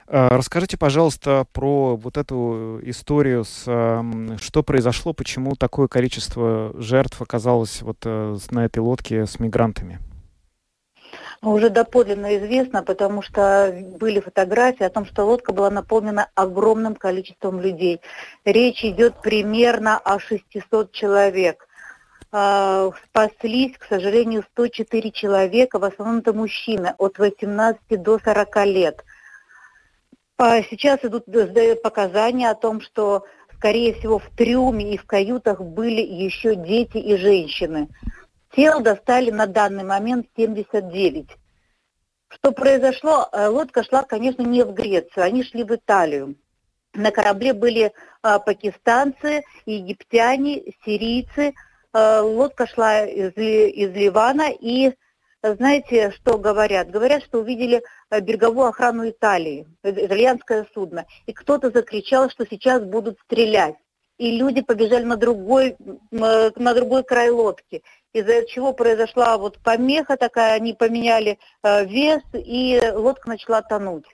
А, 0.07 0.29
расскажите, 0.37 0.77
пожалуйста, 0.77 1.47
про 1.55 1.97
вот 1.97 2.19
эту 2.19 2.81
историю, 2.83 3.45
с, 3.45 3.63
что 4.43 4.63
произошло, 4.63 5.15
почему 5.15 5.55
такое 5.57 5.89
количество 5.89 6.75
жертв 6.77 7.23
оказалось 7.23 7.81
вот 7.81 7.97
э, 8.05 8.37
на 8.51 8.67
этой 8.67 8.81
лодке 8.81 9.25
с 9.25 9.41
мигрантами. 9.41 10.01
Уже 11.43 11.71
доподлинно 11.71 12.37
известно, 12.37 12.83
потому 12.83 13.23
что 13.23 13.75
были 13.99 14.21
фотографии 14.21 14.85
о 14.85 14.91
том, 14.91 15.07
что 15.07 15.25
лодка 15.25 15.53
была 15.53 15.71
наполнена 15.71 16.29
огромным 16.35 16.95
количеством 16.95 17.61
людей. 17.61 18.03
Речь 18.45 18.85
идет 18.85 19.23
примерно 19.23 19.97
о 19.97 20.19
600 20.19 20.93
человек. 20.93 21.67
А, 22.31 22.91
спаслись, 23.07 23.77
к 23.79 23.87
сожалению, 23.87 24.45
104 24.53 25.11
человека, 25.13 25.79
в 25.79 25.85
основном 25.85 26.19
это 26.19 26.35
мужчины 26.35 26.95
от 26.99 27.19
18 27.19 28.03
до 28.03 28.19
40 28.19 28.67
лет. 28.67 29.05
Сейчас 30.39 31.01
идут 31.03 31.25
сдают 31.27 31.83
показания 31.83 32.51
о 32.51 32.55
том, 32.55 32.81
что, 32.81 33.25
скорее 33.57 33.95
всего, 33.95 34.19
в 34.19 34.29
трюме 34.37 34.95
и 34.95 34.99
в 34.99 35.05
каютах 35.05 35.61
были 35.61 36.03
еще 36.03 36.55
дети 36.55 36.99
и 36.99 37.17
женщины. 37.17 37.89
Тел 38.55 38.81
достали 38.81 39.31
на 39.31 39.47
данный 39.47 39.85
момент 39.85 40.27
79. 40.37 41.29
Что 42.29 42.53
произошло? 42.53 43.29
Э, 43.33 43.49
лодка 43.49 43.83
шла, 43.85 44.03
конечно, 44.03 44.43
не 44.43 44.65
в 44.65 44.73
Грецию, 44.73 45.25
они 45.25 45.43
шли 45.43 45.65
в 45.65 45.75
Италию. 45.75 46.37
На 46.95 47.13
корабле 47.13 47.53
были 47.53 47.93
а, 48.23 48.41
пакистанцы, 48.41 49.45
египтяне, 49.65 50.75
сирийцы. 50.85 51.55
А, 51.93 52.23
лодка 52.23 52.67
шла 52.67 53.05
из, 53.05 53.33
из 53.37 53.93
Ливана 53.93 54.51
и 54.51 54.93
знаете, 55.43 56.11
что 56.11 56.37
говорят? 56.37 56.91
Говорят, 56.91 57.23
что 57.23 57.39
увидели 57.39 57.83
э, 58.11 58.21
береговую 58.21 58.67
охрану 58.67 59.09
Италии, 59.09 59.67
э, 59.83 59.91
итальянское 59.91 60.67
судно, 60.75 61.07
и 61.27 61.33
кто-то 61.33 61.71
закричал, 61.71 62.29
что 62.29 62.45
сейчас 62.45 62.83
будут 62.83 63.19
стрелять. 63.21 63.77
И 64.19 64.37
люди 64.37 64.61
побежали 64.61 65.05
на 65.05 65.17
другой, 65.17 65.77
на 66.11 66.75
другой 66.75 67.05
край 67.05 67.31
лодки, 67.31 67.83
из-за 68.13 68.45
чего 68.47 68.73
произошла 68.73 69.39
вот 69.39 69.59
помеха 69.59 70.17
такая, 70.17 70.55
они 70.55 70.75
поменяли 70.75 71.39
э, 71.63 71.85
вес, 71.87 72.23
и 72.33 72.81
лодка 72.95 73.29
начала 73.29 73.63
тонуть 73.63 74.07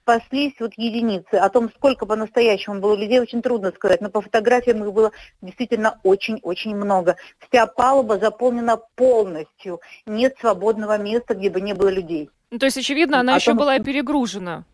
спаслись 0.00 0.54
вот 0.58 0.72
единицы. 0.76 1.34
О 1.34 1.48
том, 1.48 1.70
сколько 1.70 2.06
по-настоящему 2.06 2.80
было 2.80 2.94
людей, 2.94 3.20
очень 3.20 3.42
трудно 3.42 3.72
сказать, 3.72 4.00
но 4.00 4.10
по 4.10 4.20
фотографиям 4.20 4.82
их 4.82 4.92
было 4.92 5.12
действительно 5.42 6.00
очень-очень 6.02 6.74
много. 6.74 7.16
Вся 7.48 7.66
палуба 7.66 8.18
заполнена 8.18 8.76
полностью. 8.76 9.80
Нет 10.06 10.36
свободного 10.40 10.98
места, 10.98 11.34
где 11.34 11.50
бы 11.50 11.60
не 11.60 11.74
было 11.74 11.88
людей. 11.88 12.30
Ну, 12.50 12.58
то 12.58 12.66
есть, 12.66 12.78
очевидно, 12.78 13.20
она 13.20 13.34
О 13.34 13.36
еще 13.36 13.52
том, 13.52 13.58
была 13.58 13.78
перегружена. 13.78 14.64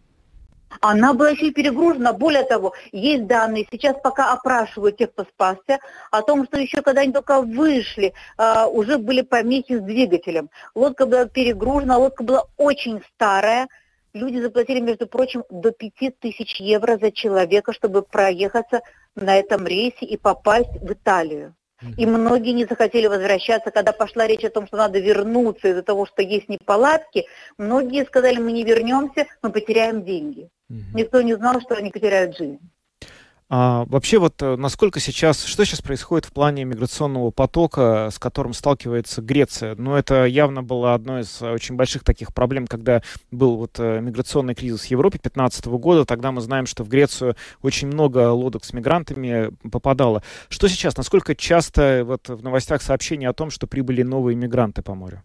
Она 0.81 1.15
была 1.15 1.31
еще 1.31 1.49
и 1.49 1.53
перегружена. 1.53 2.13
Более 2.13 2.45
того, 2.45 2.73
есть 2.93 3.27
данные, 3.27 3.67
сейчас 3.71 3.97
пока 4.03 4.33
опрашивают 4.33 4.97
тех, 4.97 5.13
кто 5.13 5.25
спасся, 5.25 5.79
о 6.11 6.23
том, 6.23 6.45
что 6.45 6.59
еще 6.59 6.83
когда 6.83 7.03
они 7.03 7.13
только 7.13 7.43
вышли, 7.43 8.15
uh, 8.39 8.67
уже 8.69 8.99
были 8.99 9.23
помехи 9.23 9.79
с 9.79 9.83
двигателем. 9.83 10.51
Лодка 10.75 11.07
была 11.07 11.27
перегружена, 11.27 11.99
лодка 11.99 12.25
была 12.25 12.45
очень 12.57 13.03
старая, 13.15 13.69
Люди 14.15 14.41
заплатили, 14.41 14.81
между 14.81 15.07
прочим, 15.07 15.43
до 15.49 15.71
5000 15.73 16.61
евро 16.61 16.99
за 16.99 17.11
человека, 17.11 17.73
чтобы 17.73 18.03
проехаться 18.03 18.83
на 19.15 19.39
этом 19.39 19.67
рейсе 19.67 20.05
и 20.05 20.19
попасть 20.19 20.71
в 20.83 20.93
Италию. 20.93 21.55
И 21.97 22.07
многие 22.07 22.53
не 22.53 22.65
захотели 22.65 23.07
возвращаться, 23.07 23.71
когда 23.71 23.93
пошла 23.93 24.27
речь 24.27 24.45
о 24.45 24.51
том, 24.51 24.67
что 24.67 24.77
надо 24.77 24.99
вернуться 24.99 25.69
из-за 25.69 25.83
того, 25.83 26.07
что 26.07 26.23
есть 26.23 26.49
неполадки. 26.49 27.27
Многие 27.59 28.05
сказали, 28.05 28.39
мы 28.39 28.53
не 28.53 28.65
вернемся, 28.65 29.27
мы 29.43 29.51
потеряем 29.51 30.05
деньги. 30.05 30.49
Никто 30.95 31.21
не 31.23 31.35
знал, 31.35 31.61
что 31.61 31.75
они 31.75 31.91
потеряют 31.91 32.37
жизнь. 32.37 32.59
А, 33.55 33.85
вообще 33.91 34.19
вот 34.19 34.41
э, 34.41 34.57
насколько 34.57 34.99
сейчас, 34.99 35.45
что 35.45 35.67
сейчас 35.67 35.83
происходит 35.83 36.25
в 36.25 36.33
плане 36.33 36.65
миграционного 36.65 37.31
потока, 37.33 38.09
с 38.11 38.19
которым 38.19 38.55
сталкивается 38.55 39.21
Греция? 39.21 39.75
Ну, 39.77 39.95
это 39.95 40.25
явно 40.25 40.63
было 40.63 40.95
одной 40.95 41.21
из 41.21 41.43
очень 41.43 41.77
больших 41.77 42.03
таких 42.03 42.33
проблем, 42.33 42.67
когда 42.67 43.03
был 43.31 43.57
вот 43.57 43.79
э, 43.79 44.01
миграционный 44.01 44.55
кризис 44.55 44.87
в 44.87 44.91
Европе 44.91 45.19
2015 45.19 45.67
года. 45.67 46.07
Тогда 46.07 46.33
мы 46.33 46.41
знаем, 46.41 46.65
что 46.65 46.83
в 46.83 46.89
Грецию 46.89 47.37
очень 47.61 47.89
много 47.89 48.31
лодок 48.31 48.65
с 48.65 48.73
мигрантами 48.73 49.51
попадало. 49.71 50.23
Что 50.49 50.67
сейчас? 50.67 50.97
Насколько 50.97 51.35
часто 51.35 52.05
вот 52.07 52.31
в 52.31 52.43
новостях 52.43 52.81
сообщения 52.81 53.29
о 53.29 53.35
том, 53.35 53.51
что 53.51 53.67
прибыли 53.67 54.03
новые 54.03 54.35
мигранты 54.35 54.81
по 54.81 54.95
морю? 54.95 55.23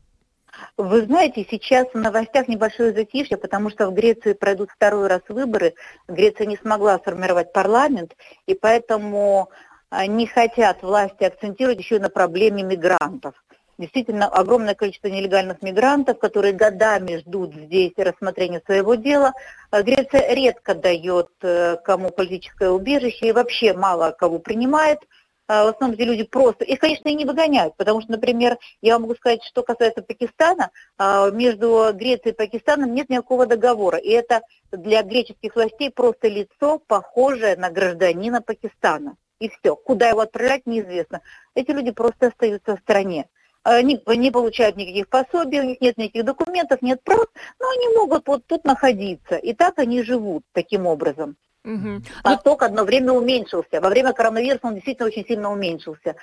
Вы 0.78 1.02
знаете, 1.04 1.46
сейчас 1.50 1.88
в 1.94 1.98
новостях 1.98 2.48
небольшое 2.48 2.94
затишье, 2.94 3.38
потому 3.38 3.70
что 3.70 3.88
в 3.88 3.94
Греции 3.94 4.34
пройдут 4.34 4.70
второй 4.72 5.08
раз 5.08 5.22
выборы. 5.28 5.74
Греция 6.08 6.48
не 6.48 6.58
смогла 6.58 6.98
сформировать 7.00 7.54
парламент, 7.54 8.16
и 8.46 8.54
поэтому 8.54 9.50
а, 9.90 10.06
не 10.06 10.28
хотят 10.28 10.84
власти 10.84 11.24
акцентировать 11.24 11.80
еще 11.80 12.00
на 12.00 12.10
проблеме 12.10 12.64
мигрантов. 12.64 13.34
Действительно, 13.78 14.28
огромное 14.28 14.74
количество 14.74 15.08
нелегальных 15.08 15.62
мигрантов, 15.62 16.18
которые 16.18 16.54
годами 16.54 17.18
ждут 17.18 17.54
здесь 17.54 17.94
рассмотрения 17.96 18.62
своего 18.66 18.96
дела. 18.96 19.34
А 19.70 19.84
Греция 19.84 20.34
редко 20.34 20.74
дает 20.74 21.30
э, 21.44 21.78
кому 21.84 22.10
политическое 22.10 22.70
убежище 22.70 23.28
и 23.28 23.32
вообще 23.32 23.74
мало 23.74 24.12
кого 24.12 24.40
принимает– 24.40 25.00
в 25.48 25.68
основном 25.68 25.98
эти 25.98 26.06
люди 26.06 26.24
просто, 26.24 26.66
их, 26.66 26.80
конечно, 26.80 27.08
и 27.08 27.16
не 27.16 27.26
выгоняют, 27.26 27.76
потому 27.78 28.02
что, 28.02 28.12
например, 28.12 28.58
я 28.82 29.00
могу 29.00 29.16
сказать, 29.16 29.44
что 29.44 29.64
касается 29.64 30.02
Пакистана, 30.02 30.72
а, 30.98 31.32
между 31.32 31.92
Грецией 31.94 32.34
и 32.34 32.36
Пакистаном 32.36 32.94
нет 32.94 33.10
никакого 33.10 33.46
договора, 33.46 33.98
и 33.98 34.10
это 34.10 34.42
для 34.72 35.04
греческих 35.04 35.56
властей 35.56 35.90
просто 35.90 36.28
лицо, 36.28 36.80
похожее 36.80 37.56
на 37.56 37.70
гражданина 37.70 38.42
Пакистана. 38.42 39.16
И 39.40 39.50
все. 39.50 39.76
Куда 39.76 40.10
его 40.10 40.22
отправлять, 40.22 40.66
неизвестно. 40.66 41.22
Эти 41.54 41.72
люди 41.72 41.92
просто 41.92 42.28
остаются 42.28 42.76
в 42.76 42.80
стране. 42.80 43.30
Они 43.64 44.02
не 44.08 44.32
получают 44.32 44.78
никаких 44.78 45.10
пособий, 45.10 45.60
у 45.60 45.64
них 45.64 45.82
нет 45.82 45.98
никаких 45.98 46.24
документов, 46.24 46.82
нет 46.82 47.04
прав, 47.04 47.28
но 47.60 47.70
они 47.70 47.90
могут 47.96 48.28
вот 48.28 48.46
тут 48.48 48.64
находиться. 48.64 49.36
И 49.36 49.54
так 49.54 49.78
они 49.78 50.04
живут 50.04 50.44
таким 50.54 50.88
образом. 50.88 51.36
Угу. 51.68 52.02
Поток 52.24 52.64
одно 52.64 52.86
время 52.86 53.12
уменьшился. 53.12 53.82
Во 53.82 53.90
время 53.90 54.14
коронавируса 54.14 54.68
он 54.68 54.76
действительно 54.76 55.08
очень 55.08 55.26
сильно 55.26 55.52
уменьшился. 55.52 56.16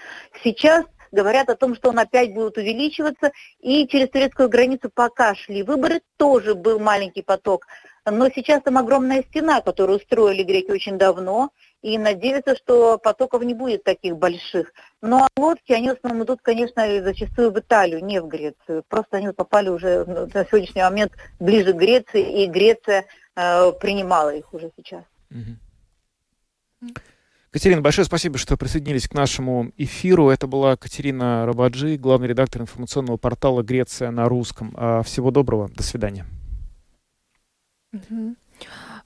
Сейчас 0.43 0.87
говорят 1.13 1.51
о 1.51 1.55
том, 1.55 1.75
что 1.77 1.91
он 1.91 1.99
опять 1.99 2.33
будет 2.33 2.57
увеличиваться, 2.57 3.31
и 3.61 3.87
через 3.87 4.09
турецкую 4.09 4.49
границу 4.49 4.91
пока 4.93 5.35
шли 5.35 5.63
выборы, 5.63 6.01
тоже 6.17 6.55
был 6.55 6.79
маленький 6.81 7.23
поток. 7.23 7.67
Но 8.07 8.29
сейчас 8.31 8.63
там 8.63 8.79
огромная 8.79 9.23
стена, 9.23 9.61
которую 9.61 9.99
устроили 9.99 10.43
греки 10.43 10.71
очень 10.71 10.99
давно, 10.99 11.51
и 11.83 11.99
надеются, 11.99 12.57
что 12.57 12.97
потоков 12.97 13.43
не 13.45 13.53
будет 13.53 13.85
таких 13.85 14.17
больших. 14.17 14.73
Ну 15.03 15.19
а 15.19 15.29
лодки, 15.37 15.73
они 15.73 15.91
в 15.91 15.97
основном 15.97 16.25
идут, 16.25 16.41
конечно, 16.43 16.87
зачастую 17.03 17.51
в 17.51 17.59
Италию, 17.59 18.03
не 18.03 18.21
в 18.21 18.27
Грецию. 18.27 18.83
Просто 18.89 19.19
они 19.19 19.29
попали 19.33 19.69
уже 19.69 20.05
на 20.07 20.45
сегодняшний 20.47 20.83
момент 20.83 21.13
ближе 21.39 21.75
к 21.75 21.77
Греции, 21.77 22.43
и 22.43 22.47
Греция 22.47 23.05
э, 23.37 23.73
принимала 23.73 24.35
их 24.35 24.53
уже 24.55 24.71
сейчас. 24.77 25.05
Катерина, 27.51 27.83
большое 27.83 28.05
спасибо, 28.05 28.37
что 28.37 28.57
присоединились 28.57 29.07
к 29.07 29.15
нашему 29.15 29.71
эфиру. 29.77 30.29
Это 30.29 30.49
была 30.49 30.77
Катерина 30.77 31.47
Рабаджи, 31.47 31.97
главный 31.97 32.27
редактор 32.27 32.63
информационного 32.63 33.17
портала 33.17 33.63
«Греция 33.63 34.11
на 34.11 34.29
русском». 34.29 34.75
А, 34.77 35.03
всего 35.05 35.31
доброго, 35.31 35.69
до 35.69 35.85
свидания. 35.85 36.27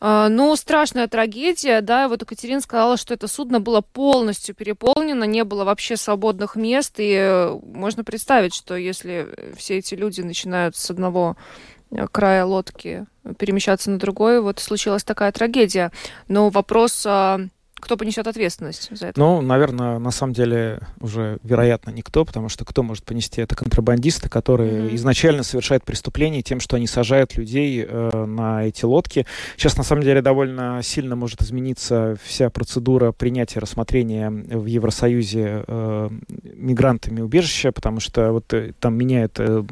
А, 0.01 0.29
ну, 0.29 0.55
страшная 0.55 1.09
трагедия, 1.09 1.81
да, 1.81 2.09
вот 2.09 2.23
Екатерина 2.23 2.61
сказала, 2.61 2.97
что 2.97 3.15
это 3.15 3.27
судно 3.27 3.61
было 3.61 3.81
полностью 3.81 4.55
переполнено, 4.55 5.25
не 5.25 5.43
было 5.43 5.65
вообще 5.65 5.97
свободных 5.97 6.55
мест, 6.55 6.95
и 6.99 7.15
э, 7.15 7.59
можно 7.65 8.05
представить, 8.05 8.55
что 8.55 8.77
если 8.77 9.55
все 9.57 9.79
эти 9.79 9.95
люди 9.95 10.21
начинают 10.21 10.77
с 10.77 10.91
одного 10.91 11.37
края 12.13 12.45
лодки 12.45 13.07
перемещаться 13.39 13.91
на 13.91 13.99
другой, 13.99 14.41
вот 14.41 14.59
случилась 14.59 15.05
такая 15.05 15.33
трагедия. 15.33 15.93
Но 16.29 16.51
вопрос, 16.51 17.05
а, 17.07 17.41
Кто 17.81 17.97
понесет 17.97 18.27
ответственность 18.27 18.89
за 18.91 19.09
это? 19.09 19.21
Ну, 19.21 19.41
наверное, 19.41 19.99
на 19.99 20.11
самом 20.11 20.33
деле 20.33 20.81
уже, 21.01 21.39
вероятно, 21.43 21.91
никто, 21.91 22.25
потому 22.25 22.49
что 22.49 22.65
кто 22.65 22.83
может 22.83 23.05
понести 23.05 23.41
это 23.41 23.55
контрабандисты, 23.55 24.29
которые 24.29 24.83
mm-hmm. 24.83 24.95
изначально 24.97 25.43
совершают 25.43 25.85
преступление 25.85 26.43
тем, 26.43 26.61
что 26.61 26.77
они 26.77 26.87
сажают 26.87 27.37
людей 27.37 27.85
э, 27.89 28.25
на 28.27 28.65
эти 28.65 28.85
лодки. 28.85 29.27
Сейчас, 29.57 29.77
на 29.77 29.85
самом 29.85 30.03
деле, 30.03 30.23
довольно 30.23 30.81
сильно 30.83 31.17
может 31.17 31.43
измениться 31.43 32.17
вся 32.23 32.51
процедура 32.51 33.13
принятия 33.13 33.61
рассмотрения 33.61 34.31
в 34.31 34.67
Евросоюзе 34.67 35.65
э, 35.67 36.11
мигрантами 36.43 37.21
убежища, 37.21 37.73
потому 37.73 38.01
что 38.01 38.33
вот 38.33 38.53
э, 38.53 38.73
там 38.81 38.97
меняют 38.97 39.37
э, 39.39 39.63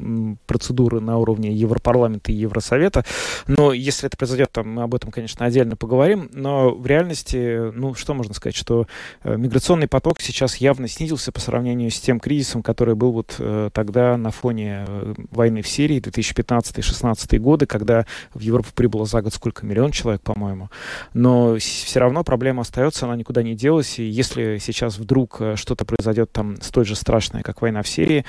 процедуры 0.46 1.00
на 1.00 1.18
уровне 1.18 1.52
Европарламента 1.52 2.30
и 2.30 2.34
Евросовета. 2.34 3.04
Но 3.46 3.72
если 3.72 4.06
это 4.06 4.16
произойдет, 4.16 4.52
там 4.52 4.72
мы 4.72 4.82
об 4.82 4.94
этом, 4.94 5.10
конечно, 5.10 5.44
отдельно 5.44 5.76
поговорим. 5.76 6.30
Но 6.32 6.74
в 6.74 6.86
реальности, 6.86 7.72
ну, 7.72 7.94
что 7.96 8.14
можно 8.14 8.34
сказать, 8.34 8.56
что 8.56 8.86
э, 9.22 9.36
миграционный 9.36 9.88
поток 9.88 10.20
сейчас 10.20 10.56
явно 10.56 10.88
снизился 10.88 11.32
по 11.32 11.40
сравнению 11.40 11.90
с 11.90 12.00
тем 12.00 12.20
кризисом, 12.20 12.62
который 12.62 12.94
был 12.94 13.12
вот 13.12 13.36
э, 13.38 13.70
тогда 13.72 14.16
на 14.16 14.30
фоне 14.30 14.84
э, 14.86 15.14
войны 15.30 15.62
в 15.62 15.68
Сирии 15.68 16.00
2015-2016 16.00 17.38
годы, 17.38 17.66
когда 17.66 18.06
в 18.34 18.40
Европу 18.40 18.68
прибыло 18.74 19.06
за 19.06 19.22
год 19.22 19.34
сколько, 19.34 19.66
миллион 19.66 19.90
человек, 19.90 20.22
по-моему. 20.22 20.70
Но 21.14 21.56
все 21.58 22.00
равно 22.00 22.24
проблема 22.24 22.62
остается, 22.62 23.06
она 23.06 23.16
никуда 23.16 23.42
не 23.42 23.54
делась, 23.54 23.98
и 23.98 24.04
если 24.04 24.58
сейчас 24.58 24.98
вдруг 24.98 25.40
что-то 25.54 25.84
произойдет 25.84 26.32
там 26.32 26.60
столь 26.60 26.86
же 26.86 26.96
страшное, 26.96 27.42
как 27.42 27.62
война 27.62 27.82
в 27.82 27.88
Сирии, 27.88 28.24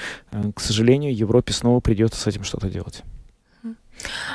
к 0.56 0.60
сожалению, 0.60 1.16
Европе 1.16 1.54
снова 1.54 1.80
придется 1.80 2.20
с 2.20 2.28
этим 2.28 2.44
что-то 2.44 2.70
делать. 2.70 3.04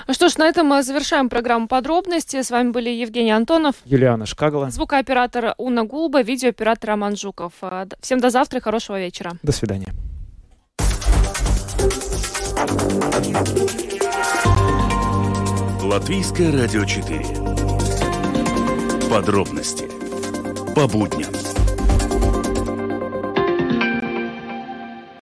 Ну 0.06 0.14
что 0.14 0.28
ж, 0.28 0.36
на 0.38 0.46
этом 0.46 0.66
мы 0.66 0.82
завершаем 0.82 1.28
программу 1.28 1.68
подробности. 1.68 2.42
С 2.42 2.50
вами 2.50 2.70
были 2.70 2.90
Евгений 2.90 3.30
Антонов, 3.30 3.76
Юлиана 3.84 4.26
Шкагала, 4.26 4.70
звукооператор 4.70 5.54
Уна 5.58 5.84
Гулба, 5.84 6.22
видеооператор 6.22 6.90
Роман 6.90 7.16
Жуков. 7.16 7.52
А, 7.62 7.86
всем 8.00 8.20
до 8.20 8.30
завтра 8.30 8.58
и 8.58 8.62
хорошего 8.62 8.98
вечера. 8.98 9.32
До 9.42 9.52
свидания. 9.52 9.92
Латвийское 15.82 16.52
радио 16.52 16.84
4. 16.84 17.20
Подробности 19.10 19.88
по 20.74 20.86
будням. 20.86 21.41